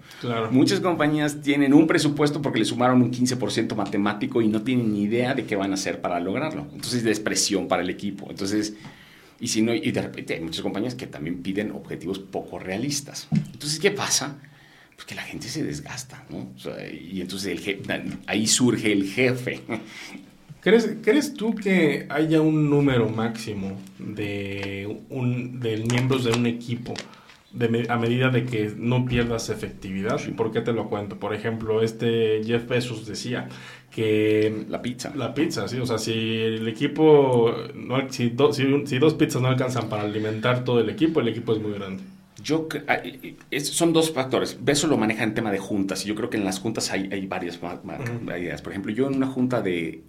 Muchas 0.52 0.80
compañías 0.80 1.42
tienen 1.42 1.74
un 1.74 1.88
presupuesto 1.88 2.42
porque 2.42 2.60
le 2.60 2.66
sumaron 2.66 3.02
un 3.02 3.12
15% 3.12 3.76
matemático 3.76 4.42
y 4.42 4.48
no 4.48 4.62
tienen 4.62 4.92
ni 4.94 5.04
idea 5.04 5.34
de 5.34 5.46
qué 5.46 5.56
van 5.56 5.72
a 5.72 5.76
hacer 5.76 6.02
para 6.02 6.20
lograrlo. 6.20 6.68
Entonces 6.74 7.06
es 7.06 7.20
presión 7.20 7.68
para 7.68 7.82
el 7.82 7.90
equipo. 7.90 8.28
Entonces, 8.30 8.76
y 9.40 9.48
si 9.48 9.62
no, 9.62 9.74
y 9.74 9.92
de 9.92 10.02
repente 10.02 10.34
hay 10.34 10.42
muchas 10.42 10.62
compañías 10.62 10.96
que 10.96 11.08
también 11.08 11.42
piden 11.42 11.72
objetivos 11.72 12.20
poco 12.20 12.60
realistas. 12.60 13.28
Entonces, 13.32 13.80
¿qué 13.80 13.92
pasa? 13.92 14.40
Pues 14.96 15.06
que 15.06 15.16
la 15.16 15.22
gente 15.22 15.48
se 15.48 15.64
desgasta, 15.64 16.26
¿no? 16.30 16.54
y 16.92 17.22
entonces 17.22 17.68
el 17.68 18.20
ahí 18.26 18.48
surge 18.48 18.92
el 18.92 19.08
jefe 19.08 19.62
¿Crees, 21.02 21.34
tú 21.34 21.56
que 21.56 22.08
haya 22.10 22.42
un 22.42 22.70
número 22.70 23.08
máximo 23.08 23.80
de, 24.00 25.00
un, 25.10 25.62
de 25.62 25.78
miembros 25.78 26.26
de 26.26 26.32
un 26.32 26.46
equipo 26.46 26.94
a 27.88 27.98
medida 27.98 28.30
de 28.30 28.44
que 28.44 28.74
no 28.76 29.06
pierdas 29.06 29.50
efectividad? 29.50 30.20
¿Por 30.36 30.52
qué 30.52 30.60
te 30.60 30.74
lo 30.74 30.90
cuento? 30.90 31.18
Por 31.18 31.34
ejemplo, 31.34 31.82
este 31.82 32.42
Jeff 32.44 32.68
Bezos 32.68 33.08
decía 33.08 33.48
que... 33.92 34.66
La 34.68 34.82
pizza. 34.82 35.14
La 35.16 35.34
pizza, 35.34 35.70
sí. 35.70 35.80
O 35.80 35.86
sea, 35.86 35.98
si 35.98 36.12
el 36.12 36.68
equipo... 36.68 37.56
No, 37.74 38.02
si, 38.12 38.36
si, 38.52 39.00
dos 39.00 39.14
pizzas 39.14 39.42
no 39.42 39.48
alcanzan 39.48 39.88
para 39.88 40.04
alimentar 40.04 40.66
todo 40.66 40.82
el 40.82 40.90
equipo, 40.90 41.22
el 41.22 41.30
equipo 41.30 41.54
es 41.54 41.62
muy 41.62 41.72
grande. 41.72 42.04
Yo 42.44 42.68
son 43.64 43.94
dos 43.94 44.12
factores. 44.12 44.58
Beso 44.62 44.88
lo 44.88 44.98
maneja 44.98 45.24
en 45.24 45.34
tema 45.34 45.50
de 45.50 45.60
juntas. 45.60 46.04
Y 46.04 46.10
yo 46.10 46.16
creo 46.16 46.30
que 46.30 46.36
en 46.36 46.44
las 46.44 46.60
juntas 46.60 46.92
hay, 46.92 47.08
hay 47.10 47.26
varias 47.26 47.58
ideas. 48.38 48.62
Por 48.62 48.74
ejemplo, 48.74 48.92
yo 48.92 49.08
en 49.08 49.16
una 49.16 49.28
junta 49.28 49.62
de 49.62 50.04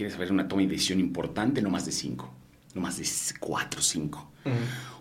quieres 0.00 0.14
saber 0.14 0.32
una 0.32 0.48
toma 0.48 0.62
de 0.62 0.68
decisión 0.68 0.98
importante, 0.98 1.60
no 1.60 1.68
más 1.68 1.84
de 1.84 1.92
cinco, 1.92 2.32
no 2.74 2.80
más 2.80 2.96
de 2.96 3.04
cuatro 3.38 3.80
o 3.80 3.82
cinco. 3.82 4.30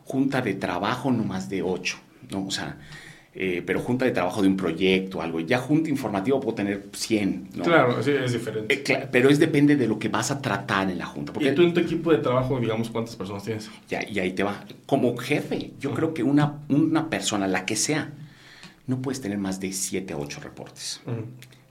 Junta 0.04 0.42
de 0.42 0.56
trabajo, 0.56 1.10
no 1.10 1.24
más 1.24 1.50
de 1.50 1.62
ocho. 1.62 2.00
¿no? 2.30 2.48
O 2.48 2.52
sea, 2.52 2.78
eh, 3.34 3.64
pero 3.66 3.80
junta 3.80 4.04
de 4.04 4.12
trabajo 4.12 4.42
de 4.42 4.50
un 4.50 4.58
proyecto, 4.58 5.22
algo. 5.22 5.40
Ya 5.40 5.60
junta 5.60 5.90
informativa 5.90 6.38
puedo 6.42 6.54
tener 6.54 6.90
100. 6.92 7.50
¿no? 7.56 7.64
Claro, 7.64 8.04
sí, 8.04 8.12
es 8.12 8.34
diferente. 8.34 8.74
Eh, 8.74 9.08
pero 9.10 9.30
es 9.30 9.40
depende 9.40 9.78
de 9.78 9.88
lo 9.88 9.98
que 9.98 10.10
vas 10.10 10.32
a 10.32 10.42
tratar 10.42 10.92
en 10.92 10.98
la 10.98 11.06
junta. 11.06 11.32
Porque 11.32 11.48
¿Y 11.48 11.56
tú 11.56 11.62
en 11.62 11.74
tu 11.74 11.80
equipo 11.80 12.12
de 12.12 12.18
trabajo, 12.18 12.60
digamos, 12.60 12.90
cuántas 12.90 13.16
personas 13.16 13.46
tienes? 13.46 13.70
Ya, 13.88 14.06
y 14.06 14.20
ahí 14.20 14.34
te 14.34 14.44
va. 14.44 14.66
Como 14.86 15.16
jefe, 15.16 15.72
yo 15.80 15.94
creo 15.94 16.14
que 16.14 16.24
una, 16.24 16.60
una 16.68 17.10
persona, 17.10 17.48
la 17.48 17.66
que 17.66 17.78
sea, 17.78 18.12
no 18.86 19.02
puedes 19.02 19.22
tener 19.22 19.38
más 19.38 19.62
de 19.62 19.72
7 19.72 20.12
a 20.12 20.18
8 20.18 20.42
reportes. 20.44 21.00
Ujú. 21.06 21.24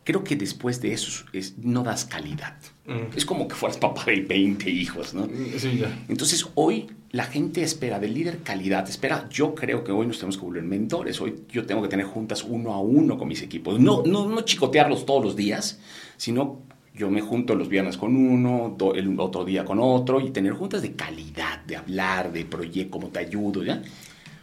Creo 0.08 0.24
que 0.24 0.36
después 0.36 0.80
de 0.80 0.90
eso 0.94 1.26
es- 1.34 1.58
no 1.58 1.82
das 1.82 2.06
calidad. 2.06 2.56
Ujú. 2.86 2.96
Es 3.14 3.26
como 3.26 3.46
que 3.46 3.54
fueras 3.54 3.76
papá 3.76 4.06
de 4.06 4.22
20 4.22 4.70
hijos, 4.70 5.12
¿no? 5.12 5.28
Sí, 5.58 5.76
ya. 5.78 6.04
Entonces 6.08 6.46
hoy 6.54 6.86
la 7.10 7.24
gente 7.24 7.62
espera 7.62 8.00
del 8.00 8.14
líder 8.14 8.38
calidad, 8.42 8.88
espera, 8.88 9.28
yo 9.28 9.54
creo 9.54 9.84
que 9.84 9.92
hoy 9.92 10.06
nos 10.06 10.16
tenemos 10.16 10.38
que 10.38 10.44
volver 10.46 10.62
mentores, 10.62 11.20
hoy 11.20 11.42
yo 11.50 11.66
tengo 11.66 11.82
que 11.82 11.88
tener 11.88 12.06
juntas 12.06 12.42
uno 12.42 12.72
a 12.72 12.80
uno 12.80 13.18
con 13.18 13.28
mis 13.28 13.42
equipos, 13.42 13.78
no, 13.78 14.02
no, 14.06 14.26
no 14.26 14.40
chicotearlos 14.40 15.04
todos 15.04 15.22
los 15.22 15.36
días, 15.36 15.78
sino 16.16 16.62
yo 16.94 17.10
me 17.10 17.20
junto 17.20 17.54
los 17.54 17.68
viernes 17.68 17.98
con 17.98 18.16
uno, 18.16 18.74
do- 18.78 18.94
el 18.94 19.20
otro 19.20 19.44
día 19.44 19.66
con 19.66 19.78
otro 19.78 20.22
y 20.22 20.30
tener 20.30 20.54
juntas 20.54 20.80
de 20.80 20.92
calidad, 20.94 21.62
de 21.66 21.76
hablar, 21.76 22.32
de 22.32 22.46
proyecto, 22.46 22.92
cómo 22.92 23.08
te 23.08 23.18
ayudo, 23.18 23.62
¿ya? 23.62 23.82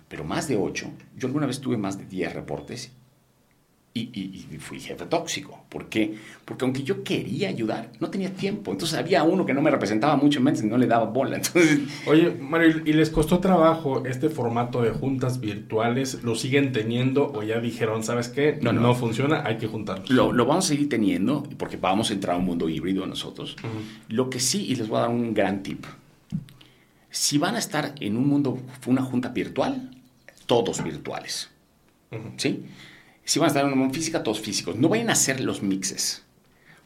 Pero 0.10 0.24
más 0.26 0.48
de 0.48 0.58
ocho, 0.58 0.92
yo 1.18 1.26
alguna 1.28 1.48
vez 1.48 1.60
tuve 1.60 1.76
más 1.76 1.98
de 1.98 2.06
10 2.06 2.34
reportes 2.34 2.92
y, 3.98 4.02
y- 4.14 4.48
y 4.54 4.58
fui 4.58 4.78
jefe 4.82 5.06
tóxico. 5.06 5.64
¿Por 5.70 5.88
qué? 5.88 6.16
Porque 6.44 6.66
aunque 6.66 6.84
yo 6.84 7.02
quería 7.02 7.48
ayudar, 7.48 7.92
no 8.02 8.10
tenía 8.10 8.30
tiempo. 8.34 8.72
Entonces 8.74 9.00
había 9.00 9.24
uno 9.24 9.46
que 9.46 9.54
no 9.54 9.62
me 9.62 9.72
representaba 9.72 10.18
mucho 10.18 10.40
en 10.40 10.44
mente 10.44 10.66
y 10.66 10.70
no 10.70 10.78
le 10.78 10.86
daba 10.86 11.06
bola. 11.06 11.38
Entonces, 11.38 11.80
Oye, 12.06 12.30
Mario, 12.30 12.82
¿y 12.86 12.92
les 12.92 13.10
costó 13.10 13.40
trabajo 13.40 14.06
este 14.06 14.28
formato 14.30 14.82
de 14.82 14.90
juntas 14.92 15.40
virtuales? 15.40 16.24
¿Lo 16.26 16.36
siguen 16.36 16.74
teniendo 16.74 17.32
o 17.32 17.42
ya 17.42 17.62
dijeron, 17.62 18.04
sabes 18.04 18.28
qué? 18.28 18.60
No, 18.62 18.74
No, 18.74 18.82
no. 18.82 18.96
funciona, 18.96 19.44
hay 19.46 19.58
que 19.58 19.68
juntarnos. 19.68 20.10
lo, 20.10 20.34
lo 20.34 20.46
vamos 20.46 20.66
a 20.66 20.68
seguir 20.68 20.90
teniendo 20.90 21.44
porque 21.58 21.78
vamos 21.78 22.10
a 22.12 22.14
entrar 22.16 22.36
a 22.36 22.40
un 22.40 22.44
mundo 22.46 22.68
híbrido 22.68 23.08
nosotros. 23.08 23.56
Ujú. 23.60 23.70
Lo 24.10 24.30
que 24.30 24.42
sí, 24.42 24.66
y 24.66 24.76
les 24.76 24.90
voy 24.90 24.98
a 24.98 25.02
dar 25.04 25.10
un 25.10 25.34
gran 25.34 25.64
tip. 25.64 25.86
Si 27.10 27.38
van 27.38 27.56
a 27.56 27.60
estar 27.60 27.96
en 28.02 28.18
un 28.18 28.28
mundo, 28.28 28.60
una 28.88 29.02
junta 29.04 29.30
virtual, 29.30 29.90
todos 30.48 30.84
virtuales. 30.84 31.50
Ujú. 32.12 32.34
¿Sí? 32.36 32.66
Si 33.26 33.40
van 33.40 33.48
a 33.48 33.48
estar 33.48 33.66
en 33.66 33.78
una 33.78 33.92
física, 33.92 34.24
todos 34.24 34.40
físicos. 34.40 34.76
No 34.76 34.88
vayan 34.88 35.10
a 35.10 35.14
hacer 35.14 35.42
los 35.42 35.64
mixes. 35.64 36.24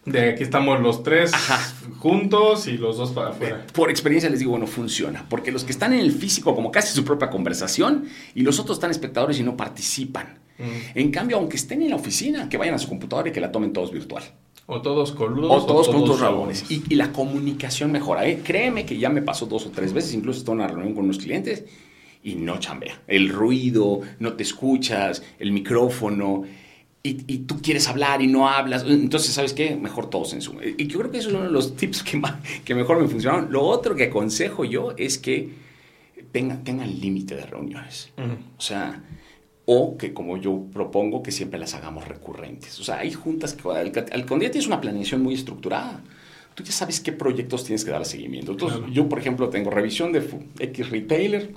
De 0.05 0.29
aquí 0.29 0.43
estamos 0.43 0.79
los 0.79 1.03
tres 1.03 1.33
Ajá. 1.33 1.59
juntos 1.97 2.67
y 2.67 2.77
los 2.77 2.97
dos 2.97 3.11
para 3.11 3.29
afuera. 3.29 3.67
Por 3.73 3.89
experiencia 3.89 4.29
les 4.29 4.39
digo, 4.39 4.57
no 4.57 4.65
funciona. 4.65 5.25
Porque 5.29 5.51
los 5.51 5.65
que 5.65 5.71
están 5.73 5.91
en 5.93 5.99
el 5.99 6.13
físico, 6.13 6.55
como 6.55 6.71
casi 6.71 6.95
su 6.95 7.03
propia 7.03 7.29
conversación, 7.29 8.05
y 8.33 8.41
los 8.41 8.59
otros 8.59 8.77
están 8.77 8.89
espectadores 8.89 9.37
y 9.39 9.43
no 9.43 9.57
participan. 9.57 10.39
Mm. 10.57 10.97
En 10.97 11.11
cambio, 11.11 11.37
aunque 11.37 11.57
estén 11.57 11.81
en 11.81 11.89
la 11.89 11.97
oficina, 11.97 12.47
que 12.47 12.57
vayan 12.57 12.75
a 12.75 12.79
su 12.79 12.87
computadora 12.87 13.29
y 13.29 13.31
que 13.33 13.41
la 13.41 13.51
tomen 13.51 13.73
todos 13.73 13.91
virtual. 13.91 14.23
O 14.65 14.81
todos 14.81 15.11
coludos. 15.11 15.51
O 15.51 15.65
todos 15.65 15.89
con 15.89 16.05
tus 16.05 16.21
rabones. 16.21 16.61
rabones. 16.61 16.71
Y, 16.71 16.93
y 16.93 16.95
la 16.95 17.11
comunicación 17.11 17.91
mejora. 17.91 18.25
¿eh? 18.25 18.39
Créeme 18.43 18.85
que 18.85 18.97
ya 18.97 19.09
me 19.09 19.21
pasó 19.21 19.45
dos 19.45 19.65
o 19.65 19.71
tres 19.71 19.91
veces, 19.91 20.13
incluso 20.13 20.39
estoy 20.39 20.53
en 20.53 20.59
una 20.59 20.67
reunión 20.69 20.95
con 20.95 21.03
unos 21.03 21.17
clientes 21.17 21.65
y 22.23 22.35
no 22.35 22.59
chambea. 22.59 23.01
El 23.07 23.29
ruido, 23.29 24.01
no 24.19 24.33
te 24.33 24.43
escuchas, 24.43 25.23
el 25.39 25.51
micrófono. 25.51 26.43
Y, 27.01 27.23
y 27.33 27.37
tú 27.39 27.61
quieres 27.61 27.87
hablar 27.87 28.21
y 28.21 28.27
no 28.27 28.49
hablas. 28.49 28.83
Entonces, 28.85 29.31
¿sabes 29.33 29.53
qué? 29.53 29.75
Mejor 29.75 30.09
todos 30.09 30.33
en 30.33 30.41
Zoom. 30.41 30.57
Y 30.77 30.87
yo 30.87 30.99
creo 30.99 31.11
que 31.11 31.19
eso 31.19 31.29
es 31.29 31.35
uno 31.35 31.45
de 31.45 31.51
los 31.51 31.75
tips 31.77 32.03
que, 32.03 32.17
más- 32.17 32.35
que 32.65 32.75
mejor 32.75 33.01
me 33.01 33.07
funcionaron. 33.07 33.51
Lo 33.51 33.63
otro 33.63 33.95
que 33.95 34.03
aconsejo 34.05 34.65
yo 34.65 34.93
es 34.97 35.17
que 35.17 35.49
tengan, 36.31 36.63
tengan 36.65 36.99
límite 36.99 37.35
de 37.35 37.45
reuniones. 37.45 38.11
Ujú. 38.17 38.33
O 38.57 38.61
sea, 38.61 39.01
o 39.65 39.95
que 39.97 40.13
como 40.13 40.35
yo 40.37 40.65
propongo, 40.73 41.23
que 41.23 41.31
siempre 41.31 41.57
las 41.59 41.73
hagamos 41.73 42.05
recurrentes. 42.07 42.77
O 42.79 42.83
sea, 42.83 42.99
hay 42.99 43.13
juntas 43.13 43.53
que 43.53 43.69
al, 43.69 43.93
al- 44.11 44.25
cuando 44.25 44.43
ya 44.45 44.51
tienes 44.51 44.67
una 44.67 44.81
planeación 44.81 45.23
muy 45.23 45.35
estructurada, 45.35 46.03
tú 46.53 46.63
ya 46.63 46.71
sabes 46.73 46.99
qué 46.99 47.13
proyectos 47.13 47.63
tienes 47.63 47.85
que 47.85 47.91
dar 47.91 48.03
seguimiento. 48.03 48.51
Entonces, 48.51 48.81
yo, 48.91 49.07
por 49.07 49.19
ejemplo, 49.19 49.47
tengo 49.49 49.69
revisión 49.71 50.11
de 50.11 50.21
X 50.59 50.89
retailer 50.89 51.53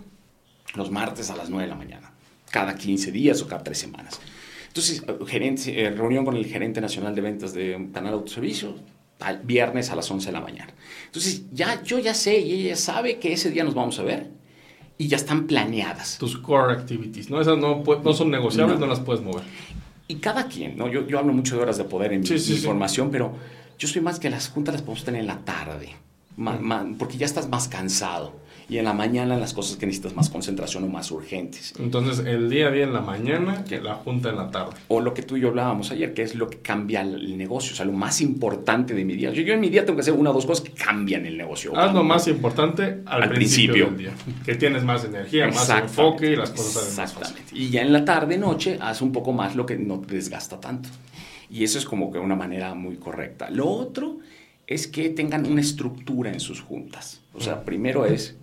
los 0.74 0.90
martes 0.90 1.30
a 1.30 1.36
las 1.36 1.50
9 1.50 1.64
de 1.64 1.68
la 1.70 1.76
mañana, 1.76 2.12
cada 2.50 2.74
15 2.74 3.12
días 3.12 3.40
o 3.42 3.46
cada 3.48 3.62
3 3.62 3.76
semanas. 3.78 4.20
Entonces, 4.68 5.04
gerente, 5.26 5.82
eh, 5.82 5.90
reunión 5.90 6.24
con 6.24 6.36
el 6.36 6.46
gerente 6.46 6.80
nacional 6.80 7.14
de 7.14 7.20
ventas 7.20 7.52
de 7.52 7.76
un 7.76 7.92
canal 7.92 8.12
de 8.12 8.18
autoservicio, 8.18 8.74
al 9.20 9.38
viernes 9.40 9.90
a 9.90 9.94
las 9.96 10.10
11 10.10 10.26
de 10.26 10.32
la 10.32 10.40
mañana. 10.40 10.72
Entonces, 11.06 11.42
ya, 11.52 11.82
yo 11.84 11.98
ya 11.98 12.14
sé 12.14 12.38
y 12.40 12.66
ella 12.66 12.76
sabe 12.76 13.18
que 13.18 13.32
ese 13.34 13.50
día 13.50 13.62
nos 13.64 13.74
vamos 13.74 13.98
a 13.98 14.02
ver 14.02 14.30
y 14.98 15.06
ya 15.08 15.16
están 15.16 15.46
planeadas. 15.46 16.18
Tus 16.18 16.36
core 16.38 16.72
activities, 16.72 17.30
¿no? 17.30 17.40
Esas 17.40 17.58
no, 17.58 17.82
no 18.02 18.12
son 18.14 18.30
negociables, 18.30 18.80
No. 18.80 18.86
no. 18.86 18.90
las 18.92 19.00
puedes 19.00 19.22
mover. 19.22 19.44
Y 20.08 20.16
cada 20.16 20.48
quien, 20.48 20.76
¿no? 20.76 20.88
Yo, 20.88 21.06
yo 21.06 21.18
hablo 21.18 21.32
mucho 21.32 21.56
de 21.56 21.62
horas 21.62 21.78
de 21.78 21.84
poder 21.84 22.12
en 22.14 22.20
mi, 22.22 22.26
Sí, 22.26 22.38
sí, 22.38 22.52
mi 22.52 22.58
sí. 22.58 22.66
formación, 22.66 23.10
pero 23.10 23.32
yo 23.78 23.86
soy 23.88 24.00
más 24.02 24.18
que 24.18 24.28
las 24.30 24.48
juntas 24.48 24.74
las 24.74 24.82
podemos 24.82 25.04
tener 25.04 25.20
en 25.20 25.26
la 25.28 25.38
tarde, 25.38 25.90
ma- 26.36 26.58
ma- 26.58 26.86
porque 26.98 27.16
ya 27.16 27.26
estás 27.26 27.48
más 27.48 27.68
cansado. 27.68 28.40
Y 28.68 28.78
en 28.78 28.84
la 28.84 28.92
mañana 28.92 29.36
las 29.36 29.52
cosas 29.54 29.76
que 29.76 29.86
necesitas 29.86 30.14
más 30.16 30.30
concentración 30.30 30.84
o 30.84 30.88
más 30.88 31.10
urgentes. 31.10 31.74
Entonces, 31.78 32.24
el 32.26 32.48
día 32.48 32.68
a 32.68 32.70
día 32.70 32.84
en 32.84 32.92
la 32.92 33.00
mañana, 33.00 33.64
Sí. 33.68 33.76
la 33.82 33.94
junta 33.94 34.30
en 34.30 34.36
la 34.36 34.50
tarde. 34.50 34.72
O 34.88 35.00
lo 35.00 35.12
que 35.14 35.22
tú 35.22 35.36
y 35.36 35.40
yo 35.40 35.48
hablábamos 35.48 35.90
ayer, 35.90 36.14
que 36.14 36.22
es 36.22 36.34
lo 36.34 36.48
que 36.48 36.58
cambia 36.58 37.02
el 37.02 37.36
negocio, 37.36 37.72
o 37.72 37.76
sea, 37.76 37.84
lo 37.84 37.92
más 37.92 38.20
importante 38.20 38.94
de 38.94 39.04
mi 39.04 39.14
día. 39.14 39.30
Yo, 39.30 39.42
yo 39.42 39.54
en 39.54 39.60
mi 39.60 39.68
día 39.68 39.84
tengo 39.84 39.96
que 39.96 40.02
hacer 40.02 40.14
una 40.14 40.30
o 40.30 40.32
dos 40.32 40.46
cosas 40.46 40.64
que 40.64 40.72
cambian 40.72 41.26
el 41.26 41.36
negocio. 41.36 41.76
Haz 41.76 41.92
lo 41.94 42.02
más 42.04 42.28
importante 42.28 43.02
al, 43.06 43.22
Al 43.24 43.30
principio, 43.30 43.86
principio. 43.86 43.86
del 43.86 43.96
día. 43.98 44.42
Que 44.44 44.54
tienes 44.54 44.84
más 44.84 45.04
energía, 45.04 45.46
más 45.46 45.56
Exactamente. 45.56 45.90
enfoque 46.00 46.30
y 46.32 46.36
las 46.36 46.50
cosas 46.50 46.72
salen 46.72 46.96
más. 46.96 47.12
Exactamente. 47.12 47.52
Y 47.58 47.70
ya 47.70 47.82
en 47.82 47.92
la 47.92 48.04
tarde, 48.04 48.38
noche, 48.38 48.78
haz 48.80 49.02
un 49.02 49.12
poco 49.12 49.32
más 49.32 49.54
lo 49.56 49.66
que 49.66 49.76
no 49.76 49.98
te 50.00 50.14
desgasta 50.14 50.60
tanto. 50.60 50.88
Y 51.50 51.64
eso 51.64 51.78
es 51.78 51.84
como 51.84 52.10
que 52.10 52.18
una 52.18 52.34
manera 52.36 52.74
muy 52.74 52.96
correcta. 52.96 53.50
Lo 53.50 53.68
otro 53.68 54.18
es 54.66 54.86
que 54.86 55.10
tengan 55.10 55.44
una 55.50 55.60
estructura 55.60 56.32
en 56.32 56.40
sus 56.40 56.62
juntas. 56.62 57.20
O 57.34 57.40
sea, 57.40 57.64
primero 57.64 58.06
es, 58.06 58.36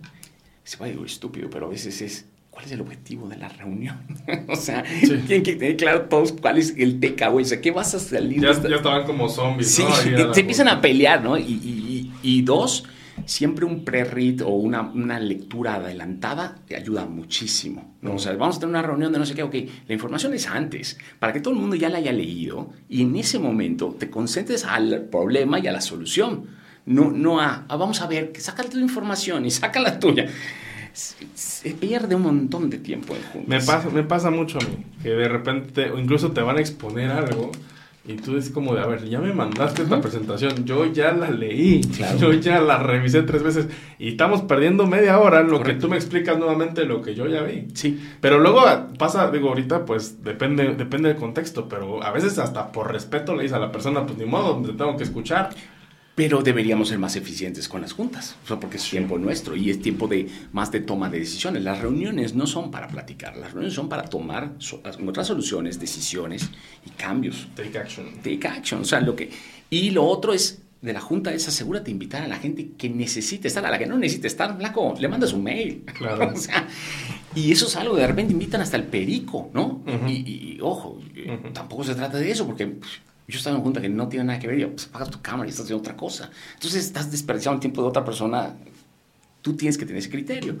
se 0.64 0.76
va 0.78 0.86
a 0.86 0.88
decir 0.88 1.04
estúpido, 1.04 1.48
pero 1.50 1.66
a 1.66 1.68
veces 1.70 2.00
es, 2.02 2.26
¿cuál 2.50 2.64
es 2.66 2.72
el 2.72 2.80
objetivo 2.80 3.28
de 3.28 3.36
la 3.36 3.48
reunión? 3.48 3.96
o 4.48 4.56
sea, 4.56 4.84
Sí. 5.00 5.08
tienen 5.26 5.42
que 5.42 5.56
tener 5.56 5.76
claro 5.76 6.02
todos 6.02 6.32
cuál 6.32 6.58
es 6.58 6.74
el 6.76 7.00
takeaway. 7.00 7.44
O 7.44 7.48
sea, 7.48 7.60
¿qué 7.60 7.70
vas 7.70 7.94
a 7.94 7.98
salir 7.98 8.40
Ya, 8.40 8.52
ya 8.68 8.76
estaban 8.76 9.04
como 9.06 9.28
zombies, 9.28 9.70
Sí, 9.74 9.82
¿no? 10.16 10.34
Se 10.34 10.40
empiezan 10.40 10.68
a 10.68 10.80
pelear, 10.80 11.22
¿no? 11.22 11.36
Y, 11.38 11.42
y- 11.42 12.12
y- 12.22 12.38
y 12.38 12.42
dos, 12.42 12.84
siempre 13.26 13.64
un 13.66 13.84
pre-read 13.84 14.40
o 14.42 14.48
una, 14.48 14.80
una 14.82 15.20
lectura 15.20 15.74
adelantada 15.74 16.56
te 16.66 16.74
ayuda 16.76 17.04
muchísimo. 17.06 17.94
¿no? 18.02 18.14
O 18.14 18.18
sea, 18.18 18.34
vamos 18.34 18.56
a 18.56 18.60
tener 18.60 18.70
una 18.70 18.82
reunión 18.82 19.12
de 19.12 19.18
no 19.18 19.26
sé 19.26 19.34
qué, 19.34 19.42
ok, 19.42 19.54
la 19.88 19.94
información 19.94 20.32
es 20.34 20.46
antes, 20.46 20.98
para 21.18 21.32
que 21.34 21.40
todo 21.40 21.52
el 21.52 21.60
mundo 21.60 21.76
ya 21.76 21.88
la 21.90 21.98
haya 21.98 22.12
leído 22.12 22.70
y 22.88 23.02
en 23.02 23.14
ese 23.16 23.38
momento 23.38 23.94
te 23.98 24.08
concentres 24.08 24.64
al 24.64 25.02
problema 25.10 25.58
y 25.58 25.66
a 25.66 25.72
la 25.72 25.80
solución. 25.82 26.46
No, 26.90 27.10
no 27.10 27.40
a, 27.40 27.64
a, 27.68 27.76
vamos 27.76 28.00
a 28.02 28.06
ver, 28.06 28.32
saca 28.38 28.62
tu 28.64 28.78
información 28.78 29.46
y 29.46 29.50
saca 29.50 29.80
la 29.80 29.98
tuya. 29.98 30.26
Se, 30.92 31.14
se 31.34 31.70
pierde 31.70 32.16
un 32.16 32.22
montón 32.22 32.68
de 32.68 32.78
tiempo 32.78 33.14
en. 33.14 33.44
Me 33.48 33.60
pasa, 33.60 33.88
me 33.90 34.02
pasa 34.02 34.30
mucho 34.30 34.58
a 34.58 34.62
mí, 34.64 34.84
que 35.02 35.10
de 35.10 35.28
repente, 35.28 35.90
o 35.90 35.98
incluso 35.98 36.32
te 36.32 36.42
van 36.42 36.56
a 36.56 36.60
exponer 36.60 37.10
algo 37.10 37.52
y 38.04 38.14
tú 38.14 38.36
es 38.36 38.50
como 38.50 38.74
de, 38.74 38.80
a 38.80 38.86
ver, 38.86 39.08
ya 39.08 39.20
me 39.20 39.32
mandaste 39.32 39.82
esta 39.82 40.00
presentación, 40.00 40.64
yo 40.64 40.90
ya 40.92 41.12
la 41.12 41.30
leí, 41.30 41.80
Claro. 41.82 42.18
yo 42.18 42.32
ya 42.32 42.58
la 42.60 42.78
revisé 42.78 43.22
tres 43.22 43.42
veces 43.44 43.66
y 44.00 44.08
estamos 44.08 44.42
perdiendo 44.42 44.86
media 44.86 45.18
hora 45.20 45.40
en 45.42 45.46
lo 45.50 45.58
Correcto. 45.58 45.74
que 45.74 45.80
tú 45.82 45.88
me 45.90 45.96
explicas 45.96 46.36
nuevamente 46.38 46.86
lo 46.86 47.02
que 47.02 47.14
yo 47.14 47.28
ya 47.28 47.42
vi. 47.42 47.68
Sí, 47.74 48.00
Pero 48.20 48.40
luego 48.40 48.62
pasa, 48.98 49.30
digo, 49.30 49.50
ahorita 49.50 49.84
pues 49.84 50.24
depende, 50.24 50.74
depende 50.74 51.10
del 51.10 51.18
contexto, 51.18 51.68
pero 51.68 52.02
a 52.02 52.10
veces 52.10 52.36
hasta 52.38 52.72
por 52.72 52.90
respeto 52.90 53.36
le 53.36 53.42
dices 53.42 53.56
a 53.56 53.60
la 53.60 53.70
persona, 53.70 54.04
pues 54.06 54.18
ni 54.18 54.24
modo, 54.24 54.60
te 54.62 54.72
tengo 54.72 54.96
que 54.96 55.04
escuchar. 55.04 55.50
Pero 56.20 56.42
deberíamos 56.42 56.88
ser 56.88 56.98
más 56.98 57.16
eficientes 57.16 57.66
con 57.66 57.80
las 57.80 57.94
juntas, 57.94 58.36
o 58.44 58.46
sea, 58.46 58.60
porque 58.60 58.76
es 58.76 58.90
tiempo 58.90 59.16
nuestro 59.16 59.56
y 59.56 59.70
es 59.70 59.80
tiempo 59.80 60.06
de 60.06 60.28
más 60.52 60.70
de 60.70 60.80
toma 60.80 61.08
de 61.08 61.18
decisiones. 61.20 61.62
Las 61.62 61.78
reuniones 61.80 62.34
no 62.34 62.46
son 62.46 62.70
para 62.70 62.88
platicar, 62.88 63.38
las 63.38 63.52
reuniones 63.52 63.72
son 63.74 63.88
para 63.88 64.02
tomar 64.04 64.52
so- 64.58 64.82
encontrar 64.84 65.24
soluciones, 65.24 65.80
decisiones 65.80 66.50
y 66.84 66.90
cambios. 66.90 67.48
Take 67.54 67.78
action. 67.78 68.06
Take 68.22 68.46
action, 68.46 68.82
o 68.82 68.84
sea, 68.84 69.00
lo 69.00 69.16
que 69.16 69.30
y 69.70 69.90
lo 69.92 70.04
otro 70.04 70.34
es 70.34 70.60
de 70.82 70.92
la 70.92 71.00
junta 71.00 71.32
es 71.32 71.48
asegúrate 71.48 71.86
de 71.86 71.92
invitar 71.92 72.22
a 72.22 72.28
la 72.28 72.36
gente 72.36 72.72
que 72.76 72.90
necesite 72.90 73.48
estar, 73.48 73.64
a 73.64 73.70
la 73.70 73.78
que 73.78 73.86
no 73.86 73.96
necesite 73.96 74.26
estar, 74.26 74.54
flaco, 74.58 74.94
le 75.00 75.08
mandas 75.08 75.32
un 75.32 75.42
mail. 75.42 75.84
Claro. 75.96 76.32
o 76.34 76.36
sea, 76.36 76.66
y 77.34 77.50
eso 77.50 77.66
es 77.66 77.76
algo, 77.76 77.96
de 77.96 78.06
repente 78.06 78.32
invitan 78.34 78.60
hasta 78.60 78.76
el 78.76 78.84
perico, 78.84 79.48
¿no? 79.54 79.82
Y, 80.06 80.12
y- 80.12 80.52
y, 80.56 80.58
ojo, 80.60 80.98
tampoco 81.54 81.84
se 81.84 81.94
trata 81.94 82.18
de 82.18 82.30
eso, 82.30 82.46
porque 82.46 82.66
pues, 82.66 82.90
yo 83.30 83.38
estaba 83.38 83.54
en 83.56 83.60
una 83.60 83.64
junta 83.64 83.80
que 83.80 83.88
no 83.88 84.08
tiene 84.08 84.24
nada 84.26 84.38
que 84.38 84.46
ver, 84.48 84.58
y 84.60 84.66
pues 84.66 84.86
apagas 84.88 85.10
tu 85.10 85.20
cámara 85.22 85.46
y 85.46 85.50
estás 85.50 85.64
haciendo 85.64 85.80
otra 85.80 85.96
cosa. 85.96 86.30
Entonces 86.54 86.84
estás 86.84 87.10
desperdiciando 87.10 87.54
el 87.56 87.60
tiempo 87.60 87.82
de 87.82 87.88
otra 87.88 88.04
persona. 88.04 88.54
Tú 89.42 89.56
tienes 89.56 89.78
que 89.78 89.86
tener 89.86 90.00
ese 90.00 90.10
criterio. 90.10 90.58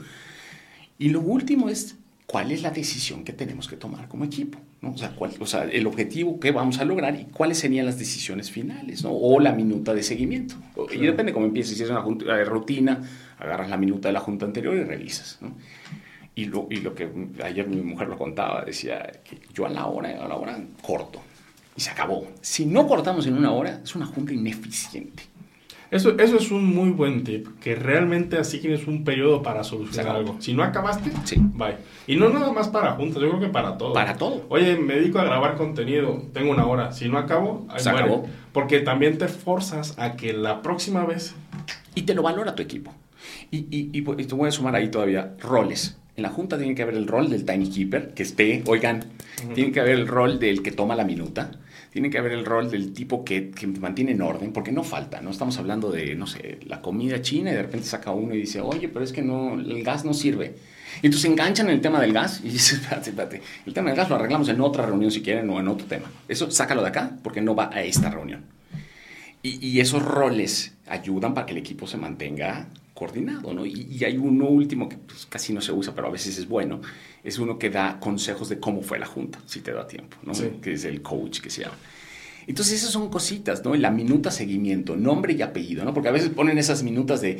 Y 0.98 1.08
lo 1.10 1.20
último 1.20 1.68
es, 1.68 1.96
¿cuál 2.26 2.52
es 2.52 2.62
la 2.62 2.70
decisión 2.70 3.24
que 3.24 3.32
tenemos 3.32 3.68
que 3.68 3.76
tomar 3.76 4.08
como 4.08 4.24
equipo? 4.24 4.58
¿no? 4.82 4.92
O, 4.92 4.96
sea, 4.98 5.10
cuál- 5.14 5.32
o 5.40 5.46
sea, 5.46 5.64
el 5.64 5.86
objetivo 5.86 6.40
que 6.40 6.52
vamos 6.52 6.78
a 6.78 6.84
lograr 6.86 7.14
y 7.20 7.24
cuáles 7.26 7.58
serían 7.58 7.84
las 7.84 7.98
decisiones 7.98 8.50
finales, 8.50 9.02
¿no? 9.04 9.10
O 9.12 9.38
la 9.40 9.52
minuta 9.52 9.92
de 9.92 10.02
seguimiento. 10.02 10.54
O- 10.76 10.84
Y 10.84 10.88
Claro. 10.96 11.06
depende 11.12 11.32
cómo 11.34 11.44
empieces. 11.46 11.76
Si 11.76 11.82
es 11.82 11.90
una 11.90 12.00
junta- 12.00 12.24
eh, 12.40 12.44
rutina, 12.44 13.02
agarras 13.38 13.68
la 13.68 13.76
minuta 13.76 14.08
de 14.08 14.12
la 14.14 14.20
junta 14.20 14.46
anterior 14.46 14.74
y 14.76 14.82
revisas, 14.84 15.36
¿no? 15.42 15.54
Y 16.34 16.46
lo, 16.46 16.66
y 16.70 16.76
lo 16.76 16.94
que 16.94 17.10
ayer 17.44 17.66
mi 17.68 17.82
mujer 17.82 18.08
lo 18.08 18.16
contaba, 18.16 18.64
decía 18.64 19.10
que 19.24 19.38
yo 19.52 19.66
a 19.66 19.68
la 19.68 19.84
hora, 19.86 20.08
a 20.24 20.28
la 20.28 20.36
hora 20.36 20.58
corto. 20.80 21.20
Y 21.80 21.82
se 21.82 21.88
acabó. 21.92 22.26
Si 22.42 22.66
no 22.66 22.86
cortamos 22.86 23.26
en 23.26 23.32
una 23.38 23.52
hora, 23.52 23.80
es 23.82 23.94
una 23.94 24.04
junta 24.04 24.34
ineficiente. 24.34 25.22
Eso, 25.90 26.10
eso 26.18 26.36
es 26.36 26.50
un 26.50 26.66
muy 26.66 26.90
buen 26.90 27.24
tip, 27.24 27.58
que 27.58 27.74
realmente 27.74 28.36
así 28.36 28.58
tienes 28.58 28.86
un 28.86 29.02
periodo 29.02 29.42
para 29.42 29.64
solucionar 29.64 30.14
algo. 30.16 30.36
Si 30.40 30.52
no 30.52 30.62
acabaste, 30.62 31.10
Sí. 31.24 31.36
bye. 31.40 31.76
Y 32.06 32.16
no 32.16 32.28
nada 32.28 32.52
más 32.52 32.68
para 32.68 32.92
juntas, 32.92 33.22
yo 33.22 33.30
creo 33.30 33.40
que 33.40 33.48
para 33.48 33.78
todo. 33.78 33.94
Para 33.94 34.14
todo. 34.18 34.44
Oye, 34.50 34.76
me 34.76 34.96
dedico 34.96 35.20
a 35.20 35.24
grabar 35.24 35.56
contenido, 35.56 36.22
tengo 36.34 36.50
una 36.52 36.66
hora. 36.66 36.92
Si 36.92 37.08
no 37.08 37.16
acabo, 37.16 37.64
ahí 37.70 37.80
Se 37.80 37.90
muere. 37.92 38.04
acabó. 38.08 38.26
Porque 38.52 38.80
también 38.80 39.16
te 39.16 39.26
forzas 39.28 39.98
a 39.98 40.16
que 40.16 40.34
la 40.34 40.60
próxima 40.60 41.06
vez 41.06 41.34
Y 41.94 42.02
te 42.02 42.12
lo 42.14 42.22
valora 42.22 42.54
tu 42.54 42.62
equipo. 42.62 42.92
Y, 43.50 43.60
y, 43.70 43.88
y, 43.94 43.98
y 44.20 44.24
te 44.26 44.34
voy 44.34 44.48
a 44.50 44.52
sumar 44.52 44.74
ahí 44.76 44.88
todavía 44.90 45.34
roles. 45.40 45.96
En 46.14 46.24
la 46.24 46.28
junta 46.28 46.58
tiene 46.58 46.74
que 46.74 46.82
haber 46.82 46.96
el 46.96 47.06
rol 47.06 47.30
del 47.30 47.46
timekeeper, 47.46 48.12
que 48.12 48.22
esté, 48.22 48.62
oigan, 48.66 49.06
tiene 49.54 49.72
que 49.72 49.80
haber 49.80 49.94
el 49.94 50.06
rol 50.06 50.38
del 50.38 50.62
que 50.62 50.70
toma 50.70 50.94
la 50.94 51.04
minuta, 51.04 51.52
tiene 51.92 52.10
que 52.10 52.18
haber 52.18 52.32
el 52.32 52.44
rol 52.44 52.70
del 52.70 52.92
tipo 52.92 53.24
que, 53.24 53.50
que 53.50 53.66
mantiene 53.66 54.12
en 54.12 54.22
orden, 54.22 54.52
porque 54.52 54.72
no 54.72 54.84
falta, 54.84 55.20
no 55.20 55.30
estamos 55.30 55.58
hablando 55.58 55.90
de, 55.90 56.14
no 56.14 56.26
sé, 56.26 56.58
la 56.66 56.80
comida 56.80 57.20
china 57.20 57.50
y 57.50 57.54
de 57.54 57.62
repente 57.62 57.86
saca 57.86 58.12
uno 58.12 58.34
y 58.34 58.38
dice, 58.38 58.60
oye, 58.60 58.88
pero 58.88 59.04
es 59.04 59.12
que 59.12 59.22
no, 59.22 59.54
el 59.54 59.82
gas 59.82 60.04
no 60.04 60.14
sirve. 60.14 60.54
Y 61.02 61.06
entonces 61.06 61.30
enganchan 61.30 61.68
en 61.68 61.74
el 61.74 61.80
tema 61.80 62.00
del 62.00 62.12
gas 62.12 62.40
y 62.44 62.48
dices, 62.50 62.80
espérate, 62.80 63.10
espérate, 63.10 63.42
el 63.66 63.74
tema 63.74 63.90
del 63.90 63.96
gas 63.96 64.08
lo 64.08 64.16
arreglamos 64.16 64.48
en 64.48 64.60
otra 64.60 64.86
reunión 64.86 65.10
si 65.10 65.22
quieren 65.22 65.50
o 65.50 65.58
en 65.58 65.68
otro 65.68 65.86
tema. 65.86 66.10
Eso 66.28 66.50
sácalo 66.50 66.82
de 66.82 66.88
acá 66.88 67.12
porque 67.22 67.40
no 67.40 67.54
va 67.54 67.70
a 67.72 67.82
esta 67.82 68.08
reunión. 68.10 68.44
Y, 69.42 69.66
y 69.66 69.80
esos 69.80 70.02
roles 70.02 70.74
ayudan 70.86 71.34
para 71.34 71.46
que 71.46 71.52
el 71.52 71.58
equipo 71.58 71.86
se 71.86 71.96
mantenga 71.96 72.68
coordinado, 73.00 73.54
¿no? 73.54 73.64
Y, 73.64 73.88
y 73.90 74.04
hay 74.04 74.18
uno 74.18 74.44
último 74.44 74.86
que 74.86 74.98
pues, 74.98 75.24
casi 75.24 75.54
no 75.54 75.62
se 75.62 75.72
usa, 75.72 75.94
pero 75.94 76.08
a 76.08 76.10
veces 76.10 76.36
es 76.36 76.46
bueno, 76.46 76.82
es 77.24 77.38
uno 77.38 77.58
que 77.58 77.70
da 77.70 77.98
consejos 77.98 78.50
de 78.50 78.60
cómo 78.60 78.82
fue 78.82 78.98
la 78.98 79.06
junta, 79.06 79.40
si 79.46 79.62
te 79.62 79.72
da 79.72 79.86
tiempo, 79.86 80.18
¿no? 80.22 80.34
Sí. 80.34 80.50
Que 80.60 80.74
es 80.74 80.84
el 80.84 81.00
coach 81.00 81.40
que 81.40 81.48
se 81.48 81.62
llama. 81.62 81.78
Entonces 82.46 82.74
esas 82.74 82.90
son 82.90 83.08
cositas, 83.08 83.64
¿no? 83.64 83.74
La 83.74 83.90
minuta 83.90 84.30
seguimiento, 84.30 84.96
nombre 84.96 85.32
y 85.32 85.40
apellido, 85.40 85.82
¿no? 85.82 85.94
Porque 85.94 86.10
a 86.10 86.12
veces 86.12 86.28
ponen 86.28 86.58
esas 86.58 86.82
minutas 86.82 87.22
de, 87.22 87.38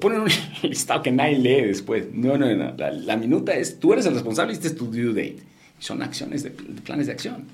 ponen 0.00 0.20
un 0.20 0.28
listado 0.62 1.02
que 1.02 1.10
nadie 1.10 1.40
lee 1.40 1.66
después. 1.66 2.06
No, 2.12 2.38
no, 2.38 2.54
no. 2.54 2.76
La, 2.76 2.92
la 2.92 3.16
minuta 3.16 3.52
es, 3.54 3.80
tú 3.80 3.92
eres 3.92 4.06
el 4.06 4.14
responsable 4.14 4.52
y 4.52 4.54
este 4.54 4.68
es 4.68 4.76
tu 4.76 4.86
due 4.86 5.08
date. 5.08 5.42
Y 5.80 5.82
son 5.82 6.02
acciones 6.02 6.44
de, 6.44 6.50
de 6.50 6.82
planes 6.82 7.08
de 7.08 7.12
acción. 7.14 7.46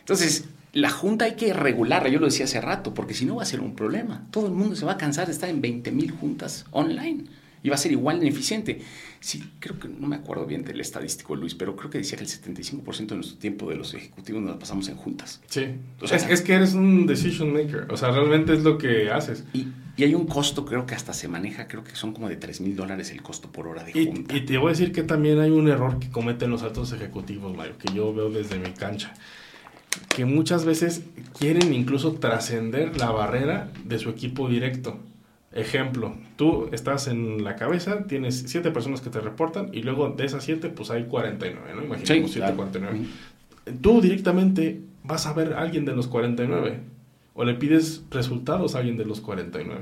Entonces, 0.00 0.44
la 0.72 0.90
junta 0.90 1.26
hay 1.26 1.34
que 1.34 1.52
regularla, 1.52 2.08
yo 2.08 2.18
lo 2.18 2.26
decía 2.26 2.44
hace 2.46 2.60
rato, 2.60 2.94
porque 2.94 3.14
si 3.14 3.24
no 3.26 3.36
va 3.36 3.42
a 3.42 3.46
ser 3.46 3.60
un 3.60 3.74
problema. 3.76 4.26
Todo 4.30 4.46
el 4.46 4.52
mundo 4.54 4.74
se 4.76 4.84
va 4.86 4.92
a 4.92 4.96
cansar 4.96 5.26
de 5.26 5.32
estar 5.32 5.48
en 5.50 5.60
20 5.60 5.90
mil 5.92 6.10
juntas 6.10 6.64
online 6.70 7.24
y 7.62 7.68
va 7.68 7.74
a 7.76 7.78
ser 7.78 7.92
igual 7.92 8.18
de 8.20 8.26
ineficiente. 8.26 8.80
Sí, 9.20 9.44
creo 9.60 9.78
que 9.78 9.86
no 9.86 10.08
me 10.08 10.16
acuerdo 10.16 10.46
bien 10.46 10.64
del 10.64 10.80
estadístico, 10.80 11.36
Luis, 11.36 11.54
pero 11.54 11.76
creo 11.76 11.90
que 11.90 11.98
decía 11.98 12.18
que 12.18 12.24
el 12.24 12.30
75% 12.30 13.06
de 13.06 13.14
nuestro 13.16 13.38
tiempo 13.38 13.68
de 13.70 13.76
los 13.76 13.94
ejecutivos 13.94 14.42
nos 14.42 14.50
la 14.52 14.58
pasamos 14.58 14.88
en 14.88 14.96
juntas. 14.96 15.40
Sí. 15.46 15.66
O 16.00 16.08
sea, 16.08 16.16
es, 16.16 16.28
es 16.28 16.40
que 16.40 16.54
eres 16.54 16.74
un 16.74 17.06
decision 17.06 17.52
maker. 17.52 17.86
O 17.90 17.96
sea, 17.96 18.10
realmente 18.10 18.52
es 18.54 18.64
lo 18.64 18.78
que 18.78 19.10
haces. 19.12 19.44
Y, 19.52 19.68
y 19.96 20.02
hay 20.02 20.14
un 20.16 20.26
costo, 20.26 20.64
creo 20.64 20.86
que 20.86 20.96
hasta 20.96 21.12
se 21.12 21.28
maneja, 21.28 21.68
creo 21.68 21.84
que 21.84 21.94
son 21.94 22.12
como 22.14 22.28
de 22.28 22.36
3 22.36 22.62
mil 22.62 22.74
dólares 22.74 23.10
el 23.12 23.22
costo 23.22 23.52
por 23.52 23.68
hora 23.68 23.84
de 23.84 23.92
Y, 23.96 24.06
junta. 24.06 24.34
y 24.36 24.40
te 24.40 24.58
voy 24.58 24.68
a 24.68 24.70
decir 24.70 24.90
que 24.90 25.04
también 25.04 25.38
hay 25.38 25.50
un 25.50 25.68
error 25.68 26.00
que 26.00 26.08
cometen 26.10 26.50
los 26.50 26.62
altos 26.64 26.92
ejecutivos, 26.92 27.54
Mario, 27.56 27.74
que 27.78 27.92
yo 27.94 28.12
veo 28.12 28.28
desde 28.30 28.58
mi 28.58 28.70
cancha. 28.72 29.14
Que 30.14 30.24
muchas 30.24 30.64
veces 30.64 31.04
quieren 31.38 31.72
incluso 31.72 32.12
trascender 32.14 32.96
la 32.98 33.10
barrera 33.10 33.68
de 33.84 33.98
su 33.98 34.10
equipo 34.10 34.48
directo. 34.48 34.98
Ejemplo, 35.52 36.14
tú 36.36 36.68
estás 36.72 37.08
en 37.08 37.44
la 37.44 37.56
cabeza, 37.56 38.06
tienes 38.06 38.44
siete 38.46 38.70
personas 38.70 39.00
que 39.02 39.10
te 39.10 39.20
reportan 39.20 39.68
y 39.72 39.82
luego 39.82 40.08
de 40.08 40.24
esas 40.24 40.44
siete, 40.44 40.68
pues 40.70 40.90
hay 40.90 41.04
49, 41.04 41.72
¿no? 41.76 41.84
Imaginemos 41.84 42.30
Sí, 42.30 42.34
siete, 42.34 42.38
claro. 42.38 42.56
49. 42.56 43.00
Tú 43.80 44.00
directamente 44.00 44.80
vas 45.04 45.26
a 45.26 45.32
ver 45.34 45.52
a 45.54 45.60
alguien 45.60 45.84
de 45.84 45.94
los 45.94 46.06
49 46.08 46.80
o 47.34 47.44
le 47.44 47.54
pides 47.54 48.02
resultados 48.10 48.74
a 48.74 48.78
alguien 48.78 48.96
de 48.96 49.04
los 49.04 49.20
49. 49.20 49.80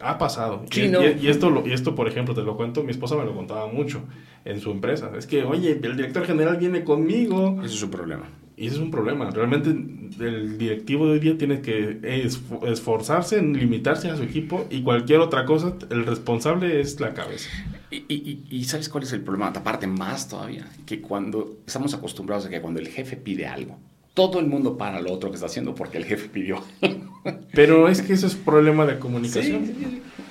Ha 0.00 0.18
pasado. 0.18 0.64
Sí, 0.70 0.82
y, 0.82 0.88
no. 0.88 1.02
y- 1.06 1.18
y 1.20 1.28
esto, 1.28 1.50
lo- 1.50 1.66
y 1.66 1.72
esto, 1.72 1.94
por 1.94 2.08
ejemplo, 2.08 2.34
te 2.34 2.42
lo 2.42 2.56
cuento, 2.56 2.82
mi 2.82 2.90
esposa 2.90 3.16
me 3.16 3.24
lo 3.24 3.34
contaba 3.34 3.66
mucho 3.68 4.02
en 4.44 4.60
su 4.60 4.70
empresa. 4.70 5.10
Es 5.16 5.26
que, 5.26 5.44
oye, 5.44 5.72
el 5.82 5.96
director 5.96 6.24
general 6.24 6.56
viene 6.56 6.82
conmigo. 6.84 7.60
Ese 7.62 7.74
es 7.74 7.82
un 7.82 7.90
problema. 7.90 8.24
Y 8.60 8.66
ese 8.66 8.76
es 8.76 8.82
un 8.82 8.90
problema. 8.90 9.30
Realmente 9.30 9.70
el 9.70 10.58
directivo 10.58 11.06
de 11.06 11.12
hoy 11.12 11.18
día 11.20 11.38
tiene 11.38 11.62
que 11.62 11.98
esf- 12.02 12.68
esforzarse 12.68 13.38
en 13.38 13.54
limitarse 13.58 14.10
a 14.10 14.16
su 14.18 14.22
equipo 14.22 14.66
y 14.68 14.82
cualquier 14.82 15.20
otra 15.20 15.46
cosa, 15.46 15.74
el 15.88 16.04
responsable 16.04 16.78
es 16.78 17.00
la 17.00 17.14
cabeza. 17.14 17.48
Y, 17.90 18.04
y- 18.08 18.44
y- 18.50 18.64
¿sabes 18.64 18.90
cuál 18.90 19.04
es 19.04 19.14
el 19.14 19.22
problema? 19.22 19.46
Aparte 19.48 19.86
más 19.86 20.28
todavía, 20.28 20.66
que 20.84 21.00
cuando 21.00 21.56
estamos 21.66 21.94
acostumbrados 21.94 22.44
a 22.44 22.50
que 22.50 22.60
cuando 22.60 22.80
el 22.80 22.88
jefe 22.88 23.16
pide 23.16 23.46
algo, 23.46 23.78
todo 24.12 24.38
el 24.40 24.46
mundo 24.46 24.76
para 24.76 25.00
lo 25.00 25.10
otro 25.10 25.30
que 25.30 25.36
está 25.36 25.46
haciendo 25.46 25.74
porque 25.74 25.96
el 25.96 26.04
jefe 26.04 26.28
pidió. 26.28 26.62
Pero 27.54 27.88
es 27.88 28.02
que 28.02 28.12
eso 28.12 28.26
es 28.26 28.34
problema 28.34 28.84
de 28.84 28.98
comunicación. 28.98 29.70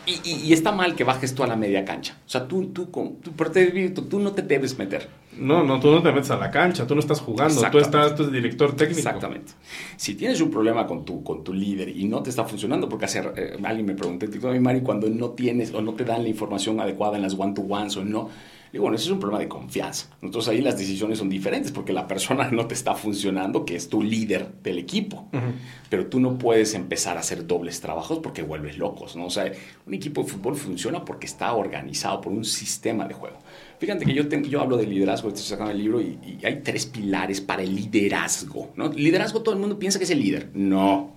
Y, 0.05 0.11
y- 0.23 0.41
y 0.45 0.53
está 0.53 0.71
mal 0.71 0.95
que 0.95 1.03
bajes 1.03 1.34
tú 1.34 1.43
a 1.43 1.47
la 1.47 1.55
media 1.55 1.84
cancha. 1.84 2.15
O 2.27 2.30
sea, 2.30 2.47
tú, 2.47 2.67
tú, 2.67 2.86
tú, 2.86 3.32
tú, 3.32 4.01
tú 4.03 4.19
no 4.19 4.34
te 4.34 4.43
debes 4.43 4.77
meter. 4.77 5.07
No, 5.38 5.63
no, 5.63 5.80
tú 5.80 5.91
no 5.91 6.01
te 6.01 6.11
metes 6.11 6.32
a 6.32 6.38
la 6.38 6.49
cancha, 6.49 6.88
tú 6.88 6.95
no 6.95 7.01
estás 7.01 7.21
jugando, 7.21 7.61
tú 7.71 7.77
estás, 7.77 8.15
tú 8.15 8.23
eres 8.23 8.34
director 8.34 8.75
técnico. 8.75 8.97
Exactamente. 8.99 9.53
Si 9.95 10.15
tienes 10.15 10.41
un 10.41 10.49
problema 10.49 10.88
con 10.88 11.05
tu, 11.05 11.23
con 11.23 11.43
tu 11.43 11.53
líder 11.53 11.89
y 11.89 12.05
no 12.05 12.21
te 12.23 12.30
está 12.30 12.43
funcionando, 12.45 12.89
porque 12.89 13.05
hace, 13.05 13.19
eh, 13.36 13.57
alguien 13.63 13.86
me 13.86 13.93
preguntó, 13.93 14.25
digo, 14.25 14.49
"Ay, 14.49 14.59
Mari, 14.59 14.82
cuando 14.82 15.07
no 15.09 15.30
tienes 15.32 15.73
o 15.73 15.82
no 15.82 15.93
te 15.93 16.03
dan 16.03 16.23
la 16.23 16.30
información 16.30 16.80
adecuada 16.80 17.15
en 17.17 17.21
las 17.23 17.36
one-to-ones 17.38 17.95
o 17.97 18.03
no, 18.03 18.30
digo, 18.71 18.84
bueno, 18.84 18.95
eso 18.97 19.05
es 19.05 19.11
un 19.11 19.19
problema 19.19 19.39
de 19.39 19.47
confianza. 19.47 20.07
Entonces 20.21 20.49
ahí 20.49 20.61
las 20.61 20.77
decisiones 20.77 21.19
son 21.19 21.30
diferentes 21.30 21.71
porque 21.71 21.93
la 21.93 22.07
persona 22.07 22.49
no 22.51 22.65
te 22.65 22.73
está 22.73 22.95
funcionando, 22.95 23.65
que 23.65 23.75
es 23.75 23.88
tu 23.88 24.01
líder 24.01 24.47
del 24.63 24.80
equipo. 24.80 25.27
Ujú. 25.32 25.45
Pero 25.89 26.07
tú 26.07 26.19
no 26.19 26.38
puedes 26.38 26.73
empezar 26.73 27.17
a 27.17 27.21
hacer 27.21 27.45
dobles 27.47 27.82
trabajos 27.82 28.19
porque 28.19 28.41
vuelves 28.41 28.77
locos, 28.77 29.15
¿no? 29.15 29.25
O 29.27 29.30
sea, 29.30 29.51
un 29.86 29.93
equipo 29.93 30.23
de 30.23 30.30
fútbol 30.30 30.55
funciona 30.55 31.05
porque 31.05 31.27
está 31.27 31.53
organizado 31.53 32.19
por 32.19 32.34
un 32.34 32.45
sistema 32.45 33.07
de 33.07 33.13
juego. 33.13 33.38
Fíjate 33.80 34.05
que 34.05 34.13
yo, 34.13 34.27
tengo, 34.27 34.47
yo 34.47 34.59
hablo 34.61 34.75
de 34.77 34.86
liderazgo, 34.86 35.30
estoy 35.30 35.43
sacando 35.43 35.71
el 35.71 35.77
libro 35.77 36.01
y, 36.01 36.19
hay 36.43 36.61
tres 36.61 36.86
pilares 36.86 37.39
para 37.39 37.63
el 37.63 37.73
liderazgo, 37.73 38.71
¿no? 38.75 38.89
Liderazgo 38.89 39.41
todo 39.41 39.55
el 39.55 39.61
mundo 39.61 39.80
piensa 39.80 39.97
que 39.99 40.03
es 40.05 40.11
el 40.11 40.19
líder. 40.19 40.49
No. 40.53 41.11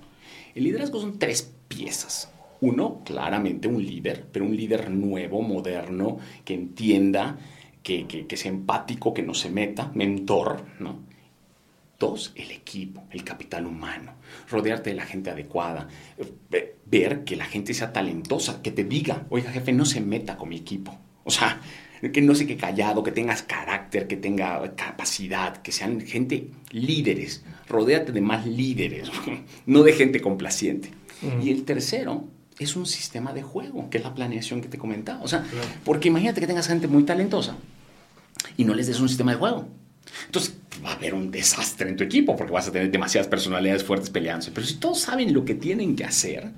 El 0.54 0.64
liderazgo 0.64 1.00
son 1.00 1.18
tres 1.18 1.52
piezas. 1.66 2.30
Uno, 2.60 3.02
claramente 3.04 3.66
un 3.66 3.84
líder, 3.84 4.26
pero 4.30 4.44
un 4.44 4.56
líder 4.56 4.90
nuevo, 4.90 5.42
moderno, 5.42 6.18
que 6.44 6.54
entienda, 6.54 7.36
que, 7.82 8.06
que, 8.06 8.26
que 8.28 8.48
empático, 8.48 9.12
que 9.12 9.22
no 9.22 9.34
se 9.34 9.50
meta, 9.50 9.90
mentor, 9.94 10.64
¿no? 10.78 11.00
Dos, 11.98 12.32
el 12.34 12.50
equipo, 12.50 13.04
el 13.10 13.24
capital 13.24 13.66
humano. 13.66 14.12
Rodearte 14.50 14.90
de 14.90 14.96
la 14.96 15.04
gente 15.06 15.30
adecuada. 15.30 15.88
Ve- 16.50 16.76
Ver 16.86 17.24
que 17.24 17.36
la 17.36 17.44
gente 17.46 17.74
sea 17.74 17.92
talentosa, 17.92 18.60
que 18.62 18.70
te 18.70 18.84
diga, 18.84 19.26
oiga 19.30 19.50
jefe, 19.50 19.72
no 19.72 19.84
se 19.84 20.00
meta 20.00 20.36
con 20.36 20.48
mi 20.50 20.56
equipo. 20.56 20.98
O 21.32 21.34
sea, 21.34 21.60
que 22.12 22.20
no 22.20 22.34
se 22.34 22.46
quede 22.46 22.56
callado, 22.58 23.02
que 23.02 23.12
tengas 23.12 23.42
carácter, 23.42 24.06
que 24.06 24.16
tenga 24.16 24.74
capacidad, 24.76 25.56
que 25.62 25.72
sean 25.72 26.00
gente 26.00 26.48
líderes. 26.70 27.42
Rodéate 27.68 28.12
de 28.12 28.20
más 28.20 28.46
líderes, 28.46 29.08
no 29.66 29.82
de 29.82 29.92
gente 29.92 30.20
complaciente. 30.20 30.90
Ujú. 31.22 31.40
Y 31.46 31.50
el 31.50 31.64
tercero 31.64 32.24
es 32.58 32.76
un 32.76 32.86
sistema 32.86 33.32
de 33.32 33.42
juego, 33.42 33.88
que 33.88 33.98
es 33.98 34.04
la 34.04 34.14
planeación 34.14 34.60
que 34.60 34.68
te 34.68 34.78
comentaba. 34.78 35.22
O 35.22 35.28
sea, 35.28 35.42
Claro. 35.42 35.66
porque 35.84 36.08
imagínate 36.08 36.40
que 36.40 36.46
tengas 36.46 36.68
gente 36.68 36.86
muy 36.88 37.04
talentosa 37.04 37.56
y 38.56 38.64
no 38.64 38.74
les 38.74 38.86
des 38.88 39.00
un 39.00 39.08
sistema 39.08 39.32
de 39.32 39.38
juego. 39.38 39.68
Entonces 40.26 40.54
va 40.84 40.90
a 40.90 40.94
haber 40.96 41.14
un 41.14 41.30
desastre 41.30 41.88
en 41.88 41.96
tu 41.96 42.02
equipo 42.04 42.36
porque 42.36 42.52
vas 42.52 42.66
a 42.68 42.72
tener 42.72 42.90
demasiadas 42.90 43.28
personalidades 43.28 43.84
fuertes 43.84 44.10
peleándose. 44.10 44.50
Pero 44.50 44.66
si 44.66 44.74
todos 44.74 45.00
saben 45.00 45.32
lo 45.32 45.44
que 45.44 45.54
tienen 45.54 45.94
que 45.96 46.04
hacer, 46.04 46.50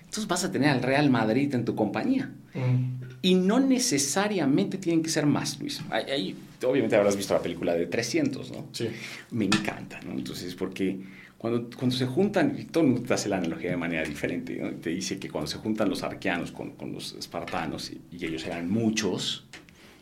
entonces 0.00 0.26
vas 0.28 0.44
a 0.44 0.52
tener 0.52 0.68
al 0.68 0.82
Real 0.82 1.08
Madrid 1.10 1.52
en 1.54 1.64
tu 1.64 1.74
compañía. 1.74 2.30
Ujú. 2.54 3.11
Y 3.24 3.36
no 3.36 3.60
necesariamente 3.60 4.78
tienen 4.78 5.02
que 5.02 5.08
ser 5.08 5.26
más, 5.26 5.58
Luis. 5.60 5.80
Ahí, 5.90 6.36
obviamente 6.64 6.96
habrás 6.96 7.16
visto 7.16 7.34
la 7.34 7.40
película 7.40 7.72
de 7.74 7.86
300, 7.86 8.50
¿no? 8.50 8.66
Sí. 8.72 8.88
Me 9.30 9.44
encanta, 9.44 10.00
¿no? 10.00 10.12
Entonces, 10.12 10.56
porque 10.56 10.98
cuando, 11.38 11.70
cuando 11.76 11.96
se 11.96 12.06
juntan, 12.06 12.56
y 12.58 12.64
todo 12.64 12.82
el 12.82 12.90
mundo 12.90 13.06
te 13.06 13.14
hace 13.14 13.28
la 13.28 13.36
analogía 13.36 13.70
de 13.70 13.76
manera 13.76 14.02
diferente, 14.04 14.56
¿no? 14.60 14.70
Te 14.72 14.90
dice 14.90 15.20
que 15.20 15.30
cuando 15.30 15.48
se 15.48 15.58
juntan 15.58 15.88
los 15.88 16.02
arqueanos 16.02 16.50
con, 16.50 16.72
con 16.72 16.92
los 16.92 17.12
espartanos, 17.14 17.92
y, 17.92 18.00
y 18.10 18.26
ellos 18.26 18.44
eran 18.44 18.68
muchos, 18.68 19.44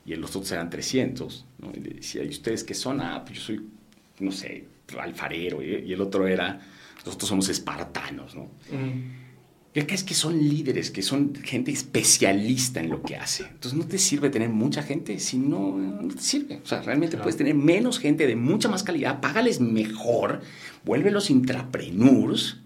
y 0.06 0.14
los 0.16 0.34
otros 0.34 0.50
eran 0.52 0.70
300, 0.70 1.44
¿no? 1.58 1.72
Y 1.74 1.80
le 1.80 1.90
decía, 1.96 2.24
¿y 2.24 2.28
ustedes 2.30 2.64
qué 2.64 2.72
son? 2.74 3.02
Ah, 3.02 3.22
pues 3.24 3.38
yo 3.38 3.44
soy, 3.44 3.60
no 4.18 4.32
sé, 4.32 4.64
alfarero, 4.98 5.62
y, 5.62 5.84
y 5.86 5.92
el 5.92 6.00
otro 6.00 6.26
era, 6.26 6.58
nosotros 7.04 7.28
somos 7.28 7.48
espartanos, 7.50 8.34
¿no? 8.34 8.42
Ujú. 8.42 8.92
Y 9.72 9.78
acá 9.78 9.94
es 9.94 10.02
que 10.02 10.14
son 10.14 10.36
líderes, 10.36 10.90
que 10.90 11.00
son 11.00 11.32
gente 11.44 11.70
especialista 11.70 12.80
en 12.80 12.90
lo 12.90 13.02
que 13.02 13.14
hace. 13.16 13.44
Entonces 13.44 13.74
no 13.74 13.86
te 13.86 13.98
sirve 13.98 14.28
tener 14.28 14.48
mucha 14.48 14.82
gente 14.82 15.18
si 15.20 15.38
no, 15.38 15.76
no 15.78 16.08
te 16.12 16.20
sirve. 16.20 16.60
O 16.64 16.66
sea, 16.66 16.82
realmente 16.82 17.12
Claro. 17.12 17.22
puedes 17.22 17.36
tener 17.36 17.54
menos 17.54 18.00
gente 18.00 18.26
de 18.26 18.34
mucha 18.34 18.68
más 18.68 18.82
calidad, 18.82 19.20
págales 19.20 19.60
mejor, 19.60 20.40
vuélvelos 20.84 21.30
intrapreneurs 21.30 22.56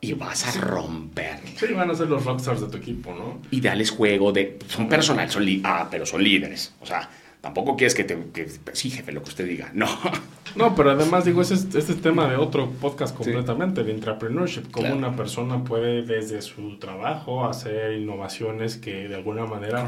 y 0.00 0.12
vas 0.14 0.46
a 0.46 0.60
romper. 0.60 1.38
Sí, 1.56 1.66
van 1.72 1.88
a 1.90 1.94
ser 1.94 2.08
los 2.08 2.24
rockstars 2.24 2.60
de 2.60 2.66
tu 2.66 2.76
equipo, 2.76 3.14
¿no? 3.14 3.38
Y 3.50 3.60
dales 3.62 3.90
juego 3.90 4.30
de... 4.32 4.58
Son 4.68 4.88
personal, 4.90 5.30
son 5.30 5.44
li- 5.44 5.62
ah, 5.64 5.88
pero 5.90 6.04
son 6.04 6.22
líderes. 6.22 6.74
O 6.80 6.86
sea, 6.86 7.08
tampoco 7.42 7.76
quieres 7.76 7.94
que 7.94 8.04
te... 8.04 8.16
que- 8.32 8.48
sí, 8.72 8.88
jefe, 8.88 9.12
lo 9.12 9.22
que 9.22 9.28
usted 9.28 9.46
diga. 9.46 9.70
No. 9.74 9.86
No, 10.54 10.74
pero 10.74 10.90
además 10.90 11.24
digo, 11.24 11.40
ese 11.40 11.54
es, 11.54 11.74
este 11.74 11.92
es 11.92 12.02
tema 12.02 12.28
de 12.28 12.36
otro 12.36 12.68
podcast 12.72 13.16
completamente, 13.16 13.84
de 13.84 13.92
entrepreneurship, 13.92 14.64
cómo 14.70 14.82
Claro. 14.84 14.96
una 14.98 15.16
persona 15.16 15.64
puede 15.64 16.02
desde 16.02 16.42
su 16.42 16.76
trabajo 16.78 17.46
hacer 17.46 17.94
innovaciones 17.94 18.76
que 18.76 19.08
de 19.08 19.14
alguna 19.14 19.46
manera 19.46 19.86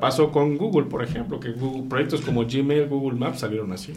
pasó 0.00 0.30
con 0.30 0.56
Google, 0.56 0.84
por 0.86 1.02
ejemplo, 1.02 1.40
que 1.40 1.50
Google, 1.50 1.88
proyectos 1.88 2.20
como 2.20 2.44
Gmail, 2.44 2.86
Google 2.86 3.18
Maps 3.18 3.40
salieron 3.40 3.72
así. 3.72 3.92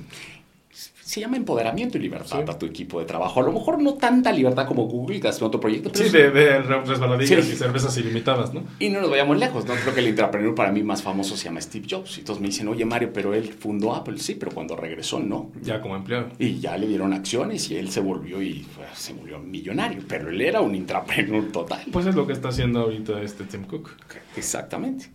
Se 1.12 1.20
llama 1.20 1.36
empoderamiento 1.36 1.97
y 1.97 2.01
libertad 2.01 2.38
Sí. 2.39 2.45
para 2.45 2.57
tu 2.57 2.66
equipo 2.66 2.97
de 3.01 3.05
trabajo. 3.05 3.41
A 3.41 3.43
lo 3.43 3.51
mejor 3.51 3.82
no 3.82 3.95
tanta 3.95 4.32
libertad 4.32 4.66
como 4.66 4.86
Google, 4.86 5.20
que 5.20 5.28
hace 5.28 5.43
otro 5.43 5.59
proyecto. 5.59 5.91
pero 5.91 6.05
Sí, 6.05 6.09
de, 6.09 6.32
de 6.32 6.62
resbaladillas 6.62 7.43
Sí. 7.43 7.51
y 7.51 7.55
cervezas 7.57 7.97
ilimitadas, 7.97 8.53
¿no? 8.53 8.64
Y 8.80 8.88
no 8.88 9.01
nos 9.01 9.09
vayamos 9.09 9.38
lejos, 9.38 9.66
¿no? 9.66 9.74
Creo 9.74 9.93
que 9.93 9.99
el 9.99 10.07
intrapreneur 10.07 10.55
para 10.55 10.72
mí 10.72 10.84
más 10.84 11.03
famoso 11.03 11.36
se 11.36 11.43
llama 11.45 11.59
Steve 11.59 11.86
Jobs. 11.89 12.18
Y 12.18 12.22
todos 12.22 12.39
me 12.39 12.47
dicen, 12.47 12.70
oye 12.70 12.86
Mario, 12.86 13.12
pero 13.14 13.34
él 13.34 13.51
fundó 13.51 13.93
Apple. 13.93 14.20
Sí, 14.20 14.36
pero 14.36 14.53
cuando 14.53 14.78
regresó, 14.78 15.20
no. 15.20 15.51
Ya 15.62 15.82
como 15.82 15.97
empleado. 15.97 16.30
Y 16.39 16.59
ya 16.62 16.78
le 16.78 16.88
dieron 16.88 17.12
acciones 17.12 17.70
y 17.72 17.76
él 17.76 17.89
se 17.91 17.99
volvió 17.99 18.41
y 18.41 18.66
pues, 18.74 18.88
se 18.97 19.12
volvió 19.12 19.38
millonario. 19.38 20.03
Pero 20.07 20.30
él 20.30 20.39
era 20.39 20.62
un 20.62 20.76
intrapreneur 20.82 21.51
total. 21.51 21.82
Pues 21.91 22.05
es 22.05 22.16
lo 22.16 22.26
que 22.26 22.32
está 22.32 22.47
haciendo 22.47 22.80
ahorita 22.80 23.22
este 23.22 23.43
Tim 23.43 23.66
Cook. 23.66 23.89
Exactamente. 24.38 25.12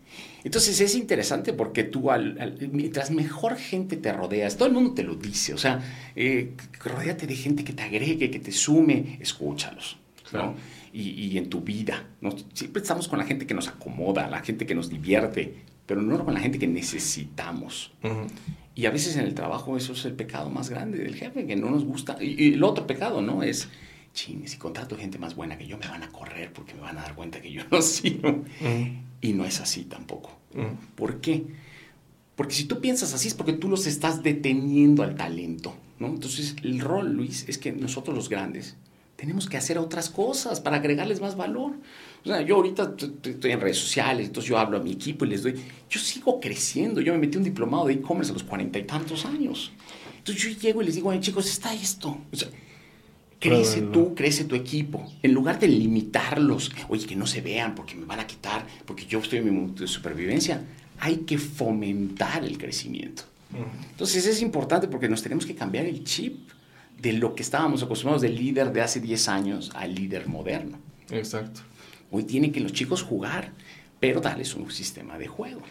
Entonces 0.46 0.80
es 0.80 0.94
interesante 0.94 1.52
porque 1.52 1.82
tú, 1.82 2.10
al, 2.10 2.40
al- 2.40 2.68
mientras 2.70 3.10
mejor 3.10 3.56
gente 3.56 3.96
te 3.96 4.12
rodeas, 4.12 4.56
todo 4.56 4.68
el 4.68 4.74
mundo 4.74 4.94
te 4.94 5.02
lo 5.02 5.16
dice, 5.16 5.52
o 5.52 5.58
sea, 5.58 5.80
eh, 6.14 6.52
rodéate 6.84 7.26
de 7.26 7.34
gente 7.34 7.64
que 7.64 7.72
te 7.72 7.82
agregue, 7.82 8.30
que 8.30 8.38
te 8.38 8.52
sume, 8.52 9.18
escúchalos. 9.20 9.96
¿no? 10.32 10.54
Y, 10.92 11.10
y 11.10 11.38
en 11.38 11.48
tu 11.50 11.60
vida, 11.60 12.04
¿no? 12.20 12.34
siempre 12.52 12.80
estamos 12.80 13.06
con 13.08 13.18
la 13.18 13.24
gente 13.24 13.46
que 13.46 13.54
nos 13.54 13.68
acomoda, 13.68 14.28
la 14.28 14.40
gente 14.40 14.66
que 14.66 14.74
nos 14.74 14.88
divierte, 14.88 15.54
pero 15.84 16.00
no 16.00 16.24
con 16.24 16.34
la 16.34 16.40
gente 16.40 16.58
que 16.58 16.66
necesitamos. 16.68 17.92
Y 18.74 18.86
a 18.86 18.90
veces 18.90 19.16
en 19.16 19.24
el 19.24 19.34
trabajo 19.34 19.76
eso 19.76 19.94
es 19.94 20.04
el 20.04 20.12
pecado 20.14 20.48
más 20.50 20.68
grande 20.70 20.98
del 20.98 21.14
jefe, 21.16 21.46
que 21.46 21.56
no 21.56 21.70
nos 21.70 21.84
gusta. 21.84 22.16
Y, 22.20 22.50
y 22.50 22.52
el 22.54 22.62
otro 22.64 22.86
pecado, 22.86 23.20
¿no? 23.22 23.42
Es, 23.42 23.68
ching, 24.16 24.48
si 24.48 24.56
contrato 24.56 24.96
gente 24.96 25.18
más 25.18 25.36
buena 25.36 25.56
que 25.58 25.66
yo, 25.66 25.78
me 25.78 25.86
van 25.86 26.02
a 26.02 26.08
correr 26.10 26.52
porque 26.52 26.74
me 26.74 26.80
van 26.80 26.98
a 26.98 27.02
dar 27.02 27.14
cuenta 27.14 27.40
que 27.40 27.52
yo 27.52 27.62
no 27.70 27.80
sirvo. 27.82 28.30
Ujú. 28.30 28.88
Y 29.20 29.32
no 29.34 29.44
es 29.44 29.60
así 29.60 29.84
tampoco. 29.84 30.36
Ujú. 30.54 30.76
¿Por 30.96 31.20
qué? 31.20 31.44
Porque 32.34 32.54
si 32.54 32.64
tú 32.64 32.80
piensas 32.80 33.14
así 33.14 33.28
es 33.28 33.34
porque 33.34 33.52
tú 33.52 33.68
los 33.68 33.86
estás 33.86 34.22
deteniendo 34.22 35.02
al 35.02 35.14
talento, 35.14 35.74
¿no? 35.98 36.08
Entonces, 36.08 36.56
el 36.62 36.80
rol, 36.80 37.12
Luis, 37.12 37.44
es 37.48 37.58
que 37.58 37.72
nosotros 37.72 38.14
los 38.16 38.28
grandes 38.28 38.76
tenemos 39.16 39.48
que 39.48 39.56
hacer 39.56 39.78
otras 39.78 40.10
cosas 40.10 40.60
para 40.60 40.76
agregarles 40.76 41.22
más 41.22 41.36
valor. 41.36 41.72
O 42.22 42.28
sea, 42.28 42.42
yo 42.42 42.56
ahorita 42.56 42.94
estoy 43.24 43.52
en 43.52 43.60
redes 43.60 43.78
sociales, 43.78 44.26
entonces 44.26 44.50
yo 44.50 44.58
hablo 44.58 44.76
a 44.76 44.82
mi 44.82 44.92
equipo 44.92 45.24
y 45.24 45.28
les 45.28 45.42
doy... 45.42 45.54
Yo 45.88 45.98
sigo 45.98 46.38
creciendo, 46.38 47.00
yo 47.00 47.14
me 47.14 47.18
metí 47.20 47.38
un 47.38 47.44
diplomado 47.44 47.86
de 47.86 47.94
e-commerce 47.94 48.30
a 48.30 48.34
los 48.34 48.42
cuarenta 48.42 48.78
y 48.78 48.84
tantos 48.84 49.24
años. 49.24 49.72
Entonces 50.18 50.42
yo 50.44 50.50
llego 50.60 50.82
y 50.82 50.86
les 50.86 50.96
digo, 50.96 51.08
"Oye, 51.08 51.20
chicos, 51.20 51.46
está 51.48 51.72
esto. 51.72 52.18
O 52.30 52.36
sea, 52.36 52.48
crece 53.48 53.82
tú, 53.82 54.14
crece 54.14 54.44
tu 54.44 54.54
equipo. 54.54 55.10
En 55.22 55.32
lugar 55.32 55.58
de 55.58 55.68
limitarlos, 55.68 56.72
oye, 56.88 57.06
que 57.06 57.16
no 57.16 57.26
se 57.26 57.40
vean 57.40 57.74
porque 57.74 57.94
me 57.94 58.04
van 58.04 58.20
a 58.20 58.26
quitar, 58.26 58.66
porque 58.84 59.06
yo 59.06 59.18
estoy 59.18 59.38
en 59.38 59.46
mi 59.46 59.50
momento 59.50 59.82
de 59.82 59.88
supervivencia, 59.88 60.62
hay 60.98 61.18
que 61.18 61.38
fomentar 61.38 62.44
el 62.44 62.58
crecimiento. 62.58 63.24
Ujú. 63.52 63.64
Entonces 63.90 64.26
es 64.26 64.42
importante 64.42 64.88
porque 64.88 65.08
nos 65.08 65.22
tenemos 65.22 65.46
que 65.46 65.54
cambiar 65.54 65.86
el 65.86 66.04
chip 66.04 66.48
de 67.00 67.12
lo 67.12 67.34
que 67.34 67.42
estábamos 67.42 67.82
acostumbrados 67.82 68.22
del 68.22 68.36
líder 68.36 68.72
de 68.72 68.80
hace 68.80 69.00
10 69.00 69.28
años 69.28 69.70
al 69.74 69.94
líder 69.94 70.26
moderno. 70.28 70.78
Exacto. 71.10 71.60
Hoy 72.10 72.24
tienen 72.24 72.52
que 72.52 72.60
los 72.60 72.72
chicos 72.72 73.02
jugar, 73.02 73.52
pero 74.00 74.20
darles 74.20 74.54
un 74.54 74.70
sistema 74.70 75.18
de 75.18 75.26
juego. 75.26 75.62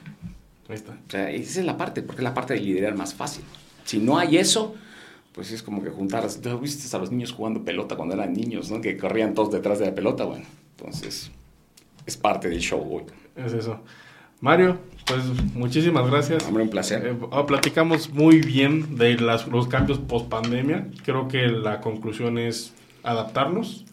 Ahí 0.67 0.75
está. 0.75 0.93
O 0.93 1.11
sea, 1.11 1.29
esa 1.31 1.59
es 1.59 1.65
la 1.65 1.77
parte, 1.77 2.01
porque 2.01 2.21
es 2.21 2.23
la 2.23 2.33
parte 2.33 2.53
de 2.53 2.59
liderar 2.59 2.95
más 2.95 3.13
fácil. 3.13 3.43
Si 3.83 3.97
no 3.99 4.17
hay 4.17 4.37
eso, 4.37 4.75
pues 5.35 5.51
es 5.51 5.61
como 5.61 5.83
que 5.83 5.89
juntar, 5.89 6.25
¿tú 6.41 6.57
viste 6.59 6.95
a 6.95 6.99
los 6.99 7.11
niños 7.11 7.31
jugando 7.33 7.63
pelota 7.63 7.95
cuando 7.95 8.15
eran 8.15 8.33
niños, 8.33 8.71
¿no? 8.71 8.79
Que 8.81 8.95
corrían 8.97 9.33
todos 9.33 9.51
detrás 9.51 9.77
de 9.79 9.85
la 9.87 9.93
pelota, 9.93 10.23
bueno, 10.23 10.45
entonces 10.77 11.29
es 12.05 12.17
parte 12.17 12.47
del 12.49 12.59
show 12.59 12.81
hoy. 12.89 13.03
Es 13.35 13.51
eso. 13.53 13.81
Mario, 14.39 14.79
pues 15.05 15.23
muchísimas 15.53 16.09
gracias. 16.09 16.45
Hombre, 16.45 16.63
un 16.63 16.69
placer. 16.69 17.05
Eh, 17.05 17.15
ah, 17.31 17.45
platicamos 17.45 18.09
muy 18.11 18.39
bien 18.41 18.95
de 18.97 19.15
las- 19.17 19.47
los 19.47 19.67
cambios 19.67 19.99
post 19.99 20.29
pandemia. 20.29 20.87
Creo 21.03 21.27
que 21.27 21.47
la 21.47 21.81
conclusión 21.81 22.37
es 22.37 22.73
adaptarnos. 23.03 23.85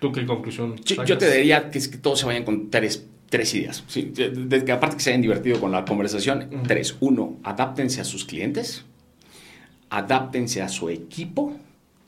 ¿Tú 0.00 0.12
qué 0.12 0.26
conclusión? 0.26 0.76
Yo, 0.84 0.96
sacas? 0.96 1.08
yo 1.08 1.18
te 1.18 1.30
diría 1.36 1.70
que, 1.70 1.78
es 1.78 1.88
que 1.88 1.98
todos 1.98 2.18
se 2.20 2.26
vayan 2.26 2.44
con 2.44 2.68
tres, 2.70 3.06
tres 3.30 3.54
ideas. 3.54 3.84
¿sí? 3.86 4.10
De- 4.14 4.30
de- 4.30 4.64
que 4.64 4.72
aparte 4.72 4.96
que 4.96 5.02
se 5.02 5.10
hayan 5.10 5.22
divertido 5.22 5.58
con 5.60 5.72
la 5.72 5.84
conversación, 5.84 6.48
Ujú. 6.52 6.62
tres. 6.66 6.96
Uno, 7.00 7.36
adáptense 7.44 8.00
a 8.00 8.04
sus 8.04 8.24
clientes, 8.24 8.84
adáptense 9.96 10.60
a 10.60 10.68
su 10.68 10.90
equipo, 10.90 11.56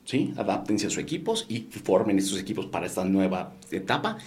¿sí? 0.04 0.34
adáptense 0.36 0.86
a 0.86 0.90
sus 0.90 0.98
equipos 0.98 1.46
y 1.48 1.60
formen 1.60 2.18
estos 2.18 2.38
equipos 2.38 2.66
para 2.66 2.86
esta 2.86 3.04
nueva 3.04 3.54
etapa 3.70 4.18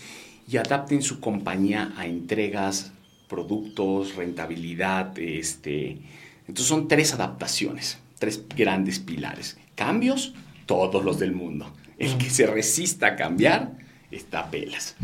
y 0.50 0.58
adapten 0.58 1.04
su 1.04 1.20
compañía 1.20 1.94
a 1.96 2.08
entregas, 2.08 2.92
productos, 3.30 4.16
rentabilidad. 4.16 5.18
Este. 5.20 6.00
Entonces 6.42 6.66
son 6.66 6.88
tres 6.88 7.14
adaptaciones, 7.14 8.00
tres 8.18 8.44
grandes 8.50 9.00
pilares. 9.00 9.58
Cambios, 9.76 10.34
todos 10.66 11.06
los 11.06 11.20
del 11.20 11.32
mundo. 11.32 11.72
El 12.00 12.18
que 12.18 12.32
se 12.32 12.48
resista 12.48 13.08
a 13.08 13.16
cambiar 13.16 13.78
está 14.10 14.40
a 14.40 14.50
pelas. 14.50 14.96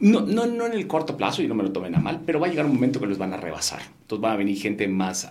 No, 0.00 0.22
no, 0.22 0.46
no 0.46 0.66
en 0.66 0.72
el 0.72 0.86
corto 0.86 1.18
plazo, 1.18 1.42
y 1.42 1.48
no 1.48 1.54
me 1.54 1.62
lo 1.62 1.72
tomen 1.72 1.94
a 1.94 2.00
mal, 2.00 2.22
pero 2.24 2.40
va 2.40 2.46
a 2.46 2.50
llegar 2.50 2.64
un 2.64 2.74
momento 2.74 2.98
que 2.98 3.06
los 3.06 3.18
van 3.18 3.34
a 3.34 3.36
rebasar. 3.36 3.82
Entonces 4.00 4.22
van 4.22 4.32
a 4.32 4.36
venir 4.36 4.58
gente 4.58 4.88
más 4.88 5.30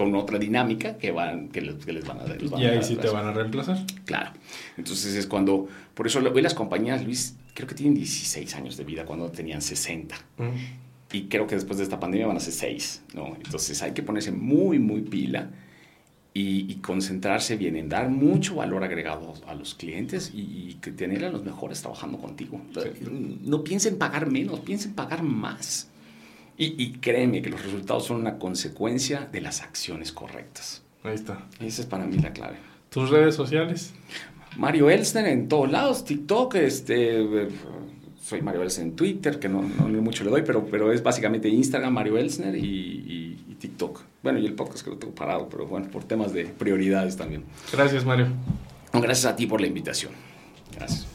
con 0.00 0.14
otra 0.14 0.38
dinámica 0.38 0.96
que, 0.96 1.10
van, 1.10 1.50
que, 1.50 1.60
les, 1.60 1.84
que 1.84 1.92
les 1.92 2.06
van 2.06 2.20
a 2.20 2.24
dar. 2.24 2.42
Y 2.42 2.64
ahí 2.64 2.82
sí 2.82 2.96
te 2.96 3.10
van 3.10 3.26
a 3.26 3.32
reemplazar. 3.32 3.84
Claro. 4.06 4.30
Entonces 4.78 5.14
es 5.14 5.26
cuando, 5.26 5.68
por 5.92 6.06
eso 6.06 6.20
hoy 6.20 6.40
las 6.40 6.54
compañías, 6.54 7.04
Luis, 7.04 7.36
creo 7.52 7.68
que 7.68 7.74
tienen 7.74 7.96
16 7.96 8.54
años 8.54 8.78
de 8.78 8.84
vida 8.84 9.04
cuando 9.04 9.30
tenían 9.30 9.60
60. 9.60 10.16
Ujú. 10.38 10.48
Y 11.12 11.24
creo 11.24 11.46
que 11.46 11.54
después 11.54 11.76
de 11.76 11.84
esta 11.84 12.00
pandemia 12.00 12.26
van 12.26 12.38
a 12.38 12.40
ser 12.40 12.54
6, 12.54 13.02
¿no? 13.12 13.36
Entonces 13.44 13.82
hay 13.82 13.92
que 13.92 14.02
ponerse 14.02 14.32
muy, 14.32 14.78
muy 14.78 15.02
pila 15.02 15.50
y, 16.32 16.72
y 16.72 16.76
concentrarse 16.76 17.58
bien 17.58 17.76
en 17.76 17.90
dar 17.90 18.08
mucho 18.08 18.54
valor 18.54 18.82
agregado 18.82 19.34
a 19.46 19.54
los 19.54 19.74
clientes 19.74 20.32
y, 20.34 20.40
y 20.40 20.90
tener 20.92 21.26
a 21.26 21.28
los 21.30 21.44
mejores 21.44 21.82
trabajando 21.82 22.16
contigo. 22.16 22.58
No 23.42 23.62
piensen 23.62 23.98
pagar 23.98 24.30
menos, 24.30 24.60
piensen 24.60 24.94
pagar 24.94 25.22
más. 25.22 25.89
Y, 26.60 26.74
y 26.82 26.92
créeme 27.00 27.40
que 27.42 27.48
los 27.50 27.62
resultados 27.64 28.04
son 28.06 28.18
una 28.20 28.38
consecuencia 28.38 29.28
de 29.32 29.40
las 29.40 29.62
acciones 29.62 30.12
correctas. 30.12 30.82
Ahí 31.02 31.14
está. 31.14 31.46
Esa 31.58 31.80
es 31.80 31.86
para 31.86 32.04
mí 32.06 32.18
la 32.18 32.32
clave. 32.32 32.56
¿Tus 32.90 33.08
redes 33.08 33.34
sociales? 33.34 33.94
Mario 34.56 34.90
Elsner 34.90 35.26
en 35.28 35.48
todos 35.48 35.70
lados, 35.70 36.04
TikTok, 36.04 36.56
este, 36.56 37.48
soy 38.22 38.42
Mario 38.42 38.62
Elsner 38.62 38.88
en 38.88 38.96
Twitter, 38.96 39.38
que 39.38 39.48
no, 39.48 39.62
no, 39.62 39.88
no 39.88 40.02
mucho 40.02 40.22
le 40.24 40.30
doy, 40.30 40.42
pero, 40.42 40.66
pero 40.66 40.92
es 40.92 41.02
básicamente 41.02 41.48
Instagram, 41.48 41.94
Mario 41.94 42.18
Elsner 42.18 42.54
y, 42.56 42.60
y- 42.66 43.44
y 43.48 43.54
TikTok. 43.54 44.02
Bueno, 44.22 44.38
y 44.38 44.46
el 44.46 44.54
podcast 44.54 44.84
que 44.84 44.90
lo 44.90 44.96
tengo 44.98 45.14
parado, 45.14 45.48
pero 45.48 45.66
bueno, 45.66 45.88
por 45.88 46.04
temas 46.04 46.32
de 46.32 46.44
prioridades 46.44 47.16
también. 47.16 47.44
Gracias, 47.72 48.04
Mario. 48.04 48.26
Gracias 48.92 49.24
a 49.24 49.36
ti 49.36 49.46
por 49.46 49.60
la 49.60 49.66
invitación. 49.68 50.12
Gracias. 50.76 51.06